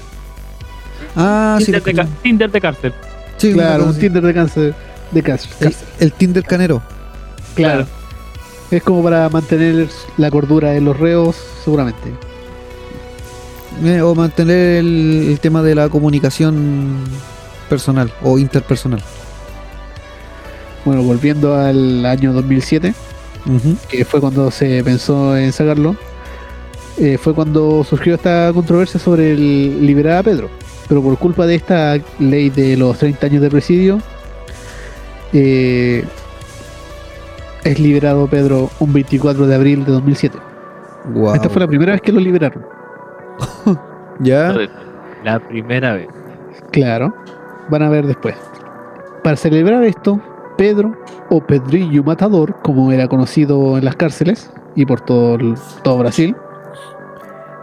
Ah, 1.16 1.56
sí, 1.58 1.66
Tinder, 1.66 1.82
de, 1.82 1.94
ca- 1.94 2.06
Tinder 2.22 2.50
de 2.50 2.60
cárcel. 2.60 2.94
sí, 3.36 3.52
Claro, 3.52 3.84
un 3.84 3.90
así. 3.90 4.00
Tinder 4.00 4.22
de 4.22 4.34
cáncer. 4.34 4.74
De 5.10 5.22
cáncer. 5.22 5.50
el, 5.60 5.74
el 6.00 6.12
Tinder 6.12 6.42
canero. 6.44 6.82
Claro. 7.54 7.86
Es 8.70 8.82
como 8.82 9.02
para 9.04 9.28
mantener 9.28 9.88
la 10.16 10.30
cordura 10.30 10.70
de 10.70 10.80
los 10.80 10.98
reos, 10.98 11.36
seguramente. 11.64 12.12
Eh, 13.84 14.00
o 14.02 14.14
mantener 14.14 14.78
el, 14.78 15.26
el 15.30 15.40
tema 15.40 15.62
de 15.62 15.74
la 15.74 15.88
comunicación 15.88 16.96
personal 17.68 18.12
o 18.22 18.38
interpersonal. 18.38 19.02
Bueno, 20.84 21.02
volviendo 21.02 21.54
al 21.56 22.04
año 22.06 22.32
2007, 22.32 22.94
Que 23.88 24.04
fue 24.04 24.20
cuando 24.20 24.50
se 24.50 24.82
pensó 24.82 25.36
en 25.36 25.52
sacarlo, 25.52 25.96
eh, 26.98 27.18
fue 27.18 27.34
cuando 27.34 27.84
surgió 27.84 28.14
esta 28.14 28.50
controversia 28.54 28.98
sobre 29.00 29.32
el 29.32 29.86
liberar 29.86 30.18
a 30.18 30.22
Pedro. 30.22 30.48
Pero 30.88 31.02
por 31.02 31.18
culpa 31.18 31.46
de 31.46 31.56
esta 31.56 31.98
ley 32.18 32.50
de 32.50 32.76
los 32.76 32.98
30 32.98 33.26
años 33.26 33.42
de 33.42 33.50
presidio, 33.50 34.00
eh, 35.32 36.04
es 37.64 37.78
liberado 37.80 38.26
Pedro 38.28 38.70
un 38.78 38.92
24 38.92 39.46
de 39.46 39.54
abril 39.54 39.84
de 39.84 39.92
2007. 39.92 40.38
Guau. 41.12 41.34
Esta 41.34 41.48
fue 41.48 41.60
la 41.60 41.66
primera 41.66 41.92
vez 41.92 42.00
que 42.00 42.12
lo 42.12 42.20
liberaron. 42.20 42.64
¿Ya? 44.20 44.54
La 45.24 45.40
primera 45.40 45.94
vez. 45.94 46.08
Claro, 46.70 47.14
van 47.68 47.82
a 47.82 47.88
ver 47.88 48.06
después. 48.06 48.36
Para 49.22 49.36
celebrar 49.36 49.82
esto, 49.84 50.20
Pedro, 50.56 50.94
o 51.30 51.40
Pedrillo 51.40 52.02
Matador, 52.04 52.56
como 52.62 52.92
era 52.92 53.08
conocido 53.08 53.76
en 53.78 53.84
las 53.84 53.96
cárceles 53.96 54.50
y 54.76 54.84
por 54.86 55.00
todo, 55.00 55.34
el- 55.36 55.54
todo 55.82 55.98
Brasil, 55.98 56.34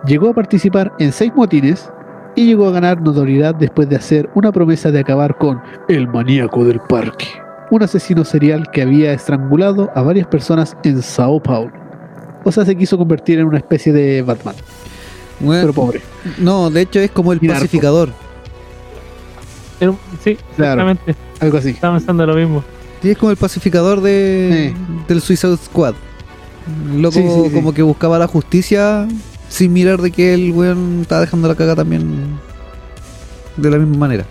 llegó 0.05 0.29
a 0.29 0.33
participar 0.33 0.93
en 0.99 1.11
seis 1.11 1.31
motines 1.35 1.89
y 2.35 2.45
llegó 2.45 2.67
a 2.67 2.71
ganar 2.71 3.01
notoriedad 3.01 3.53
después 3.55 3.89
de 3.89 3.95
hacer 3.97 4.29
una 4.35 4.51
promesa 4.51 4.89
de 4.91 4.99
acabar 4.99 5.37
con 5.37 5.61
el 5.89 6.07
maníaco 6.07 6.63
del 6.65 6.79
parque, 6.79 7.27
un 7.69 7.83
asesino 7.83 8.23
serial 8.25 8.69
que 8.71 8.81
había 8.81 9.13
estrangulado 9.13 9.89
a 9.95 10.01
varias 10.01 10.27
personas 10.27 10.75
en 10.83 11.01
Sao 11.01 11.41
Paulo. 11.41 11.71
O 12.43 12.51
sea, 12.51 12.65
se 12.65 12.75
quiso 12.75 12.97
convertir 12.97 13.39
en 13.39 13.45
una 13.47 13.57
especie 13.57 13.93
de 13.93 14.21
Batman, 14.23 14.55
Bueno, 15.39 15.61
pero 15.61 15.73
pobre. 15.73 16.01
no, 16.39 16.69
de 16.69 16.81
hecho 16.81 16.99
es 16.99 17.11
como 17.11 17.33
el 17.33 17.39
pacificador. 17.39 18.09
Sí, 19.79 20.37
Claro. 20.55 20.81
exactamente. 20.81 21.15
Algo 21.39 21.57
así. 21.57 21.69
Estaba 21.71 21.97
pensando 21.97 22.25
lo 22.27 22.35
mismo. 22.35 22.63
Sí, 23.01 23.09
es 23.09 23.17
como 23.17 23.31
el 23.31 23.37
pacificador 23.37 24.01
de, 24.01 24.73
del 25.07 25.21
Suicide 25.21 25.57
Squad. 25.57 25.95
Loco 26.95 27.13
Sí, 27.13 27.23
sí, 27.23 27.49
sí. 27.49 27.55
como 27.55 27.73
que 27.73 27.81
buscaba 27.81 28.19
la 28.19 28.27
justicia 28.27 29.07
sin 29.49 29.73
mirar 29.73 30.01
de 30.01 30.11
que 30.11 30.33
el 30.33 30.51
weón 30.51 30.99
estaba 31.01 31.21
dejando 31.21 31.47
la 31.47 31.55
caga 31.55 31.75
también 31.75 32.39
de 33.57 33.69
la 33.69 33.77
misma 33.77 33.97
manera. 33.97 34.25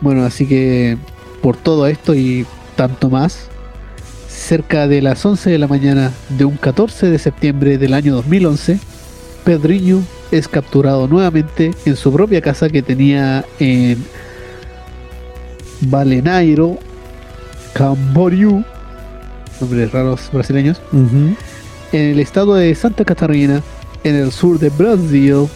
Bueno, 0.00 0.24
así 0.24 0.46
que 0.46 0.96
por 1.42 1.56
todo 1.56 1.86
esto 1.86 2.14
y 2.14 2.46
tanto 2.76 3.10
más, 3.10 3.48
cerca 4.28 4.86
de 4.86 5.02
las 5.02 5.24
11 5.24 5.50
de 5.50 5.58
la 5.58 5.66
mañana 5.66 6.12
de 6.28 6.44
un 6.44 6.56
14 6.56 7.10
de 7.10 7.18
septiembre 7.18 7.78
del 7.78 7.94
año 7.94 8.14
2011, 8.14 8.78
Pedriño 9.44 10.02
es 10.30 10.46
capturado 10.46 11.08
nuevamente 11.08 11.72
en 11.84 11.96
su 11.96 12.12
propia 12.12 12.40
casa 12.40 12.68
que 12.68 12.82
tenía 12.82 13.44
en 13.58 14.04
Balenairo, 15.80 16.78
Camboriú, 17.74 18.64
nombres 19.60 19.92
raros 19.92 20.28
brasileños, 20.32 20.80
en 20.92 21.36
el 21.92 22.20
estado 22.20 22.54
de 22.54 22.74
Santa 22.74 23.04
Catarina, 23.04 23.62
en 24.04 24.14
el 24.14 24.32
sur 24.32 24.58
de 24.58 24.70
Brasil. 24.70 25.48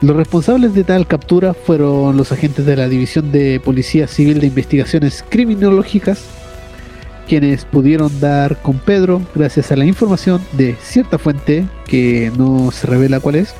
Los 0.00 0.16
responsables 0.16 0.74
de 0.74 0.82
tal 0.82 1.06
captura 1.06 1.54
fueron 1.54 2.16
los 2.16 2.32
agentes 2.32 2.66
de 2.66 2.76
la 2.76 2.88
División 2.88 3.30
de 3.30 3.60
Policía 3.60 4.08
Civil 4.08 4.40
de 4.40 4.48
Investigaciones 4.48 5.24
Criminológicas, 5.28 6.24
quienes 7.28 7.64
pudieron 7.64 8.20
dar 8.20 8.60
con 8.62 8.78
Pedro 8.78 9.22
gracias 9.34 9.70
a 9.70 9.76
la 9.76 9.84
información 9.84 10.42
de 10.52 10.76
cierta 10.82 11.18
fuente 11.18 11.66
que 11.86 12.32
no 12.36 12.72
se 12.72 12.88
revela 12.88 13.20
cuál 13.20 13.36
es 13.36 13.54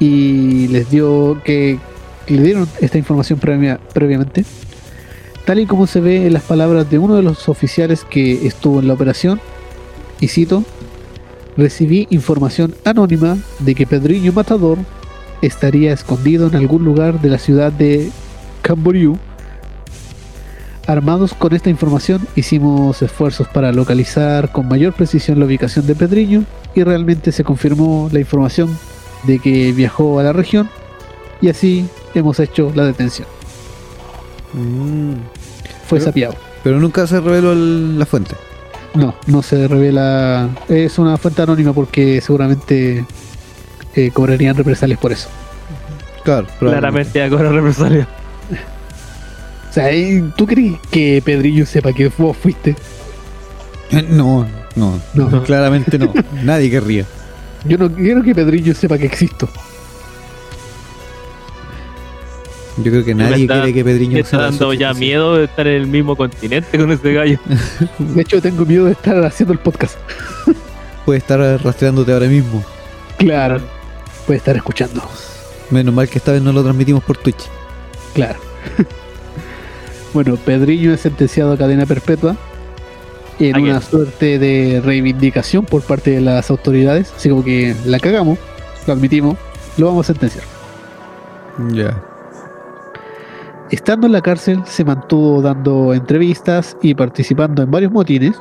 y 0.00 0.66
les 0.68 0.90
dio 0.90 1.40
que 1.44 1.78
le 2.36 2.42
dieron 2.42 2.68
esta 2.80 2.98
información 2.98 3.38
previa- 3.38 3.80
previamente 3.92 4.44
tal 5.44 5.58
y 5.60 5.66
como 5.66 5.86
se 5.86 6.00
ve 6.00 6.26
en 6.26 6.32
las 6.32 6.42
palabras 6.42 6.88
de 6.90 6.98
uno 6.98 7.16
de 7.16 7.22
los 7.22 7.48
oficiales 7.48 8.04
que 8.04 8.46
estuvo 8.46 8.80
en 8.80 8.88
la 8.88 8.94
operación 8.94 9.40
y 10.20 10.28
cito 10.28 10.64
recibí 11.56 12.06
información 12.10 12.74
anónima 12.84 13.36
de 13.58 13.74
que 13.74 13.86
Pedriño 13.86 14.32
Matador 14.32 14.78
estaría 15.42 15.92
escondido 15.92 16.48
en 16.48 16.56
algún 16.56 16.84
lugar 16.84 17.20
de 17.20 17.30
la 17.30 17.38
ciudad 17.38 17.72
de 17.72 18.10
Camboriú. 18.62 19.18
Armados 20.86 21.34
con 21.34 21.54
esta 21.54 21.70
información, 21.70 22.26
hicimos 22.36 23.00
esfuerzos 23.02 23.46
para 23.48 23.72
localizar 23.72 24.50
con 24.52 24.68
mayor 24.68 24.92
precisión 24.92 25.38
la 25.38 25.46
ubicación 25.46 25.86
de 25.86 25.94
Pedriño 25.94 26.44
y 26.74 26.82
realmente 26.82 27.32
se 27.32 27.44
confirmó 27.44 28.08
la 28.12 28.20
información 28.20 28.76
de 29.24 29.38
que 29.38 29.72
viajó 29.72 30.18
a 30.18 30.22
la 30.22 30.32
región 30.32 30.68
y 31.40 31.48
así 31.48 31.86
hemos 32.14 32.38
hecho 32.40 32.72
la 32.74 32.84
detención. 32.84 33.28
Mm. 34.52 35.12
Fue 35.86 35.98
Pero- 35.98 36.04
sapiado. 36.04 36.34
Pero 36.62 36.78
nunca 36.80 37.06
se 37.06 37.20
reveló 37.20 37.52
el- 37.52 37.98
la 37.98 38.06
fuente. 38.06 38.34
No, 38.94 39.14
no 39.26 39.42
se 39.42 39.66
revela. 39.68 40.48
Es 40.68 40.98
una 40.98 41.16
fuente 41.16 41.42
anónima 41.42 41.72
porque 41.72 42.20
seguramente 42.20 43.04
eh, 43.94 44.10
cobrarían 44.12 44.56
represalias 44.56 44.98
por 45.00 45.12
eso. 45.12 45.28
Claro, 46.24 46.46
Claramente 46.58 47.18
ya 47.18 47.28
cobra 47.30 47.50
represalia. 47.50 48.06
O 49.68 49.72
sea, 49.72 49.92
¿y 49.94 50.20
¿tú 50.36 50.46
crees 50.46 50.74
que 50.90 51.22
Pedrillo 51.24 51.64
sepa 51.64 51.92
que 51.92 52.10
vos 52.18 52.36
fuiste? 52.36 52.76
Eh, 53.90 54.02
No, 54.08 54.46
no, 54.76 55.00
No. 55.14 55.42
claramente 55.44 55.98
no. 55.98 56.12
Nadie 56.44 56.70
querría. 56.70 57.04
Yo 57.64 57.78
no 57.78 57.90
quiero 57.92 58.22
que 58.22 58.34
Pedrillo 58.34 58.74
sepa 58.74 58.98
que 58.98 59.06
existo. 59.06 59.48
Yo 62.76 62.90
creo 62.90 63.04
que 63.04 63.14
nadie 63.14 63.42
está- 63.42 63.54
quiere 63.54 63.74
que 63.74 63.84
Pedriño 63.84 64.12
Me 64.14 64.20
está 64.20 64.38
dando 64.38 64.72
ya 64.72 64.94
miedo 64.94 65.36
de 65.36 65.44
estar 65.44 65.66
en 65.66 65.82
el 65.82 65.86
mismo 65.86 66.16
continente 66.16 66.78
con 66.78 66.90
ese 66.92 67.12
gallo. 67.12 67.38
De 67.98 68.22
hecho, 68.22 68.40
tengo 68.40 68.64
miedo 68.64 68.86
de 68.86 68.92
estar 68.92 69.22
haciendo 69.24 69.52
el 69.52 69.58
podcast. 69.58 69.96
Puede 71.04 71.18
estar 71.18 71.40
rastreándote 71.62 72.12
ahora 72.12 72.26
mismo. 72.26 72.64
Claro. 73.18 73.60
Puede 74.26 74.38
estar 74.38 74.56
escuchando. 74.56 75.02
Menos 75.70 75.92
mal 75.94 76.08
que 76.08 76.18
esta 76.18 76.32
vez 76.32 76.42
no 76.42 76.52
lo 76.52 76.62
transmitimos 76.62 77.02
por 77.02 77.16
Twitch. 77.16 77.44
Claro. 78.14 78.38
bueno, 80.14 80.36
Pedrillo 80.36 80.92
es 80.94 81.00
sentenciado 81.00 81.52
a 81.52 81.56
cadena 81.58 81.86
perpetua 81.86 82.36
en 83.38 83.54
¿A 83.54 83.58
quién? 83.58 83.70
una 83.70 83.80
suerte 83.80 84.38
de 84.38 84.80
reivindicación 84.84 85.64
por 85.64 85.82
parte 85.82 86.10
de 86.12 86.20
las 86.20 86.50
autoridades. 86.50 87.12
Así 87.16 87.28
como 87.30 87.44
que 87.44 87.74
la 87.84 87.98
cagamos, 87.98 88.38
lo 88.86 88.92
admitimos, 88.92 89.36
lo 89.76 89.86
vamos 89.86 90.06
a 90.06 90.12
sentenciar. 90.12 90.44
Ya. 91.72 92.02
Estando 93.70 94.06
en 94.06 94.12
la 94.12 94.20
cárcel, 94.20 94.62
se 94.66 94.84
mantuvo 94.84 95.40
dando 95.42 95.94
entrevistas 95.94 96.76
y 96.82 96.94
participando 96.94 97.62
en 97.62 97.70
varios 97.70 97.92
motines 97.92 98.36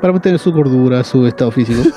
para 0.00 0.12
mantener 0.12 0.38
su 0.40 0.52
cordura, 0.52 1.04
su 1.04 1.26
estado 1.26 1.50
físico. 1.50 1.82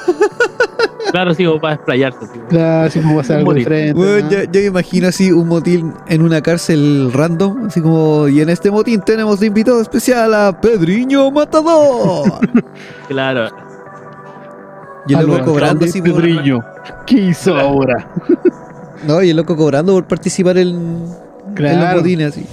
Claro, 1.11 1.33
sí, 1.33 1.45
como 1.45 1.61
para 1.61 1.77
desplayarse. 1.77 2.25
así 2.25 2.33
como- 2.39 2.47
Claro, 2.49 2.87
así 2.87 2.99
como 2.99 3.15
va 3.15 3.21
a 3.21 3.23
ser 3.23 3.35
Un 3.35 3.39
algo 3.39 3.53
diferente. 3.53 3.93
Bueno, 3.93 4.25
¿no? 4.25 4.31
yo, 4.31 4.43
yo 4.51 4.59
me 4.59 4.65
imagino 4.65 5.07
así 5.07 5.31
un 5.31 5.47
motín 5.47 5.93
en 6.07 6.21
una 6.21 6.41
cárcel 6.41 7.09
random, 7.13 7.67
así 7.67 7.79
como, 7.79 8.27
y 8.27 8.41
en 8.41 8.49
este 8.49 8.69
motín 8.69 8.99
tenemos 8.99 9.39
de 9.39 9.45
invitado 9.47 9.79
especial 9.79 10.33
a 10.33 10.59
Pedriño 10.59 11.31
Matador. 11.31 12.33
Claro. 13.07 13.49
y 15.07 15.13
el 15.13 15.25
loco 15.25 15.45
cobrando 15.45 15.85
así 15.85 16.01
por, 16.01 16.15
Pedrillo. 16.21 16.59
¿Qué 17.05 17.15
hizo 17.15 17.55
ahora? 17.55 18.09
No, 19.07 19.21
y 19.23 19.29
el 19.29 19.37
loco 19.37 19.55
cobrando 19.55 19.93
por 19.93 20.05
participar 20.07 20.57
en, 20.57 20.67
en 20.69 20.99
los 21.05 21.53
Claro, 21.55 21.97
motines 21.99 22.33
así. 22.33 22.45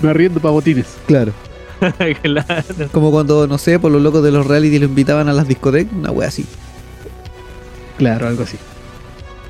Me 0.00 0.10
arriendo 0.10 0.40
para 0.40 0.52
botines. 0.52 0.86
Claro. 1.06 1.32
claro. 2.22 2.64
Como 2.92 3.10
cuando, 3.10 3.46
no 3.46 3.56
sé, 3.58 3.78
por 3.78 3.90
los 3.90 4.02
locos 4.02 4.22
de 4.22 4.30
los 4.30 4.46
reality 4.46 4.78
lo 4.78 4.86
invitaban 4.86 5.28
a 5.28 5.32
las 5.32 5.48
discotecas, 5.48 5.92
una 5.94 6.10
wea 6.10 6.28
así. 6.28 6.44
Claro, 7.98 8.28
algo 8.28 8.42
así. 8.44 8.56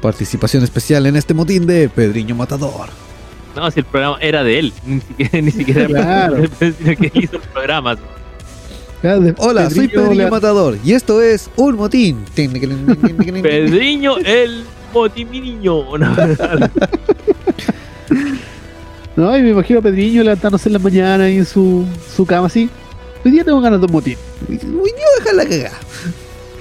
Participación 0.01 0.63
especial 0.65 1.07
en 1.07 1.17
este 1.17 1.35
motín 1.35 1.67
de 1.67 1.89
Pedriño 1.89 2.35
Matador. 2.35 2.89
No, 3.55 3.71
si 3.71 3.81
el 3.81 3.87
programa 3.87 4.17
era 4.21 4.43
de 4.45 4.59
él. 4.61 4.73
Ni 4.87 5.01
siquiera, 5.01 5.41
ni 5.43 5.51
siquiera 5.51 5.87
Claro. 5.87 6.45
sino 6.59 6.97
que 6.97 7.11
hizo 7.15 7.37
el 7.37 7.43
programa. 7.53 7.97
de- 7.97 8.01
Hola, 9.39 9.71
soy 9.71 9.89
Pedrillo 9.89 10.09
Pedriño 10.11 10.31
Matador 10.31 10.79
y 10.85 10.93
esto 10.93 11.21
es 11.23 11.49
un 11.57 11.77
motín. 11.77 12.19
Pedriño, 12.35 14.19
el 14.19 14.65
motiminiño. 14.93 15.97
No, 15.99 16.17
No, 19.17 19.37
y 19.37 19.43
me 19.43 19.51
imagino 19.51 19.81
a 19.81 19.83
Pedriño 19.83 20.23
levantándose 20.23 20.69
en 20.69 20.73
la 20.75 20.79
mañana 20.79 21.29
y 21.29 21.39
en 21.39 21.47
su, 21.47 21.85
su 22.15 22.25
cama 22.25 22.47
así. 22.47 22.71
Hoy 23.25 23.33
día 23.33 23.45
tengo 23.45 23.61
ganas 23.61 23.81
de 23.81 23.87
un 23.87 23.93
motín. 23.93 24.17
Uy, 24.49 24.57
Dios, 24.59 25.11
déjala 25.19 25.45
cagar. 25.47 25.73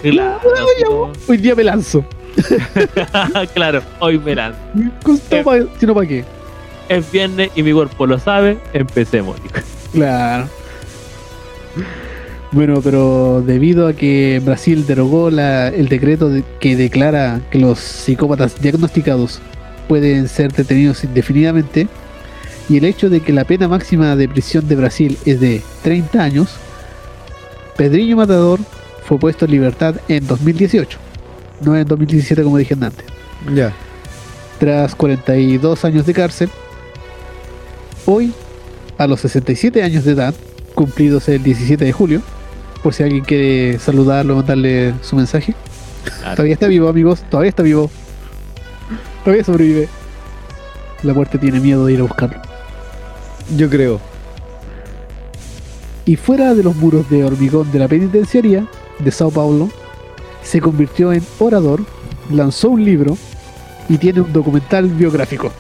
claro, 0.02 0.40
así 0.54 0.84
como- 0.84 1.12
Hoy 1.28 1.38
día 1.38 1.56
me 1.56 1.64
lanzo. 1.64 2.04
claro, 3.54 3.82
hoy 4.00 4.18
me 4.20 4.36
lanzo. 4.36 4.60
Costó 5.04 5.44
pa- 5.44 5.58
si 5.80 5.86
no, 5.86 5.94
¿para 5.94 6.08
qué? 6.08 6.26
Es 6.90 7.10
viernes 7.12 7.52
y 7.56 7.64
mi 7.64 7.72
cuerpo 7.72 8.06
lo 8.08 8.18
sabe. 8.20 8.58
Empecemos. 8.74 9.38
Claro. 9.94 10.48
Bueno, 12.52 12.82
pero 12.84 13.44
debido 13.46 13.88
a 13.88 13.94
que 13.94 14.42
Brasil 14.44 14.86
derogó 14.88 15.30
la- 15.30 15.68
el 15.70 15.88
decreto 15.88 16.30
de- 16.30 16.44
que 16.60 16.76
declara 16.76 17.42
que 17.52 17.60
los 17.60 17.80
psicópatas 17.80 18.60
diagnosticados 18.60 19.40
pueden 19.88 20.28
ser 20.28 20.52
detenidos 20.52 21.04
indefinidamente 21.04 21.88
y 22.70 22.78
el 22.78 22.86
hecho 22.86 23.10
de 23.10 23.22
que 23.22 23.34
la 23.34 23.46
pena 23.46 23.68
máxima 23.68 24.16
de 24.16 24.30
prisión 24.30 24.68
de 24.68 24.76
Brasil 24.76 25.18
es 25.26 25.40
de 25.40 25.62
30 25.82 26.24
años, 26.24 26.56
Pedrinho 27.76 28.16
Matador 28.16 28.60
fue 29.06 29.18
puesto 29.18 29.46
en 29.46 29.52
libertad 29.52 29.96
en 30.08 30.28
2018, 30.28 31.00
no 31.62 31.76
en 31.76 31.88
2017 31.88 32.44
como 32.44 32.58
dije 32.58 32.76
antes. 32.76 33.06
Ya. 33.56 33.74
Tras 34.60 34.94
42 34.94 35.84
años 35.84 36.06
de 36.06 36.14
cárcel, 36.14 36.50
hoy, 38.06 38.34
a 39.00 39.08
los 39.08 39.22
67 39.22 39.82
años 39.82 40.04
de 40.04 40.12
edad, 40.12 40.36
cumplidos 40.76 41.28
el 41.28 41.42
17 41.42 41.84
de 41.84 41.92
julio, 41.92 42.22
por 42.84 42.94
si 42.94 43.02
alguien 43.02 43.24
quiere 43.24 43.80
saludarlo, 43.80 44.36
mandarle 44.36 44.94
su 45.02 45.16
mensaje. 45.16 45.56
Claro. 46.04 46.36
Todavía 46.36 46.54
está 46.54 46.68
vivo, 46.68 46.88
amigos, 46.88 47.24
todavía 47.32 47.50
está 47.50 47.64
vivo. 47.64 47.90
Todavía 49.24 49.44
sobrevive. 49.44 49.90
La 51.04 51.14
muerte 51.14 51.38
tiene 51.38 51.60
miedo 51.60 51.86
de 51.86 51.94
ir 51.94 52.00
a 52.00 52.04
buscarlo. 52.04 52.49
Yo 53.56 53.70
creo. 53.70 54.00
Y 56.06 56.16
fuera 56.16 56.54
de 56.54 56.64
los 56.64 56.76
muros 56.76 57.10
de 57.10 57.24
hormigón 57.24 57.72
de 57.72 57.80
la 57.80 57.88
penitenciaría 57.88 58.66
de 59.00 59.12
Sao 59.12 59.32
Paulo, 59.32 59.70
se 60.44 60.60
convirtió 60.62 61.14
en 61.14 61.24
orador, 61.40 61.86
lanzó 62.32 62.70
un 62.70 62.84
libro 62.84 63.18
y 63.88 63.98
tiene 63.98 64.22
un 64.22 64.34
documental 64.34 64.88
biográfico. 64.88 65.52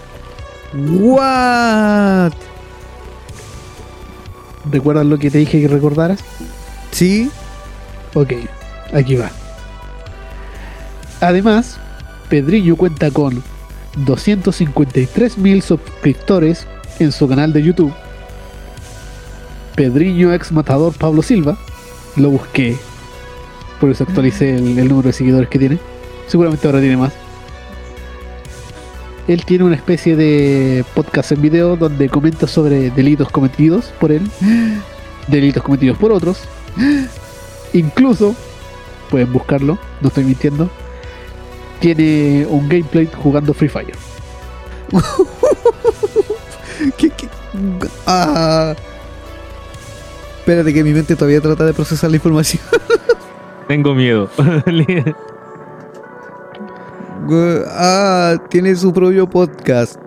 What? 0.74 2.34
¿Recuerdas 4.72 5.06
lo 5.06 5.18
que 5.18 5.32
te 5.32 5.40
dije 5.40 5.62
que 5.62 5.68
recordaras? 5.68 6.20
Sí. 6.92 7.32
Ok, 8.14 8.34
aquí 8.94 9.16
va. 9.16 9.32
Además, 11.22 11.80
Pedriño 12.30 12.76
cuenta 12.76 13.12
con 13.12 13.44
253.000 14.06 15.62
suscriptores 15.62 16.68
en 17.00 17.12
su 17.12 17.28
canal 17.28 17.54
de 17.54 17.64
YouTube. 17.64 17.93
Pedriño 19.76 20.34
ex 20.34 20.52
matador 20.52 20.93
Pablo 20.93 21.22
Silva. 21.22 21.58
Lo 22.16 22.30
busqué. 22.30 22.78
Por 23.80 23.89
eso 23.89 24.04
actualicé 24.04 24.56
el, 24.56 24.78
el 24.78 24.88
número 24.88 25.08
de 25.08 25.14
seguidores 25.14 25.50
que 25.50 25.60
tiene. 25.60 25.80
Seguramente 26.28 26.68
ahora 26.68 26.80
tiene 26.80 26.97
más. 26.97 27.14
Él 29.30 29.45
tiene 29.45 29.64
una 29.64 29.76
especie 29.76 30.16
de 30.16 30.84
podcast 30.95 31.32
en 31.32 31.41
video 31.43 31.76
donde 31.76 32.10
comenta 32.10 32.47
sobre 32.47 32.89
delitos 32.89 33.30
cometidos 33.30 33.93
por 34.00 34.12
él, 34.12 34.28
delitos 35.28 35.62
cometidos 35.62 36.00
por 36.00 36.12
otros. 36.12 36.39
Incluso, 37.74 38.36
pueden 39.12 39.32
buscarlo, 39.32 39.78
no 40.02 40.08
estoy 40.08 40.24
mintiendo, 40.24 40.68
tiene 41.80 42.47
un 42.50 42.68
gameplay 42.68 43.08
jugando 43.22 43.54
Free 43.54 43.70
Fire. 43.70 43.95
¿Qué, 46.98 47.10
qué? 47.10 47.28
Ah. 48.08 48.74
Espérate 50.40 50.74
que 50.74 50.84
mi 50.84 50.94
mente 50.94 51.16
todavía 51.16 51.42
trata 51.42 51.66
de 51.66 51.74
procesar 51.74 52.10
la 52.10 52.16
información. 52.18 52.62
Tengo 53.68 53.94
miedo. 53.94 54.30
Ah, 57.68 58.38
tiene 58.50 58.76
su 58.76 58.92
propio 58.92 59.30
podcast. 59.30 59.98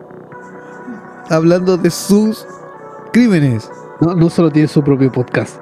Hablando 1.30 1.76
de 1.76 1.90
sus 1.90 2.44
crímenes. 3.12 3.70
No, 4.00 4.14
no 4.14 4.28
solo 4.28 4.50
tiene 4.50 4.66
su 4.66 4.82
propio 4.82 5.12
podcast, 5.12 5.56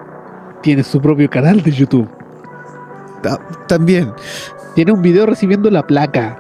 tiene 0.63 0.83
su 0.83 1.01
propio 1.03 1.29
canal 1.29 1.63
de 1.63 1.71
YouTube. 1.71 2.09
Ta- 3.23 3.39
también. 3.69 4.13
Tiene 4.75 4.93
un 4.93 5.03
video 5.03 5.27
recibiendo 5.27 5.71
la 5.71 5.87
placa. 5.87 6.39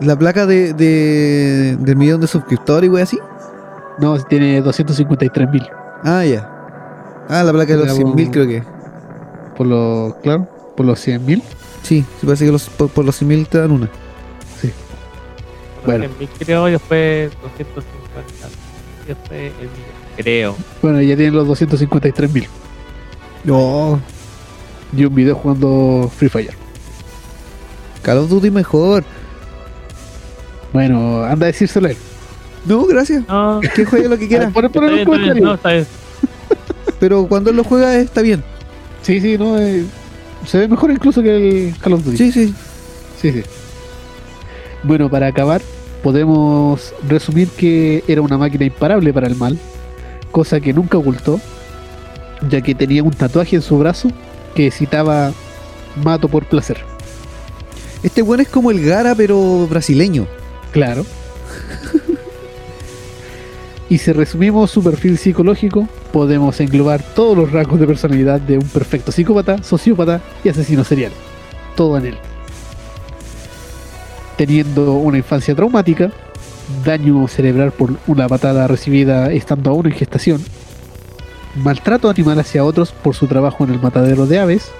La 0.00 0.18
placa 0.18 0.46
de, 0.46 0.72
de- 0.74 1.76
del 1.78 1.96
millón 1.96 2.20
de 2.20 2.26
suscriptores 2.26 2.88
y 2.88 2.90
wey 2.92 3.02
así. 3.02 3.18
No, 3.98 4.18
tiene 4.24 4.60
253 4.60 5.50
mil. 5.50 5.66
Ah, 6.04 6.24
ya. 6.24 6.50
Ah, 7.28 7.42
la 7.42 7.52
placa 7.52 7.72
de 7.76 7.78
los 7.84 7.94
Digamos- 7.96 8.14
100.000 8.16 8.30
creo 8.30 8.46
que. 8.46 8.62
Por 9.56 9.66
lo, 9.66 10.18
claro, 10.22 10.46
por 10.76 10.84
los 10.84 11.00
100 11.00 11.24
mil. 11.24 11.42
Sí, 11.82 12.04
sí 12.20 12.26
parece 12.26 12.44
que 12.44 12.52
los, 12.52 12.68
por, 12.68 12.90
por 12.90 13.04
los 13.04 13.20
100.000 13.22 13.46
te 13.48 13.58
dan 13.58 13.70
una. 13.70 13.88
Bueno. 15.84 16.04
En 16.04 16.18
mil 16.18 16.28
creo 16.38 16.68
y 16.68 16.72
después 16.72 17.30
250. 17.42 18.48
Y 19.04 19.08
después 19.08 19.52
el 19.60 19.68
millón. 19.68 19.96
Creo. 20.16 20.56
Bueno, 20.82 21.00
ya 21.00 21.16
tiene 21.16 21.30
los 21.32 21.46
253 21.46 22.32
mil. 22.32 22.48
No. 23.44 24.00
Y 24.96 25.04
un 25.04 25.14
video 25.14 25.36
jugando 25.36 26.10
Free 26.16 26.28
Fire. 26.28 26.54
Call 28.02 28.18
of 28.18 28.28
Duty 28.28 28.50
mejor. 28.50 29.04
Bueno, 30.76 31.24
anda 31.24 31.46
a 31.46 31.46
decírselo 31.46 31.86
a 31.88 31.92
él. 31.92 31.96
No, 32.66 32.84
gracias. 32.84 33.26
No, 33.26 33.62
Que 33.74 33.86
juegue 33.86 34.10
lo 34.10 34.18
que 34.18 34.28
quiera. 34.28 34.50
Bien, 34.50 34.66
está 34.66 34.80
bien, 35.16 35.42
no, 35.42 35.54
está 35.54 35.72
bien. 35.72 35.86
Pero 37.00 37.26
cuando 37.26 37.48
él 37.48 37.56
lo 37.56 37.64
juega 37.64 37.96
está 37.96 38.20
bien. 38.20 38.44
Sí, 39.00 39.18
sí, 39.22 39.38
no. 39.38 39.58
eh, 39.58 39.86
se 40.44 40.58
ve 40.58 40.68
mejor 40.68 40.90
incluso 40.90 41.22
que 41.22 41.68
el 41.68 41.74
Call 41.78 41.94
of 41.94 42.04
Duty. 42.04 42.18
Sí, 42.18 42.30
sí. 42.30 42.54
Sí, 43.22 43.32
sí. 43.32 43.42
Bueno, 44.82 45.08
para 45.08 45.28
acabar, 45.28 45.62
podemos 46.02 46.92
resumir 47.08 47.48
que 47.48 48.04
era 48.06 48.20
una 48.20 48.36
máquina 48.36 48.66
imparable 48.66 49.14
para 49.14 49.28
el 49.28 49.34
mal, 49.34 49.58
cosa 50.30 50.60
que 50.60 50.74
nunca 50.74 50.98
ocultó, 50.98 51.40
ya 52.50 52.60
que 52.60 52.74
tenía 52.74 53.02
un 53.02 53.12
tatuaje 53.12 53.56
en 53.56 53.62
su 53.62 53.78
brazo 53.78 54.10
que 54.54 54.70
citaba 54.70 55.32
Mato 56.04 56.28
por 56.28 56.44
placer. 56.44 56.76
Este 58.02 58.20
bueno 58.20 58.42
es 58.42 58.48
como 58.50 58.70
el 58.70 58.84
Gara, 58.84 59.14
pero 59.14 59.66
brasileño. 59.68 60.26
Claro. 60.72 61.04
y 63.88 63.98
si 63.98 64.12
resumimos 64.12 64.70
su 64.70 64.82
perfil 64.82 65.18
psicológico, 65.18 65.88
podemos 66.12 66.60
englobar 66.60 67.02
todos 67.02 67.36
los 67.36 67.52
rasgos 67.52 67.80
de 67.80 67.86
personalidad 67.86 68.40
de 68.40 68.58
un 68.58 68.68
perfecto 68.68 69.12
psicópata, 69.12 69.62
sociópata 69.62 70.20
y 70.44 70.48
asesino 70.48 70.84
serial. 70.84 71.12
Todo 71.74 71.98
en 71.98 72.06
él. 72.06 72.18
Teniendo 74.36 74.94
una 74.94 75.18
infancia 75.18 75.54
traumática, 75.54 76.10
daño 76.84 77.26
cerebral 77.28 77.72
por 77.72 77.94
una 78.06 78.28
patada 78.28 78.66
recibida 78.66 79.32
estando 79.32 79.70
aún 79.70 79.86
en 79.86 79.92
gestación, 79.92 80.42
maltrato 81.56 82.10
animal 82.10 82.38
hacia 82.40 82.64
otros 82.64 82.92
por 82.92 83.14
su 83.14 83.26
trabajo 83.26 83.64
en 83.64 83.70
el 83.70 83.80
matadero 83.80 84.26
de 84.26 84.38
aves, 84.38 84.70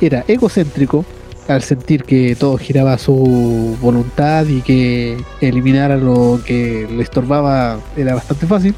era 0.00 0.24
egocéntrico 0.28 1.04
al 1.48 1.62
sentir 1.62 2.04
que 2.04 2.36
todo 2.36 2.58
giraba 2.58 2.92
a 2.92 2.98
su 2.98 3.76
voluntad 3.80 4.46
y 4.46 4.60
que 4.60 5.16
eliminar 5.40 5.90
a 5.90 5.96
lo 5.96 6.40
que 6.44 6.86
le 6.90 7.02
estorbaba 7.02 7.80
era 7.96 8.14
bastante 8.14 8.46
fácil, 8.46 8.74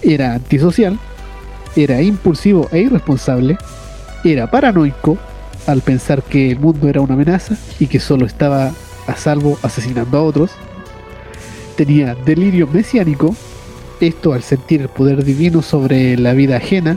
era 0.00 0.34
antisocial, 0.34 0.98
era 1.74 2.00
impulsivo 2.00 2.68
e 2.70 2.80
irresponsable, 2.80 3.58
era 4.24 4.48
paranoico 4.50 5.18
al 5.66 5.82
pensar 5.82 6.22
que 6.22 6.52
el 6.52 6.60
mundo 6.60 6.88
era 6.88 7.00
una 7.00 7.14
amenaza 7.14 7.56
y 7.80 7.88
que 7.88 7.98
solo 7.98 8.24
estaba 8.24 8.72
a 9.06 9.16
salvo 9.16 9.58
asesinando 9.62 10.18
a 10.18 10.22
otros, 10.22 10.52
tenía 11.76 12.14
delirio 12.14 12.68
mesiánico, 12.68 13.34
esto 14.00 14.32
al 14.32 14.44
sentir 14.44 14.82
el 14.82 14.88
poder 14.88 15.24
divino 15.24 15.62
sobre 15.62 16.16
la 16.16 16.32
vida 16.32 16.58
ajena 16.58 16.96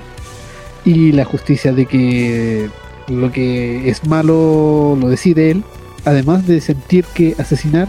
y 0.86 1.12
la 1.12 1.26
justicia 1.26 1.74
de 1.74 1.88
que 1.88 2.70
lo 3.08 3.32
que 3.32 3.90
es 3.90 4.06
malo 4.06 4.98
lo 5.00 5.10
decide 5.10 5.52
él, 5.52 5.64
además 6.06 6.48
de 6.48 6.62
sentir 6.62 7.06
que 7.14 7.36
asesinar, 7.38 7.88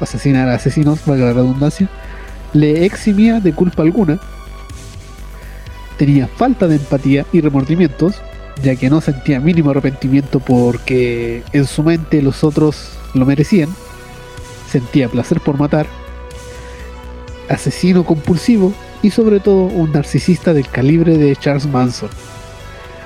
asesinar 0.00 0.48
a 0.48 0.54
asesinos, 0.54 1.04
valga 1.06 1.26
la 1.26 1.32
redundancia, 1.32 1.88
le 2.52 2.84
eximía 2.84 3.40
de 3.40 3.52
culpa 3.52 3.82
alguna, 3.82 4.20
tenía 5.96 6.28
falta 6.28 6.66
de 6.66 6.76
empatía 6.76 7.26
y 7.32 7.40
remordimientos, 7.40 8.16
ya 8.62 8.76
que 8.76 8.90
no 8.90 9.00
sentía 9.00 9.40
mínimo 9.40 9.70
arrepentimiento 9.70 10.40
porque 10.40 11.42
en 11.52 11.66
su 11.66 11.82
mente 11.82 12.22
los 12.22 12.42
otros 12.44 12.92
lo 13.14 13.26
merecían, 13.26 13.68
sentía 14.70 15.08
placer 15.08 15.40
por 15.40 15.58
matar, 15.58 15.86
asesino 17.48 18.04
compulsivo 18.04 18.72
y 19.02 19.10
sobre 19.10 19.40
todo 19.40 19.64
un 19.64 19.92
narcisista 19.92 20.52
del 20.52 20.68
calibre 20.68 21.16
de 21.18 21.36
Charles 21.36 21.66
Manson. 21.66 22.10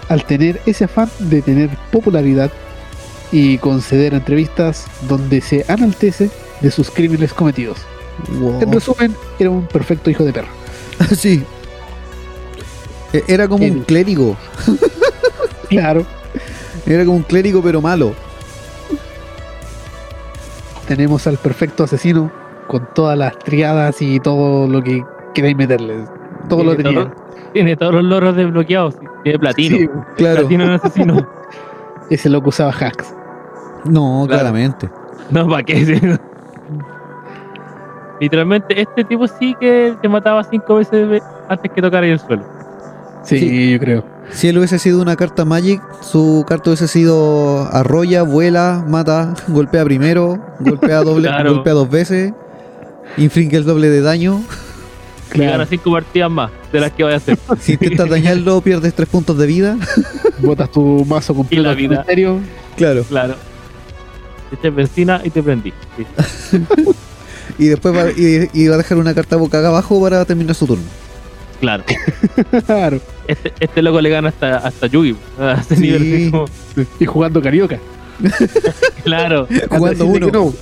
Al 0.09 0.25
tener 0.25 0.61
ese 0.67 0.85
afán 0.85 1.09
de 1.19 1.43
tener 1.43 1.71
popularidad 1.91 2.51
y 3.31 3.59
conceder 3.59 4.13
entrevistas 4.15 4.87
donde 5.09 5.41
se 5.41 5.65
enaltece 5.69 6.31
de 6.61 6.71
sus 6.71 6.91
crímenes 6.91 7.33
cometidos. 7.33 7.79
Wow. 8.39 8.61
En 8.61 8.73
resumen, 8.73 9.17
era 9.39 9.49
un 9.51 9.67
perfecto 9.67 10.11
hijo 10.11 10.25
de 10.25 10.33
perra. 10.33 10.49
sí. 11.17 11.43
E- 13.13 13.25
Era 13.27 13.49
como 13.49 13.65
un 13.65 13.81
clérigo. 13.85 14.37
Claro. 15.69 16.05
Era 16.87 17.05
como 17.05 17.17
un 17.17 17.23
clérigo, 17.23 17.63
pero 17.63 17.81
malo. 17.81 18.13
Tenemos 20.87 21.27
al 21.27 21.39
perfecto 21.39 21.85
asesino 21.85 22.31
con 22.69 22.89
todas 22.95 23.17
las 23.17 23.39
triadas 23.39 24.03
y 24.03 24.21
todo 24.21 24.67
lo 24.67 24.83
que 24.83 25.03
queráis 25.35 25.57
meterle. 25.57 26.05
Todo 26.49 26.65
lo 26.65 26.77
tenía. 26.77 27.05
todo- 27.09 27.22
Tiene 27.53 27.77
todos 27.77 27.95
los 27.95 28.05
logros 28.05 28.37
desbloqueados. 28.37 28.97
Tiene 29.25 29.39
platino. 29.39 29.77
Sí, 29.77 29.89
Claro. 30.17 30.41
Platino 30.41 30.65
en 30.65 30.71
asesino. 30.71 31.27
ese 32.11 32.29
loco 32.29 32.49
usaba 32.49 32.73
hacks. 32.73 33.15
No, 33.85 34.25
Claro. 34.27 34.41
claramente. 34.41 34.91
No, 35.31 35.49
¿para 35.49 35.63
qué? 35.63 36.19
Literalmente, 38.21 38.81
este 38.81 39.05
tipo 39.05 39.27
sí 39.27 39.57
que 39.59 39.97
te 40.01 40.09
mataba 40.09 40.45
cinco 40.45 40.77
veces 40.77 41.09
ve- 41.09 41.23
antes 41.49 41.71
que 41.73 41.83
tocar 41.83 42.05
ahí 42.05 42.11
el 42.11 42.21
suelo. 42.21 42.45
Sí, 43.25 43.39
Sí. 43.39 43.73
yo 43.73 43.79
creo. 43.81 44.05
Si 44.31 44.49
él 44.49 44.59
hubiese 44.59 44.79
sido 44.79 45.03
una 45.03 45.17
carta 45.17 45.45
Magic, 45.45 45.81
su 46.01 46.45
carta 46.47 46.71
hubiese 46.71 46.87
sido 46.89 47.69
arrolla, 47.73 48.23
vuela, 48.23 48.85
mata, 48.87 49.35
golpea 49.49 49.85
primero, 49.85 50.39
golpea 50.61 51.03
doble, 51.03 51.29
Claro. 51.29 51.55
golpea 51.55 51.73
dos 51.73 51.91
veces, 51.91 52.33
infringe 53.17 53.57
el 53.57 53.65
doble 53.65 53.89
de 53.89 54.01
daño. 54.01 54.41
Y 55.35 55.39
gana 55.39 55.51
Claro. 55.53 55.67
cinco 55.71 55.93
partidas 55.93 56.31
más 56.31 56.51
de 56.73 56.81
las 56.81 56.93
que 56.93 57.03
vaya 57.05 57.15
a 57.17 57.19
hacer. 57.19 57.39
Si 57.61 57.73
intentas 57.73 58.09
dañarlo, 58.09 58.61
pierdes 58.65 58.95
tres 58.95 59.09
puntos 59.09 59.37
de 59.39 59.47
vida. 59.47 59.77
Botas 60.39 60.71
tu 60.71 61.05
mazo 61.07 61.35
completo 61.35 61.61
Y 61.61 61.65
la 61.65 61.71
al 61.71 61.77
vida. 61.77 61.91
cementerio. 61.91 62.41
Claro. 62.77 63.05
Claro. 63.05 63.35
Te 64.51 64.57
eché 64.57 64.71
benzina 64.71 65.21
y 65.25 65.31
te 65.31 65.43
prendí. 65.43 65.73
Sí. 65.97 66.07
Y 67.59 67.67
después 67.69 67.95
va, 67.95 68.11
y, 68.11 68.49
y 68.53 68.69
va 68.69 68.75
a 68.75 68.79
dejar 68.79 68.99
una 68.99 69.15
carta 69.15 69.37
boca 69.37 69.67
abajo 69.67 70.01
para 70.01 70.25
terminar 70.25 70.55
su 70.55 70.67
turno. 70.67 70.85
Claro. 71.61 71.85
Claro. 72.67 73.01
Este, 73.29 73.53
este 73.61 73.83
loco 73.83 74.01
le 74.01 74.11
gana 74.11 74.31
hasta, 74.31 74.57
hasta 74.59 74.87
Yugi. 74.89 75.17
A 75.39 75.53
ese 75.61 75.77
Sí. 75.77 76.31
como- 76.31 76.47
Y 76.99 77.07
jugando 77.07 77.41
carioca. 77.41 77.79
Claro. 79.05 79.47
Jugando 79.71 80.07
uno. 80.07 80.27
no. 80.33 80.53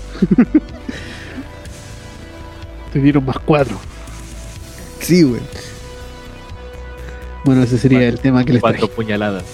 Te 2.93 2.99
dieron 2.99 3.25
más 3.25 3.39
cuatro. 3.39 3.77
Sí, 5.01 5.23
güey. 5.23 5.41
Bueno, 7.45 7.63
ese 7.63 7.79
sería 7.79 8.07
el 8.09 8.19
tema 8.21 8.45
que 8.45 8.53
les 8.53 8.61
Cuatro 8.61 8.81
traje. 8.87 8.95
puñaladas. 8.95 9.45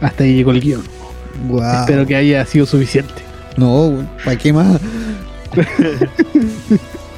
Hasta 0.00 0.24
ahí 0.24 0.34
llegó 0.34 0.50
el 0.52 0.60
guion. 0.60 0.82
Espero 1.80 2.06
que 2.06 2.14
haya 2.16 2.44
sido 2.46 2.66
suficiente. 2.66 3.14
No, 3.56 3.88
güey. 3.90 4.06
¿Para 4.24 4.36
qué 4.38 4.52
más? 4.52 4.80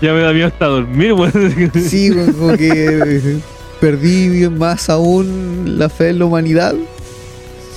Ya 0.03 0.15
me 0.15 0.21
da 0.21 0.33
miedo 0.33 0.47
hasta 0.47 0.65
dormir, 0.65 1.13
weón. 1.13 1.71
Sí, 1.75 2.09
güey, 2.09 2.33
como 2.33 2.57
que 2.57 3.39
perdí 3.83 4.49
más 4.49 4.89
aún 4.89 5.75
la 5.79 5.91
fe 5.91 6.09
en 6.09 6.21
la 6.21 6.25
humanidad. 6.25 6.75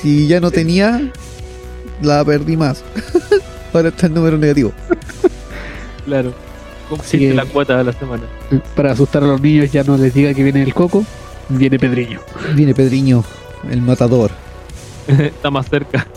Si 0.02 0.26
ya 0.28 0.40
no 0.40 0.50
tenía, 0.50 1.12
la 2.02 2.24
perdí 2.24 2.56
más. 2.56 2.82
Ahora 3.74 3.90
está 3.90 4.08
el 4.08 4.14
número 4.14 4.38
negativo. 4.38 4.72
Claro. 6.06 6.34
Que- 6.98 7.34
la 7.34 7.46
cuota 7.46 7.78
de 7.78 7.84
la 7.84 7.94
semana. 7.94 8.24
Para 8.76 8.92
asustar 8.92 9.24
a 9.24 9.28
los 9.28 9.42
niños 9.42 9.72
ya 9.72 9.84
no 9.84 9.98
les 9.98 10.14
diga 10.14 10.34
que 10.34 10.44
viene 10.44 10.64
el 10.64 10.74
coco, 10.74 11.06
viene 11.50 11.78
Pedriño. 11.80 12.20
Viene 12.56 12.74
Pedriño, 12.74 13.24
el 13.70 13.82
matador. 13.82 14.32
Está 15.08 15.50
más 15.52 15.70
cerca. 15.70 16.08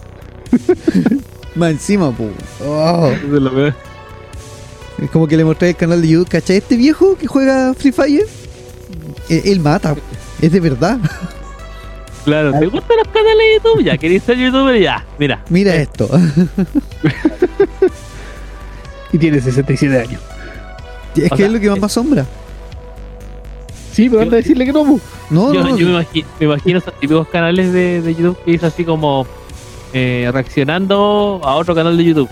Más 1.56 1.70
encima, 1.70 2.10
pu. 2.12 2.28
Oh, 2.64 3.08
Eso 3.12 3.36
es 3.36 3.42
lo 3.42 3.50
peor. 3.54 3.74
es 5.02 5.10
como 5.10 5.26
que 5.26 5.36
le 5.38 5.44
mostré 5.44 5.70
el 5.70 5.76
canal 5.76 6.02
de 6.02 6.08
YouTube. 6.08 6.28
¿Cachai? 6.28 6.58
Este 6.58 6.76
viejo 6.76 7.16
que 7.16 7.26
juega 7.26 7.72
Free 7.74 7.92
Fire, 7.92 8.26
Eh, 9.30 9.42
él 9.46 9.60
mata. 9.60 9.96
Es 10.40 10.52
de 10.52 10.60
verdad. 10.60 10.98
Claro, 12.26 12.52
¿te 12.58 12.66
gustan 12.66 12.96
los 12.98 13.08
canales 13.08 13.36
de 13.38 13.54
YouTube? 13.54 13.82
Ya, 13.84 13.96
¿queréis 13.96 14.22
ser 14.22 14.36
youtuber? 14.36 14.78
Ya, 14.80 15.04
mira. 15.18 15.42
Mira 15.48 15.74
esto. 15.76 16.08
Y 19.12 19.18
tiene 19.18 19.40
67 19.40 19.98
años. 19.98 20.20
Es 21.24 21.32
O 21.32 21.36
que 21.36 21.36
sea, 21.36 21.46
es 21.46 21.52
lo 21.52 21.60
que 21.60 21.66
más 21.68 21.76
es- 21.76 21.80
me 21.82 21.86
asombra. 21.86 22.26
Sí, 23.92 24.08
pero 24.08 24.20
Yo- 24.20 24.22
anda 24.24 24.34
a 24.36 24.38
decirle 24.38 24.64
que 24.66 24.72
no. 24.72 24.84
pu. 24.84 25.00
No, 25.30 25.52
yo, 25.54 25.62
no, 25.64 25.76
yo 25.76 25.86
me, 25.88 25.92
imagi- 26.04 26.24
me 26.38 26.46
imagino 26.46 26.78
esos 26.78 26.94
típicos 27.00 27.26
canales 27.28 27.72
de, 27.72 28.02
de 28.02 28.14
YouTube 28.14 28.38
que 28.44 28.50
dice 28.52 28.66
así 28.66 28.84
como 28.84 29.26
eh, 29.92 30.28
reaccionando 30.32 31.40
a 31.42 31.54
otro 31.56 31.74
canal 31.74 31.96
de 31.96 32.04
YouTube. 32.04 32.28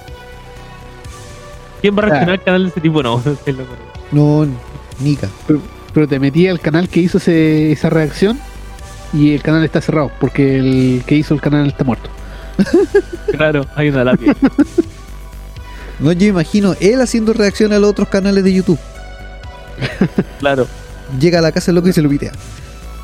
¿Quién 1.81 1.97
va 1.97 2.01
a 2.03 2.07
reaccionar 2.07 2.31
al 2.35 2.43
canal 2.43 2.63
de 2.65 2.69
ese 2.69 2.81
tipo? 2.81 3.03
No, 3.03 3.21
no 4.13 4.47
Nika. 5.01 5.29
Pero 5.93 6.07
te 6.09 6.19
metí 6.19 6.47
al 6.49 6.61
canal 6.61 6.89
que 6.89 7.01
hizo 7.01 7.19
ese- 7.19 7.73
esa 7.73 7.89
reacción 7.91 8.39
y 9.13 9.33
el 9.35 9.43
canal 9.43 9.65
está 9.65 9.81
cerrado 9.81 10.11
porque 10.21 10.59
el 10.59 11.03
que 11.07 11.15
hizo 11.17 11.35
el 11.35 11.41
canal 11.41 11.67
está 11.69 11.85
muerto. 11.85 12.11
Claro, 13.33 13.65
hay 13.75 13.89
una 13.89 14.05
lápida. 14.05 14.35
No, 16.05 16.13
yo 16.13 16.27
imagino 16.27 16.77
él 16.81 17.01
haciendo 17.01 17.33
reacción 17.33 17.73
a 17.73 17.79
los 17.79 17.89
otros 17.91 18.09
canales 18.09 18.45
de 18.45 18.53
YouTube. 18.53 18.79
Claro. 20.39 20.67
Llega 21.19 21.39
a 21.39 21.43
la 21.43 21.51
casa 21.51 21.71
el 21.71 21.77
loco 21.77 21.89
y 21.89 21.95
se 21.95 22.03
lo 22.03 22.11
pitea. 22.11 22.33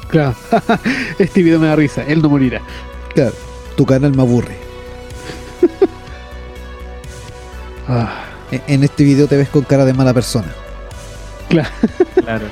Claro. 0.09 0.35
este 1.19 1.43
video 1.43 1.59
me 1.59 1.67
da 1.69 1.77
risa. 1.77 2.03
Él 2.07 2.21
no 2.21 2.29
morirá. 2.29 2.61
Claro, 3.15 3.33
tu 3.77 3.87
canal 3.87 4.15
me 4.15 4.23
aburre. 4.23 4.57
Ah, 7.89 8.25
En 8.69 8.85
este 8.85 9.03
video 9.03 9.27
te 9.27 9.37
ves 9.37 9.49
con 9.49 9.63
cara 9.65 9.85
de 9.85 9.93
mala 9.95 10.13
persona. 10.15 10.47
Claro. 11.49 12.47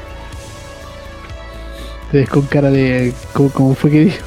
te 2.11 2.19
ves 2.19 2.29
con 2.29 2.43
cara 2.47 2.71
de. 2.71 3.13
¿Cómo, 3.35 3.51
cómo 3.51 3.75
fue 3.75 3.91
que 3.91 4.01
dijo? 4.07 4.27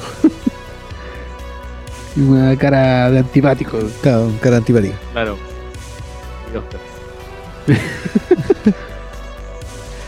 Una 2.16 2.56
cara 2.56 3.10
de 3.10 3.18
antipático. 3.18 3.78
Claro, 4.00 4.32
cara 4.40 4.58
antipática. 4.58 4.96
Claro. 5.12 5.51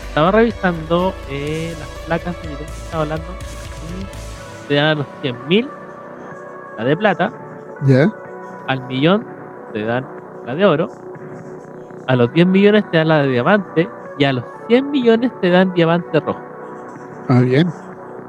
Estaba 0.09 0.31
revisando 0.33 1.15
eh, 1.31 1.75
las 1.79 1.89
placas 2.07 2.37
de 2.43 2.49
que 2.57 2.65
estaba 2.65 3.03
hablando. 3.03 3.25
Te 4.69 4.75
dan 4.75 4.85
a 4.87 4.95
los 4.95 5.07
100.000 5.23 5.69
la 6.79 6.85
de 6.85 6.97
plata, 6.97 7.33
¿Ya? 7.87 8.11
al 8.67 8.87
millón 8.89 9.25
te 9.73 9.85
dan 9.85 10.07
la 10.47 10.55
de 10.55 10.65
oro, 10.67 10.89
a 12.07 12.17
los 12.17 12.33
10 12.33 12.47
millones 12.47 12.85
te 12.91 12.97
dan 12.99 13.09
la 13.09 13.19
de 13.23 13.29
diamante 13.29 13.89
y 14.19 14.25
a 14.25 14.33
los 14.33 14.45
100 14.69 14.91
millones 14.91 15.31
te 15.41 15.51
dan 15.51 15.73
diamante 15.75 16.19
rojo. 16.21 16.41
Ah, 17.29 17.41
bien. 17.41 17.71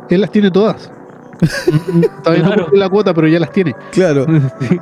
Él 0.09 0.22
las 0.22 0.30
tiene 0.32 0.51
todas. 0.51 0.91
Todavía 2.24 2.43
no 2.43 2.49
Claro. 2.49 2.63
cumple 2.66 2.80
la 2.80 2.89
cuota, 2.89 3.13
pero 3.13 3.28
ya 3.28 3.39
las 3.39 3.51
tiene. 3.51 3.76
Claro, 3.91 4.26
Sí. 4.59 4.80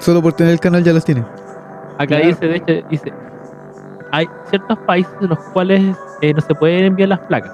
solo 0.00 0.20
por 0.22 0.32
tener 0.32 0.52
el 0.54 0.60
canal 0.60 0.82
ya 0.82 0.92
las 0.92 1.04
tiene. 1.04 1.24
Acá 1.94 2.06
Claro. 2.06 2.26
dice, 2.26 2.46
de 2.46 2.56
hecho, 2.56 2.86
dice, 2.90 3.12
hay 4.12 4.28
ciertos 4.48 4.78
países 4.80 5.12
en 5.20 5.28
los 5.28 5.38
cuales 5.52 5.96
eh, 6.22 6.32
no 6.34 6.40
se 6.40 6.54
pueden 6.54 6.84
enviar 6.84 7.08
las 7.08 7.20
placas. 7.20 7.52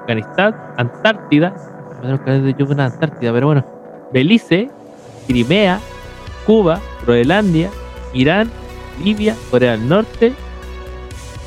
Afganistán, 0.00 0.54
Antártida, 0.76 1.54
en 2.02 2.80
Antártida, 2.80 3.32
pero 3.32 3.46
bueno, 3.46 3.64
Belice, 4.12 4.70
Crimea, 5.26 5.80
Cuba, 6.46 6.80
Groenlandia, 7.02 7.70
Irán, 8.12 8.50
Libia, 9.02 9.34
Corea 9.50 9.72
del 9.72 9.88
Norte, 9.88 10.32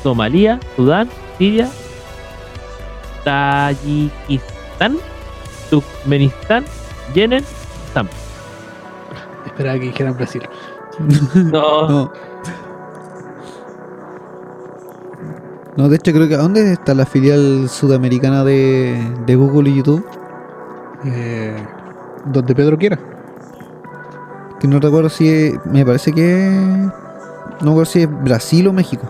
Somalia, 0.02 0.60
Sudán, 0.76 1.08
Siria, 1.38 1.68
Tayikistán, 3.24 4.98
Turkmenistán, 5.70 6.64
Yemen, 7.14 7.44
Zambia. 7.92 8.14
Esperaba 9.46 9.78
que 9.78 9.86
dijeran 9.86 10.16
Brasil. 10.16 10.42
No, 11.34 11.88
No. 11.88 12.12
No, 15.76 15.88
de 15.88 15.96
hecho 15.96 16.12
creo 16.12 16.28
que... 16.28 16.36
¿Dónde 16.36 16.72
está 16.72 16.94
la 16.94 17.06
filial 17.06 17.68
sudamericana 17.68 18.44
de, 18.44 18.98
de 19.24 19.36
Google 19.36 19.70
y 19.70 19.76
YouTube? 19.76 20.04
Eh, 21.04 21.56
donde 22.26 22.54
Pedro 22.54 22.76
quiera. 22.76 22.98
Que 24.58 24.68
no 24.68 24.78
recuerdo 24.80 25.08
si 25.08 25.28
es... 25.28 25.66
Me 25.66 25.86
parece 25.86 26.12
que... 26.12 26.50
No 27.60 27.66
recuerdo 27.70 27.84
si 27.86 28.02
es 28.02 28.22
Brasil 28.24 28.66
o 28.68 28.72
México. 28.72 29.08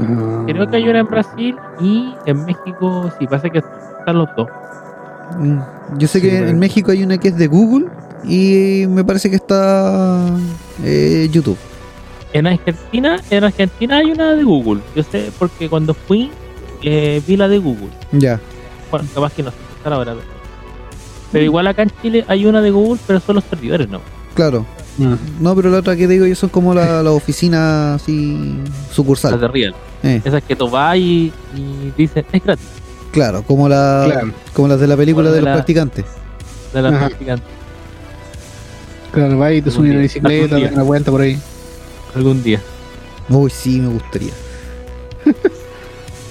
Ah, 0.00 0.44
Creo 0.46 0.66
que 0.68 0.76
hay 0.76 0.88
una 0.88 1.00
en 1.00 1.06
Brasil 1.06 1.56
y 1.78 2.14
en 2.26 2.44
México 2.44 3.10
sí, 3.18 3.26
pasa 3.26 3.50
que 3.50 3.58
están 3.58 4.18
los 4.18 4.28
dos. 4.36 4.48
Mm, 5.38 5.58
Yo 5.98 6.08
sé 6.08 6.18
Sí, 6.20 6.28
que 6.28 6.48
en 6.48 6.58
México 6.58 6.90
hay 6.90 7.04
una 7.04 7.18
que 7.18 7.28
es 7.28 7.36
de 7.36 7.46
Google 7.46 7.86
y 8.24 8.86
me 8.88 9.04
parece 9.04 9.28
que 9.30 9.36
está 9.36 10.26
eh, 10.84 11.28
YouTube. 11.30 11.56
En 12.32 12.46
Argentina, 12.46 13.20
en 13.30 13.44
Argentina 13.44 13.98
hay 13.98 14.10
una 14.10 14.32
de 14.32 14.42
Google. 14.44 14.80
Yo 14.96 15.02
sé 15.02 15.30
porque 15.38 15.68
cuando 15.68 15.92
fui 15.94 16.30
eh, 16.82 17.20
vi 17.26 17.36
la 17.36 17.48
de 17.48 17.58
Google. 17.58 17.90
Ya. 18.12 18.40
Bueno, 18.90 19.06
capaz 19.14 19.32
que 19.34 19.42
no 19.42 19.50
sé 19.50 19.56
si 19.56 19.76
está 19.78 19.94
ahora. 19.94 20.12
Pero, 20.14 20.26
pero 21.32 21.44
igual 21.44 21.66
acá 21.66 21.82
en 21.82 21.90
Chile 22.00 22.24
hay 22.28 22.46
una 22.46 22.60
de 22.62 22.70
Google, 22.70 23.00
pero 23.06 23.20
son 23.20 23.36
los 23.36 23.44
servidores, 23.44 23.88
¿no? 23.88 24.00
Claro. 24.34 24.64
ah, 25.02 25.16
No, 25.40 25.54
pero 25.54 25.68
la 25.70 25.78
otra 25.78 25.94
que 25.96 26.08
digo 26.08 26.24
yo 26.26 26.34
son 26.34 26.48
como 26.48 26.72
la, 26.74 27.02
la 27.02 27.10
oficina 27.10 27.94
así 27.96 28.56
Las 28.64 28.94
sucursal. 28.94 29.38
de 29.38 29.48
Real. 29.48 29.74
Eh, 30.02 30.20
Esas 30.24 30.42
que 30.42 30.56
tú 30.56 30.68
vas 30.70 30.96
y, 30.96 31.32
y 31.54 31.92
dicen, 31.96 32.24
es 32.32 32.42
gratis. 32.42 32.66
claro, 33.12 33.42
como 33.42 33.68
la 33.68 34.04
claro, 34.10 34.30
como 34.54 34.68
las 34.68 34.80
de 34.80 34.86
la 34.86 34.96
película 34.96 35.24
Como 35.28 35.32
de 35.34 35.36
de 35.36 35.42
los 35.42 35.48
la- 35.50 35.54
practicantes. 35.54 36.04
De 36.72 36.82
las 36.82 36.92
Ajá. 36.94 37.06
practicantes. 37.08 37.48
Claro, 39.12 39.38
va 39.38 39.52
y 39.52 39.62
te 39.62 39.70
subes 39.70 39.90
en 39.90 39.96
la 39.96 40.00
día, 40.00 40.02
bicicleta, 40.02 40.58
das 40.58 40.72
una 40.72 40.82
vuelta 40.82 41.10
por 41.10 41.20
ahí. 41.20 41.38
Algún 42.14 42.42
día. 42.42 42.60
Uy, 43.28 43.50
sí, 43.50 43.80
me 43.80 43.88
gustaría. 43.88 44.32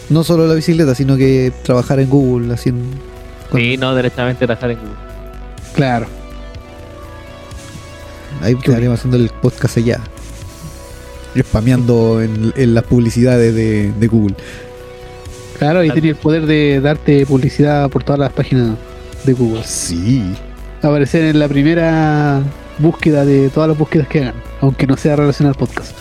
no 0.10 0.24
solo 0.24 0.48
la 0.48 0.54
bicicleta, 0.54 0.94
sino 0.94 1.16
que 1.18 1.52
trabajar 1.64 2.00
en 2.00 2.10
Google 2.10 2.54
haciendo 2.54 2.84
Sí, 3.54 3.78
no, 3.78 3.94
derechamente 3.96 4.46
trabajar 4.46 4.72
en 4.72 4.78
Google. 4.78 4.96
Claro. 5.74 6.08
Ahí 8.42 8.54
estaremos 8.54 9.00
haciendo 9.00 9.18
el 9.18 9.30
podcast 9.30 9.78
allá. 9.78 10.00
Spameando 11.38 12.22
en, 12.22 12.54
en 12.56 12.74
las 12.74 12.84
publicidades 12.84 13.54
de, 13.54 13.92
de 13.92 14.08
Google. 14.08 14.36
Claro, 15.60 15.80
ahí 15.80 15.92
tenía 15.92 16.12
el 16.12 16.18
poder 16.18 16.46
de 16.46 16.82
darte 16.82 17.26
publicidad 17.26 17.90
por 17.90 18.04
todas 18.04 18.20
las 18.20 18.34
páginas 18.34 18.78
de 19.24 19.34
Google. 19.34 19.64
Sí. 19.64 20.34
Aparecer 20.82 21.26
en 21.26 21.40
la 21.40 21.48
primera 21.48 22.42
búsqueda 22.82 23.26
de 23.26 23.50
todas 23.50 23.70
las 23.70 23.78
búsquedas 23.78 24.08
que 24.08 24.22
hagan, 24.22 24.36
aunque 24.62 24.88
no 24.88 24.98
sea 24.98 25.16
relacionado 25.16 25.54
al 25.54 25.68
podcast. 25.68 25.96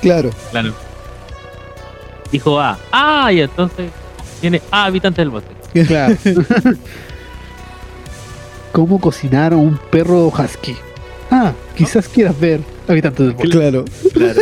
Claro. 0.00 0.30
Claro. 0.50 0.74
Dijo 2.30 2.60
A. 2.60 2.78
Ah, 2.92 3.32
y 3.32 3.40
entonces 3.40 3.90
tiene 4.40 4.60
A 4.70 4.84
habitantes 4.84 5.18
del 5.18 5.30
bosque. 5.30 5.48
Claro. 5.86 6.16
¿Cómo 8.72 9.00
cocinar 9.00 9.52
a 9.52 9.56
un 9.56 9.78
perro 9.90 10.26
husky? 10.28 10.76
Ah, 11.30 11.52
quizás 11.74 12.08
quieras 12.08 12.38
ver 12.38 12.60
habitantes 12.88 13.26
del 13.26 13.34
bosque. 13.34 13.50
Claro. 13.50 13.84
Claro. 14.12 14.40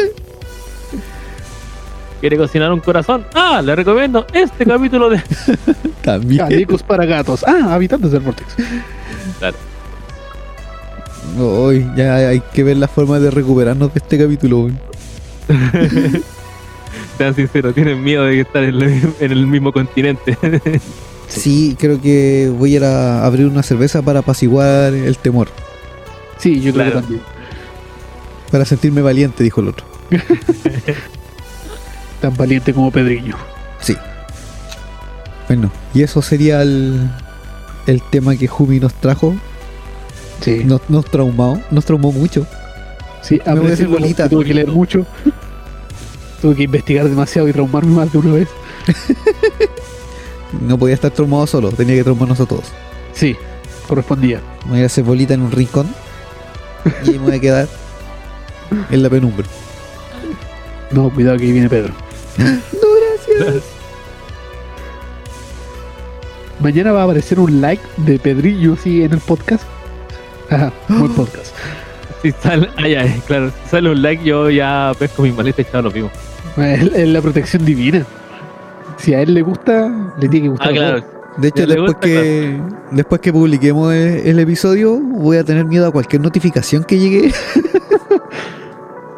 ¿Quiere 2.21 2.37
cocinar 2.39 2.73
un 2.73 2.81
corazón? 2.81 3.27
Ah, 3.35 3.61
le 3.63 3.77
recomiendo 3.77 4.27
este 4.33 4.65
capítulo 4.65 5.11
de. 5.11 5.23
También. 6.03 6.39
Canicos 6.39 6.83
para 6.83 7.05
gatos. 7.05 7.45
Ah, 7.47 7.75
habitantes 7.75 8.13
del 8.13 8.23
vortex. 8.23 8.55
Claro. 9.39 9.57
Hoy 11.39 11.87
ya 11.97 12.17
hay 12.17 12.41
que 12.53 12.63
ver 12.63 12.77
la 12.77 12.89
forma 12.89 13.19
de 13.19 13.31
recuperarnos 13.31 13.93
de 13.93 13.99
este 14.01 14.19
capítulo. 14.19 14.61
weón. 14.61 14.79
Sean 17.19 17.35
sinceros, 17.35 17.75
tienen 17.75 18.03
miedo 18.03 18.25
de 18.25 18.41
estar 18.41 18.63
en, 18.65 18.79
la- 18.79 18.87
en 19.21 19.33
el 19.33 19.47
mismo 19.47 19.73
continente. 19.73 20.37
Sí, 21.27 21.75
creo 21.81 22.01
que 22.03 22.53
voy 22.57 22.75
a 22.75 22.77
ir 22.77 22.85
a 22.85 23.25
abrir 23.25 23.47
una 23.47 23.63
cerveza 23.63 24.03
para 24.03 24.21
apaciguar 24.21 24.93
el 24.93 25.17
temor. 25.17 25.49
Sí, 26.39 26.61
yo 26.61 26.73
creo 26.73 26.85
Claro. 26.85 26.91
que 26.93 27.01
también. 27.01 27.21
Para 28.53 28.65
sentirme 28.67 29.01
valiente, 29.01 29.43
dijo 29.43 29.63
el 29.63 29.69
otro. 29.69 29.87
Tan 32.21 32.37
valiente 32.37 32.73
como 32.75 32.91
Pedriño. 32.91 33.37
Sí. 33.81 33.97
Bueno, 35.49 35.73
y 35.95 36.03
eso 36.03 36.21
sería 36.23 36.63
el, 36.63 37.09
el 37.87 38.03
tema 38.11 38.37
que 38.37 38.47
Jumi 38.47 38.79
nos 38.79 38.93
trajo. 38.95 39.35
Sí. 40.45 40.63
Nos, 40.63 40.83
nos 40.91 41.07
traumó, 41.07 41.63
nos 41.71 41.87
traumó 41.87 42.13
mucho. 42.13 42.47
Sí, 43.23 43.41
a 43.47 43.53
hacer 43.53 43.59
aprecié 43.59 43.87
bolita. 43.87 44.29
Tuve 44.29 44.45
que 44.45 44.53
leer 44.53 44.69
mucho. 44.69 45.07
Tuve 46.43 46.55
que 46.55 46.63
investigar 46.65 47.09
demasiado 47.09 47.49
y 47.49 47.53
traumarme 47.55 47.95
más 47.95 48.13
de 48.13 48.19
una 48.19 48.33
vez. 48.35 48.49
No 50.61 50.79
podía 50.79 50.95
estar 50.95 51.11
traumado 51.11 51.49
solo, 51.49 51.73
tenía 51.73 51.97
que 51.97 52.05
traumarnos 52.05 52.39
a 52.39 52.47
todos. 52.47 52.67
Sí, 53.13 53.35
correspondía. 53.89 54.41
Me 54.67 54.73
voy 54.73 54.83
a 54.83 54.87
hacer 54.87 55.03
bolita 55.03 55.35
en 55.35 55.43
un 55.43 55.51
rincón 55.51 55.89
y 57.05 57.11
me 57.11 57.19
voy 57.19 57.35
a 57.35 57.41
quedar 57.41 57.69
en 58.91 59.03
la 59.03 59.11
penumbra. 59.11 59.45
No, 60.93 61.11
cuidado 61.11 61.39
que 61.39 61.45
ahí 61.47 61.53
viene 61.53 61.69
Pedro. 61.69 61.93
Mañana 66.61 66.93
va 66.93 67.01
a 67.01 67.05
aparecer 67.05 67.41
un 67.41 67.61
like 67.61 67.83
de 67.97 68.19
Pedrillo, 68.21 68.77
sí, 68.77 69.03
en 69.03 69.13
el 69.13 69.19
podcast. 69.19 69.65
Ajá, 70.51 70.73
buen 70.89 71.13
podcast. 71.15 71.55
si 72.23 72.33
sale, 72.33 72.69
ah, 72.77 72.89
ya, 72.89 73.05
claro, 73.27 73.51
si 73.65 73.71
sale 73.71 73.91
un 73.91 74.03
like, 74.03 74.25
yo 74.25 74.51
ya 74.51 74.93
pesco 74.99 75.23
mi 75.23 75.33
maleta 75.33 75.63
y 75.63 75.65
chao, 75.65 75.83
lo 75.83 75.91
mismo. 75.91 76.11
Es, 76.57 77.09
la 77.09 77.21
protección 77.21 77.65
divina. 77.65 78.05
Si 78.97 79.13
a 79.15 79.21
él 79.21 79.35
le 79.35 79.43
gusta, 79.43 80.13
le 80.19 80.29
tiene 80.29 80.45
que 80.47 80.51
gustar. 80.51 80.69
Ah, 80.69 80.73
claro. 80.73 81.05
De 81.37 81.49
hecho, 81.49 81.67
después 81.67 81.93
gusta, 81.95 82.01
que, 82.01 82.61
después 82.93 83.21
que 83.21 83.33
publiquemos 83.33 83.93
el, 83.93 84.27
el 84.27 84.39
episodio, 84.39 85.01
voy 85.01 85.37
a 85.37 85.43
tener 85.45 85.65
miedo 85.65 85.87
a 85.89 85.91
cualquier 85.91 86.23
notificación 86.23 86.85
que 86.85 86.99
llegue. 86.99 87.33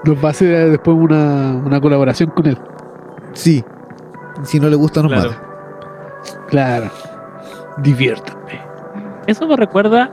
Nos 0.05 0.16
va 0.24 0.29
a 0.29 0.31
hacer 0.31 0.70
después 0.70 0.97
una, 0.97 1.57
una 1.64 1.81
colaboración 1.81 2.31
con 2.31 2.47
él. 2.47 2.59
sí. 3.35 3.64
Si 4.45 4.61
no 4.61 4.68
le 4.68 4.77
gusta, 4.77 5.01
nos 5.03 5.11
Claro. 5.12 5.31
mata. 5.31 5.43
Claro. 6.49 6.91
Diviértanme. 7.79 8.61
Eso 9.27 9.47
me 9.49 9.57
recuerda. 9.57 10.11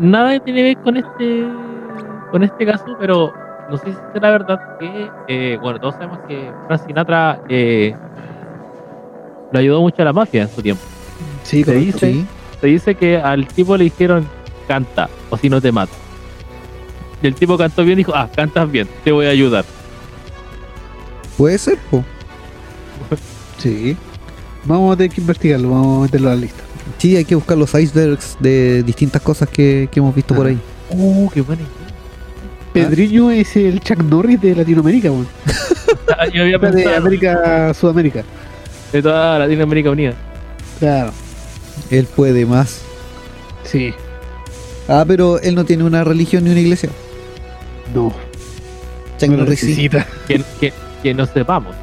Nada 0.00 0.32
que 0.34 0.40
tiene 0.40 0.60
que 0.60 0.64
ver 0.74 0.78
con 0.84 0.96
este. 0.96 1.44
Con 2.30 2.42
este 2.42 2.66
caso, 2.66 2.84
pero 2.98 3.32
no 3.70 3.76
sé 3.76 3.86
si 3.92 3.98
será 4.12 4.30
verdad 4.30 4.60
que. 4.78 5.10
eh, 5.28 5.58
bueno, 5.60 5.78
todos 5.78 5.94
sabemos 5.94 6.18
que 6.26 6.50
Frank 6.66 6.86
Sinatra 6.86 7.40
eh, 7.48 7.94
le 9.52 9.58
ayudó 9.58 9.80
mucho 9.80 10.02
a 10.02 10.04
la 10.06 10.12
mafia 10.12 10.42
en 10.42 10.48
su 10.48 10.62
tiempo. 10.62 10.82
Sí, 11.42 11.64
Se 11.64 11.74
dice, 11.74 11.98
Sí. 12.12 12.26
se 12.60 12.66
dice 12.66 12.94
que 12.94 13.16
al 13.18 13.46
tipo 13.46 13.76
le 13.76 13.84
dijeron 13.84 14.26
canta 14.68 15.08
o 15.30 15.36
si 15.36 15.48
no 15.50 15.60
te 15.60 15.72
mato. 15.72 15.92
Y 17.22 17.26
el 17.26 17.34
tipo 17.34 17.58
cantó 17.58 17.82
bien 17.84 17.98
y 17.98 18.02
dijo, 18.02 18.12
ah, 18.14 18.28
cantas 18.34 18.70
bien, 18.70 18.88
te 19.04 19.12
voy 19.12 19.26
a 19.26 19.30
ayudar. 19.30 19.64
Puede 21.36 21.58
ser, 21.58 21.76
po. 21.90 22.02
Sí. 23.58 23.94
Vamos 24.64 24.94
a 24.94 24.96
tener 24.96 25.10
que 25.12 25.20
investigarlo, 25.20 25.70
vamos 25.70 25.98
a 25.98 26.02
meterlo 26.02 26.30
a 26.30 26.34
la 26.34 26.40
lista. 26.40 26.62
Sí, 26.98 27.16
hay 27.16 27.24
que 27.24 27.34
buscar 27.34 27.56
los 27.58 27.72
icebergs 27.74 28.36
de 28.40 28.82
distintas 28.82 29.22
cosas 29.22 29.48
que, 29.48 29.88
que 29.90 30.00
hemos 30.00 30.14
visto 30.14 30.34
por 30.34 30.46
ahí. 30.46 30.58
Uh, 30.90 31.28
qué 31.30 31.40
buena 31.40 31.62
idea. 31.62 31.70
Pedriño 32.72 33.30
es 33.30 33.56
el 33.56 33.80
Chuck 33.80 34.02
Norris 34.02 34.40
de 34.40 34.54
Latinoamérica, 34.54 35.10
weón. 35.10 35.26
Ah, 36.18 36.26
Yo 36.26 36.42
había 36.42 36.58
de 36.58 36.70
pensado 36.70 36.96
América, 36.96 37.72
Sudamérica. 37.74 38.24
de 38.92 39.00
toda 39.02 39.38
Latinoamérica 39.38 39.90
Unida. 39.90 40.14
Claro, 40.80 41.12
Él 41.90 42.06
puede 42.16 42.44
más. 42.46 42.82
sí. 43.64 43.92
Ah, 44.88 45.04
pero 45.06 45.38
él 45.40 45.54
no 45.54 45.64
tiene 45.64 45.84
una 45.84 46.02
religión 46.02 46.42
ni 46.42 46.50
una 46.50 46.58
iglesia. 46.58 46.88
No, 47.94 48.12
Chuck 49.18 49.28
no 49.30 49.36
lo 49.36 49.44
Norris 49.44 49.60
sí. 49.60 49.66
necesita. 49.66 50.04
Que, 50.26 50.42
que, 50.58 50.72
que 51.00 51.14
no 51.14 51.26
sepamos. 51.26 51.76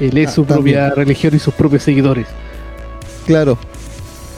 Él 0.00 0.16
es 0.16 0.28
Ah, 0.28 0.32
su 0.32 0.44
propia 0.46 0.90
religión 0.90 1.34
y 1.34 1.38
sus 1.38 1.52
propios 1.52 1.82
seguidores. 1.82 2.26
Claro. 3.26 3.58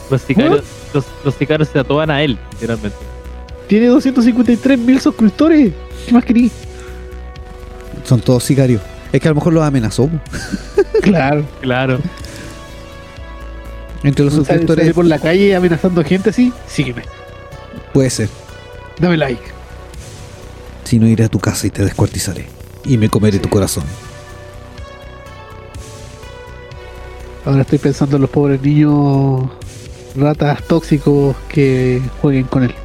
Los 0.09 0.21
sicarios, 0.21 0.63
los, 0.93 1.05
los 1.23 1.35
sicarios 1.35 1.69
se 1.69 1.79
atoban 1.79 2.09
a 2.09 2.21
él, 2.21 2.37
literalmente. 2.53 2.97
Tiene 3.67 3.87
253 3.87 4.79
mil 4.79 4.99
suscriptores. 5.01 5.73
¿Qué 6.05 6.13
más 6.13 6.23
querí? 6.23 6.49
Son 8.05 8.21
todos 8.21 8.43
sicarios. 8.43 8.81
Es 9.11 9.21
que 9.21 9.27
a 9.27 9.31
lo 9.31 9.35
mejor 9.35 9.53
los 9.53 9.63
amenazó. 9.63 10.09
Claro. 11.01 11.45
Claro. 11.61 11.99
Entre 14.03 14.23
los 14.23 14.33
Sale, 14.33 14.45
sale 14.45 14.59
suscriptores 14.59 14.93
por 14.93 15.05
la 15.05 15.19
calle 15.19 15.55
amenazando 15.55 16.03
gente 16.03 16.29
así. 16.29 16.53
Sígueme. 16.67 17.03
puede 17.93 18.09
ser. 18.09 18.29
Dame 18.99 19.17
like. 19.17 19.41
Si 20.85 20.99
no 20.99 21.07
iré 21.07 21.25
a 21.25 21.29
tu 21.29 21.39
casa 21.39 21.67
y 21.67 21.71
te 21.71 21.83
descuartizaré. 21.83 22.47
Y 22.85 22.97
me 22.97 23.09
comeré 23.09 23.39
tu 23.39 23.49
corazón. 23.49 23.83
Ahora 27.47 27.61
estoy 27.61 27.79
pensando 27.79 28.17
en 28.17 28.23
los 28.23 28.29
pobres 28.29 28.61
niños 28.61 29.49
ratas 30.17 30.61
tóxicos 30.63 31.33
que 31.47 32.01
jueguen 32.21 32.43
con 32.43 32.63
él. 32.63 32.75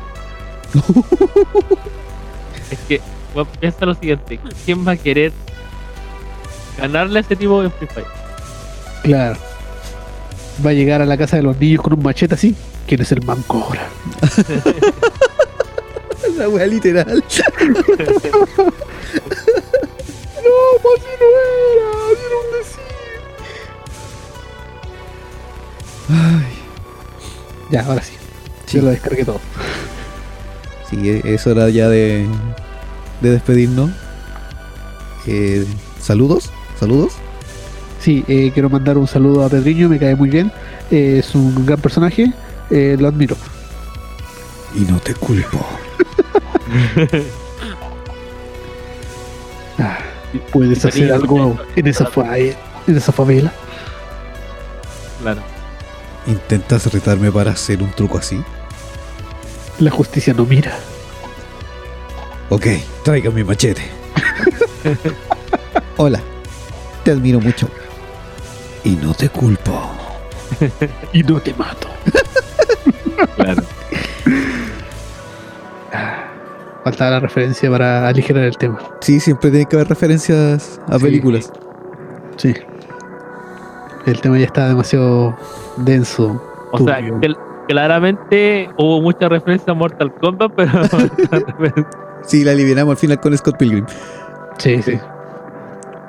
Es 2.70 2.78
que, 2.86 3.00
bueno, 3.34 3.50
piensa 3.58 3.84
lo 3.84 3.94
siguiente: 3.94 4.38
¿quién 4.64 4.86
va 4.86 4.92
a 4.92 4.96
querer 4.96 5.32
ganarle 6.78 7.18
a 7.18 7.22
ese 7.22 7.34
tipo 7.34 7.60
en 7.60 7.72
Free 7.72 7.88
Fire? 7.88 8.06
Claro. 9.02 9.36
Va 10.64 10.70
a 10.70 10.74
llegar 10.74 11.02
a 11.02 11.06
la 11.06 11.18
casa 11.18 11.38
de 11.38 11.42
los 11.42 11.58
niños 11.58 11.82
con 11.82 11.94
un 11.94 12.02
machete 12.04 12.34
así. 12.34 12.54
¿Quién 12.86 13.02
es 13.02 13.10
el 13.10 13.26
manco 13.26 13.64
ahora? 13.64 13.88
La 16.38 16.48
wea 16.48 16.66
literal. 16.66 17.24
No, 20.42 20.58
pues 20.82 21.00
no 21.20 21.26
era, 21.72 21.92
Ay, 26.12 26.44
Ya, 27.70 27.84
ahora 27.86 28.02
sí. 28.02 28.12
Sí. 28.66 28.76
Yo 28.78 28.84
lo 28.84 28.90
descargué 28.90 29.24
todo. 29.24 29.40
sí, 30.90 31.08
e- 31.08 31.34
es 31.34 31.46
hora 31.46 31.68
ya 31.70 31.88
de, 31.88 32.26
de 33.20 33.30
despedirnos. 33.30 33.90
Eh, 35.26 35.64
saludos, 36.00 36.50
saludos. 36.78 37.12
Sí, 38.00 38.24
eh, 38.28 38.50
quiero 38.52 38.68
mandar 38.68 38.98
un 38.98 39.06
saludo 39.06 39.44
a 39.44 39.48
Pedriño, 39.48 39.88
me 39.88 39.98
cae 39.98 40.16
muy 40.16 40.28
bien. 40.28 40.50
Eh, 40.90 41.18
es 41.20 41.34
un 41.34 41.64
gran 41.64 41.80
personaje, 41.80 42.32
eh, 42.70 42.96
lo 42.98 43.08
admiro. 43.08 43.36
Y 44.74 44.80
no 44.80 44.98
te 44.98 45.14
culpo. 45.14 45.64
Ah, 49.78 49.98
Puedes 50.52 50.84
hacer 50.84 51.12
algo 51.12 51.58
en 51.76 51.86
esa, 51.86 52.06
fa- 52.06 52.38
en 52.38 52.54
esa 52.86 53.12
favela. 53.12 53.52
Claro. 55.20 55.42
¿Intentas 56.26 56.92
retarme 56.92 57.30
para 57.32 57.50
hacer 57.52 57.82
un 57.82 57.90
truco 57.92 58.18
así? 58.18 58.42
La 59.78 59.90
justicia 59.90 60.32
no 60.34 60.44
mira. 60.44 60.72
Ok, 62.48 62.66
traiga 63.02 63.30
mi 63.30 63.42
machete. 63.42 63.82
Hola, 65.96 66.20
te 67.04 67.10
admiro 67.12 67.40
mucho. 67.40 67.68
Y 68.84 68.90
no 68.90 69.14
te 69.14 69.28
culpo. 69.28 69.90
Y 71.12 71.22
no 71.22 71.40
te 71.40 71.54
mato. 71.54 71.88
Claro. 73.36 73.62
Va 75.94 76.28
faltaba 76.84 77.10
la 77.12 77.20
referencia 77.20 77.70
para 77.70 78.08
aligerar 78.08 78.44
el 78.44 78.56
tema. 78.58 78.78
Sí, 79.00 79.18
siempre 79.20 79.50
tiene 79.50 79.66
que 79.66 79.76
haber 79.76 79.88
referencias 79.88 80.80
a 80.88 80.98
Sí. 80.98 81.04
películas. 81.04 81.50
Sí. 82.36 82.54
El 84.07 84.20
tema 84.20 84.38
ya 84.38 84.46
está 84.46 84.68
demasiado 84.68 85.36
denso. 85.78 86.40
O 86.72 86.78
sea, 86.78 86.98
que- 86.98 87.34
claramente 87.68 88.68
hubo 88.76 89.00
mucha 89.00 89.28
referencia 89.28 89.70
a 89.72 89.74
Mortal 89.74 90.12
Kombat, 90.14 90.53
pero 90.57 90.72
Sí, 92.24 92.44
la 92.44 92.53
aliviamos 92.53 92.92
al 92.92 92.96
final 92.98 93.20
con 93.20 93.36
Scott 93.36 93.57
Pilgrim. 93.57 93.84
Sí, 94.59 94.82
sí. 94.82 94.98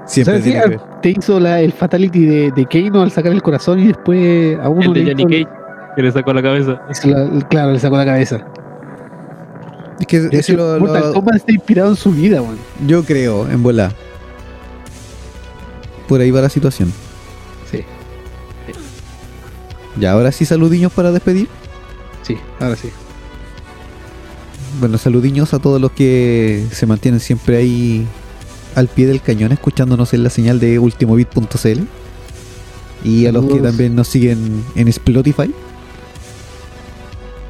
Siempre 0.05 0.39
¿Sabes 0.41 0.43
qué? 0.43 0.49
tiene 0.51 0.63
que 0.63 0.69
ver. 0.69 0.79
Te 1.01 1.09
hizo 1.11 1.39
la- 1.39 1.59
el 1.61 1.71
fatality 1.71 2.25
de, 2.25 2.51
de 2.51 2.65
Kano 2.65 3.01
al 3.01 3.11
sacar 3.11 3.31
el 3.31 3.41
corazón 3.41 3.79
y 3.79 3.87
después 3.87 4.59
a 4.59 4.69
uno 4.69 4.81
el 4.83 4.93
de 4.93 5.03
le 5.03 5.11
Johnny 5.11 5.43
Cage 5.45 5.57
que 5.95 6.01
le 6.01 6.11
sacó 6.11 6.33
la 6.33 6.41
cabeza. 6.41 6.81
la- 7.05 7.47
claro, 7.47 7.71
le 7.71 7.79
sacó 7.79 7.97
la 7.97 8.05
cabeza. 8.05 8.45
Es 9.99 10.07
que 10.07 10.19
De 10.21 10.39
ese 10.39 10.53
hecho, 10.53 10.61
lo- 10.73 10.79
Mortal 10.79 11.03
lo- 11.07 11.13
Kombat 11.13 11.35
está 11.35 11.51
inspirado 11.51 11.89
en 11.89 11.95
su 11.95 12.11
vida, 12.11 12.41
weón. 12.41 12.57
yo 12.87 13.03
creo, 13.03 13.47
en 13.49 13.61
bola. 13.63 13.91
Por 16.07 16.19
ahí 16.19 16.31
va 16.31 16.41
la 16.41 16.49
situación. 16.49 16.91
Ya, 19.99 20.11
ahora 20.11 20.31
sí 20.31 20.45
saludiños 20.45 20.91
para 20.91 21.11
despedir. 21.11 21.47
sí, 22.23 22.37
ahora 22.59 22.75
sí. 22.75 22.89
Bueno, 24.79 24.97
saludiños 24.97 25.53
a 25.53 25.59
todos 25.59 25.79
los 25.79 25.91
que 25.91 26.65
se 26.71 26.85
mantienen 26.87 27.19
siempre 27.19 27.57
ahí 27.57 28.07
al 28.75 28.87
pie 28.87 29.05
del 29.05 29.21
cañón, 29.21 29.51
escuchándonos 29.51 30.13
en 30.13 30.23
la 30.23 30.29
señal 30.29 30.59
de 30.59 30.79
ultimobit.cl. 30.79 31.81
Y 33.03 33.25
a 33.27 33.31
los 33.31 33.45
que 33.45 33.59
también 33.59 33.95
nos 33.95 34.07
siguen 34.07 34.63
en 34.75 34.87
Spotify. 34.87 35.53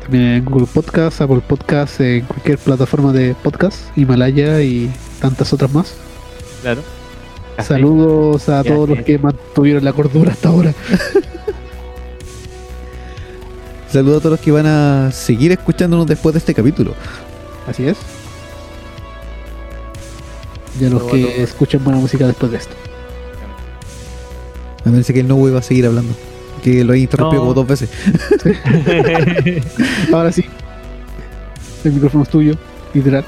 También 0.02 0.24
en 0.24 0.46
Google 0.46 0.68
Podcast, 0.68 1.22
Apple 1.22 1.41
Podcast, 1.48 2.02
en 2.02 2.26
cualquier 2.26 2.58
plataforma 2.58 3.14
de 3.14 3.36
podcast, 3.36 3.96
Himalaya 3.96 4.62
y 4.62 4.91
tantas 5.22 5.54
otras 5.54 5.72
más. 5.72 5.94
Claro. 6.62 6.82
Saludos 7.60 8.50
a 8.50 8.64
todos 8.64 8.89
los 8.89 9.00
que 9.04 9.20
mantuvieron 9.20 9.86
la 9.86 9.94
cordura 9.94 10.32
hasta 10.32 10.50
ahora. 10.50 10.74
Saludos 13.94 14.18
a 14.18 14.20
todos 14.22 14.32
los 14.32 14.39
que 14.39 14.52
van 14.52 14.66
a 14.66 15.12
seguir 15.12 15.52
escuchándonos 15.52 16.08
después 16.08 16.34
de 16.34 16.39
este 16.39 16.56
capítulo. 16.56 16.96
Así 17.68 17.88
es. 17.88 17.96
Y 20.80 20.86
a 20.86 20.89
los 20.89 21.04
Saludos 21.04 21.12
que 21.12 21.44
escuchen 21.44 21.84
buena 21.84 22.00
música 22.00 22.26
después 22.26 22.52
de 22.52 22.58
esto. 22.58 22.74
Me 24.84 24.94
parece 24.94 25.14
que 25.14 25.20
el 25.20 25.28
no 25.28 25.39
va 25.39 25.60
a 25.60 25.62
seguir 25.62 25.86
hablando. 25.86 26.12
Que 26.64 26.84
lo 26.84 26.94
he 26.94 27.00
interrumpido 27.02 27.44
No. 27.44 27.50
como 27.50 27.54
dos 27.54 27.68
veces. 27.68 27.91
Ahora 30.12 30.32
sí. 30.32 30.44
El 31.84 31.91
micrófono 31.91 32.24
es 32.24 32.30
tuyo, 32.30 32.56
literal. 32.96 33.24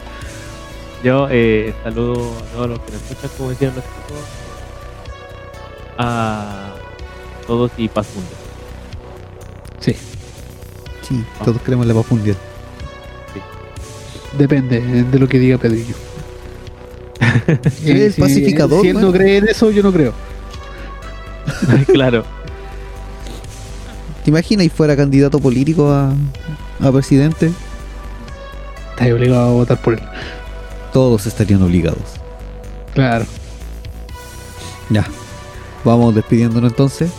Yo 1.03 1.27
eh, 1.29 1.75
saludo 1.83 2.33
a 2.39 2.53
todos 2.55 2.69
los 2.69 2.79
que 2.79 2.91
nos 2.91 3.01
escuchan, 3.03 3.29
como 3.37 3.49
decían 3.51 3.75
los 3.75 3.83
chicos. 3.83 4.23
A 5.99 6.73
todos 7.45 7.69
y 7.77 7.87
paz 7.87 8.07
mundial. 8.15 8.33
Sí, 9.79 9.95
Sí, 11.07 11.23
todos 11.43 11.61
queremos 11.61 11.85
la 11.85 11.93
paz 11.93 12.05
mundial. 12.11 12.35
depende 14.37 14.77
eh, 14.77 15.05
de 15.09 15.19
lo 15.19 15.27
que 15.27 15.39
diga 15.39 15.57
Pedrillo. 15.57 15.95
el 17.85 18.13
si- 18.13 18.21
pacificador, 18.21 18.81
Si 18.81 18.89
él 18.89 18.99
no 18.99 19.11
cree 19.11 19.37
en 19.37 19.47
eso, 19.47 19.71
yo 19.71 19.83
no 19.83 19.91
creo. 19.91 20.13
claro. 21.93 22.23
¿Te 24.23 24.31
imaginas 24.31 24.65
y 24.65 24.69
fuera 24.69 24.95
candidato 24.95 25.39
político 25.39 25.91
a, 25.91 26.11
a 26.81 26.91
presidente? 26.91 27.51
Estás 28.91 29.11
obligado 29.11 29.49
a 29.49 29.51
votar 29.53 29.81
por 29.81 29.93
él. 29.93 30.01
Todos 30.91 31.25
estarían 31.27 31.61
obligados. 31.61 31.99
Claro. 32.93 33.25
Ya. 34.89 35.05
Vamos 35.83 36.15
despidiéndonos 36.15 36.71
entonces. 36.71 37.11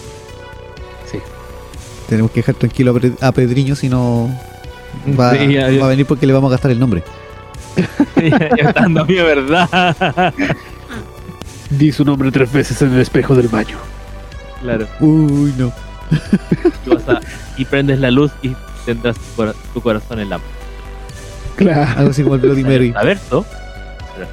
Sí. 2.06 2.10
Tenemos 2.10 2.30
que 2.30 2.40
dejar 2.40 2.54
tranquilo 2.54 2.96
a, 3.20 3.32
Pedriño 3.32 3.74
si 3.74 3.88
no 3.88 4.30
va, 5.18 5.32
Sí, 5.32 5.52
ya- 5.52 5.70
ya- 5.70 5.80
va 5.80 5.86
a 5.86 5.88
venir 5.90 6.06
porque 6.06 6.26
le 6.26 6.32
vamos 6.32 6.50
a 6.50 6.52
gastar 6.52 6.70
el 6.70 6.78
nombre. 6.78 7.02
ya, 8.16 8.38
ya 8.56 8.68
está 8.68 8.82
dando 8.82 9.04
mí, 9.04 9.14
¿verdad? 9.14 10.32
Di 11.70 11.92
su 11.92 12.04
nombre 12.04 12.30
tres 12.30 12.50
veces 12.52 12.80
en 12.82 12.92
el 12.94 13.00
espejo 13.00 13.34
del 13.34 13.48
baño. 13.48 13.76
claro. 14.60 14.86
Uy, 15.00 15.52
no. 15.58 15.72
Y, 16.86 16.88
vas 16.90 17.08
a- 17.08 17.20
y 17.56 17.64
prendes 17.64 17.98
la 17.98 18.10
luz 18.10 18.30
y 18.42 18.54
tendrás 18.84 19.16
tu, 19.16 19.22
cora- 19.36 19.54
tu 19.74 19.80
corazón 19.80 20.20
en 20.20 20.30
la 20.30 20.38
mano. 20.38 20.50
Claro. 21.56 21.98
Algo 21.98 22.10
así 22.10 22.22
como 22.22 22.36
el 22.36 22.40
Bloody 22.42 22.62
Mary. 22.62 22.94
A 22.96 23.02
ver, 23.02 23.18
¿no? 23.30 23.40
Ver, 24.16 24.28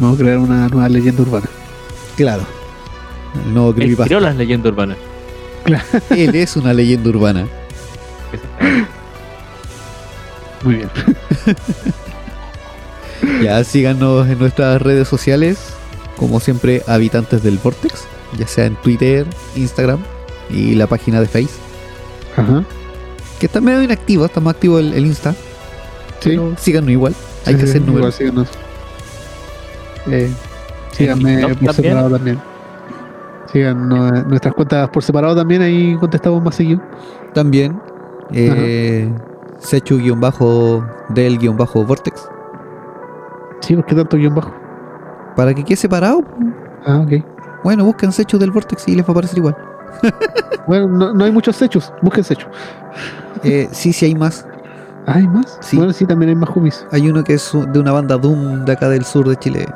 Vamos 0.00 0.18
a 0.18 0.22
crear 0.22 0.38
una 0.38 0.68
nueva 0.68 0.88
leyenda 0.88 1.22
urbana. 1.22 1.46
Claro. 2.16 2.44
El 3.34 3.54
nuevo 3.54 3.70
Él 3.70 3.74
creepypasta. 3.76 4.08
creó 4.08 4.20
las 4.20 4.36
leyendas 4.36 4.72
urbanas. 4.72 4.96
Él 6.10 6.34
es 6.34 6.56
una 6.56 6.72
leyenda 6.74 7.08
urbana. 7.08 7.46
Muy 10.64 10.76
bien. 10.76 10.90
Ya 13.42 13.62
síganos 13.64 14.28
en 14.28 14.38
nuestras 14.38 14.80
redes 14.82 15.06
sociales, 15.08 15.58
como 16.16 16.40
siempre, 16.40 16.82
habitantes 16.86 17.42
del 17.42 17.58
Vortex, 17.58 18.04
ya 18.38 18.46
sea 18.46 18.66
en 18.66 18.76
Twitter, 18.76 19.26
Instagram 19.56 20.00
y 20.50 20.74
la 20.74 20.86
página 20.86 21.20
de 21.20 21.26
Face, 21.26 21.48
Ajá. 22.36 22.64
que 23.38 23.46
está 23.46 23.60
medio 23.60 23.82
inactivo, 23.82 24.24
está 24.26 24.40
más 24.40 24.54
activo 24.54 24.78
el, 24.78 24.92
el 24.94 25.06
Insta. 25.06 25.32
Sí. 26.20 26.30
pero 26.30 26.54
síganos 26.58 26.90
igual, 26.90 27.14
hay 27.46 27.54
Sí, 27.54 27.58
que 27.58 27.64
hacer 27.64 27.76
igual, 27.76 27.86
números. 27.94 28.14
síganos. 28.14 28.48
Eh, 30.10 30.30
síganme 30.92 31.38
por 31.42 31.50
también. 31.54 31.74
separado 31.74 32.10
también. 32.10 32.40
Sigan 33.52 33.92
eh, 33.92 34.24
nuestras 34.26 34.54
cuentas 34.54 34.88
por 34.88 35.02
separado 35.02 35.36
también, 35.36 35.60
ahí 35.62 35.96
contestamos 35.98 36.42
más 36.42 36.54
seguido. 36.54 36.80
También, 37.34 37.78
eh, 38.32 39.12
Sechu-del-Vortex, 39.58 42.28
Sí, 43.60 43.76
porque 43.76 43.94
tanto 43.94 44.16
guion 44.16 44.34
bajo. 44.34 44.52
para 45.36 45.52
que 45.54 45.62
quede 45.64 45.76
separado. 45.76 46.24
Ah, 46.84 46.98
ok. 47.00 47.12
Bueno, 47.62 47.84
busquen 47.84 48.10
Sechu 48.10 48.38
del 48.38 48.50
Vortex 48.50 48.88
y 48.88 48.96
les 48.96 49.04
va 49.04 49.08
a 49.08 49.12
aparecer 49.12 49.38
igual. 49.38 49.56
Bueno, 50.64 50.86
no, 50.86 51.12
no 51.12 51.24
hay 51.24 51.32
muchos 51.32 51.60
hechos. 51.60 51.92
Busquen 52.02 52.24
hechos. 52.30 52.46
Eh, 53.42 53.68
sí, 53.72 53.92
sí 53.92 54.06
hay 54.06 54.14
más. 54.14 54.46
Ah, 55.06 55.14
¿Hay 55.16 55.26
más? 55.26 55.58
Sí. 55.60 55.76
Bueno, 55.76 55.92
sí, 55.92 56.06
también 56.06 56.28
hay 56.28 56.36
más 56.36 56.50
homies. 56.54 56.86
Hay 56.92 57.10
uno 57.10 57.24
que 57.24 57.34
es 57.34 57.50
de 57.72 57.80
una 57.80 57.90
banda 57.90 58.16
Doom 58.16 58.64
de 58.64 58.70
acá 58.72 58.88
del 58.88 59.04
sur 59.04 59.28
de 59.28 59.34
Chile. 59.36 59.66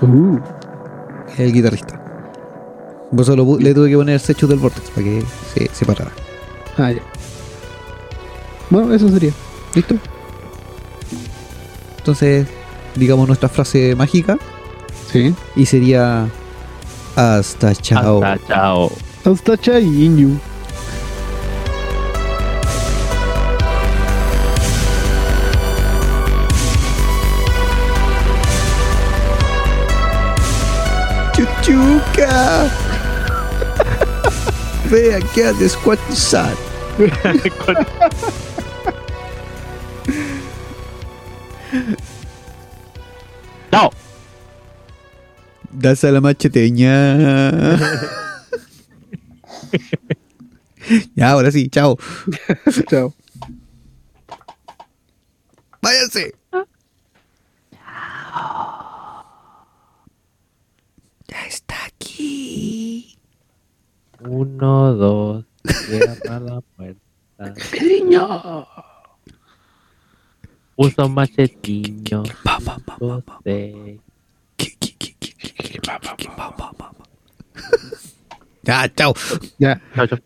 Uh, 0.00 0.38
el 1.38 1.52
guitarrista. 1.52 2.00
Por 3.10 3.20
eso 3.20 3.36
lo 3.36 3.58
le 3.58 3.72
tuve 3.74 3.88
que 3.90 3.96
poner 3.96 4.18
Sechu 4.20 4.46
del 4.46 4.58
Vortex 4.58 4.90
para 4.90 5.04
que 5.04 5.22
se 5.54 5.70
separara. 5.72 6.10
ah, 6.76 6.90
ya. 6.92 7.02
Bueno, 8.70 8.92
eso 8.92 9.08
sería. 9.08 9.32
¿Listo? 9.74 9.94
Entonces, 11.98 12.46
digamos 12.94 13.26
nuestra 13.28 13.48
frase 13.48 13.94
mágica 13.94 14.38
Sí. 15.12 15.34
y 15.54 15.66
sería 15.66 16.28
hasta 17.14 17.74
chao. 17.74 18.22
Hasta 18.24 18.46
chao. 18.48 18.92
Hasta 19.24 19.56
chaiño. 19.56 20.38
Chuchuca. 31.32 32.70
Vea 34.90 35.20
que 35.34 35.44
ha 35.44 35.52
descuartizado. 35.52 36.56
Chao. 43.70 43.90
Das 45.78 46.02
a 46.04 46.10
la 46.10 46.22
macheteña. 46.22 47.76
ya, 51.14 51.30
ahora 51.30 51.50
sí, 51.50 51.68
chao. 51.68 51.98
Chao. 52.88 53.14
Váyanse. 55.82 56.34
Ya 61.28 61.46
está 61.46 61.74
aquí. 61.84 63.15
Uno, 64.28 64.92
dos. 64.94 65.44
Cierra 65.64 66.40
la 66.40 66.60
puerta. 66.76 67.00
Pedriño. 67.70 68.66
Usa 70.76 71.04
un 71.06 71.14
machetiño. 71.14 72.22
Pa, 72.44 72.58
pa, 72.64 72.78
pa, 72.84 72.96
pa, 72.98 73.20
pa. 73.20 73.34
José. 73.44 74.00
Ki, 74.56 74.76
ki, 74.78 74.94
ki, 74.98 75.14
ki, 75.18 75.32
ki, 75.32 75.52
ki, 75.52 75.72
ki, 75.72 75.78
ki, 75.78 75.78
pa, 75.80 75.98
pa, 75.98 76.72
pa, 76.72 76.92
pa. 76.92 76.92
Ya, 78.64 78.88
chao. 78.96 79.14
Ya. 79.58 79.80
Chao, 79.94 80.06
chao. 80.06 80.18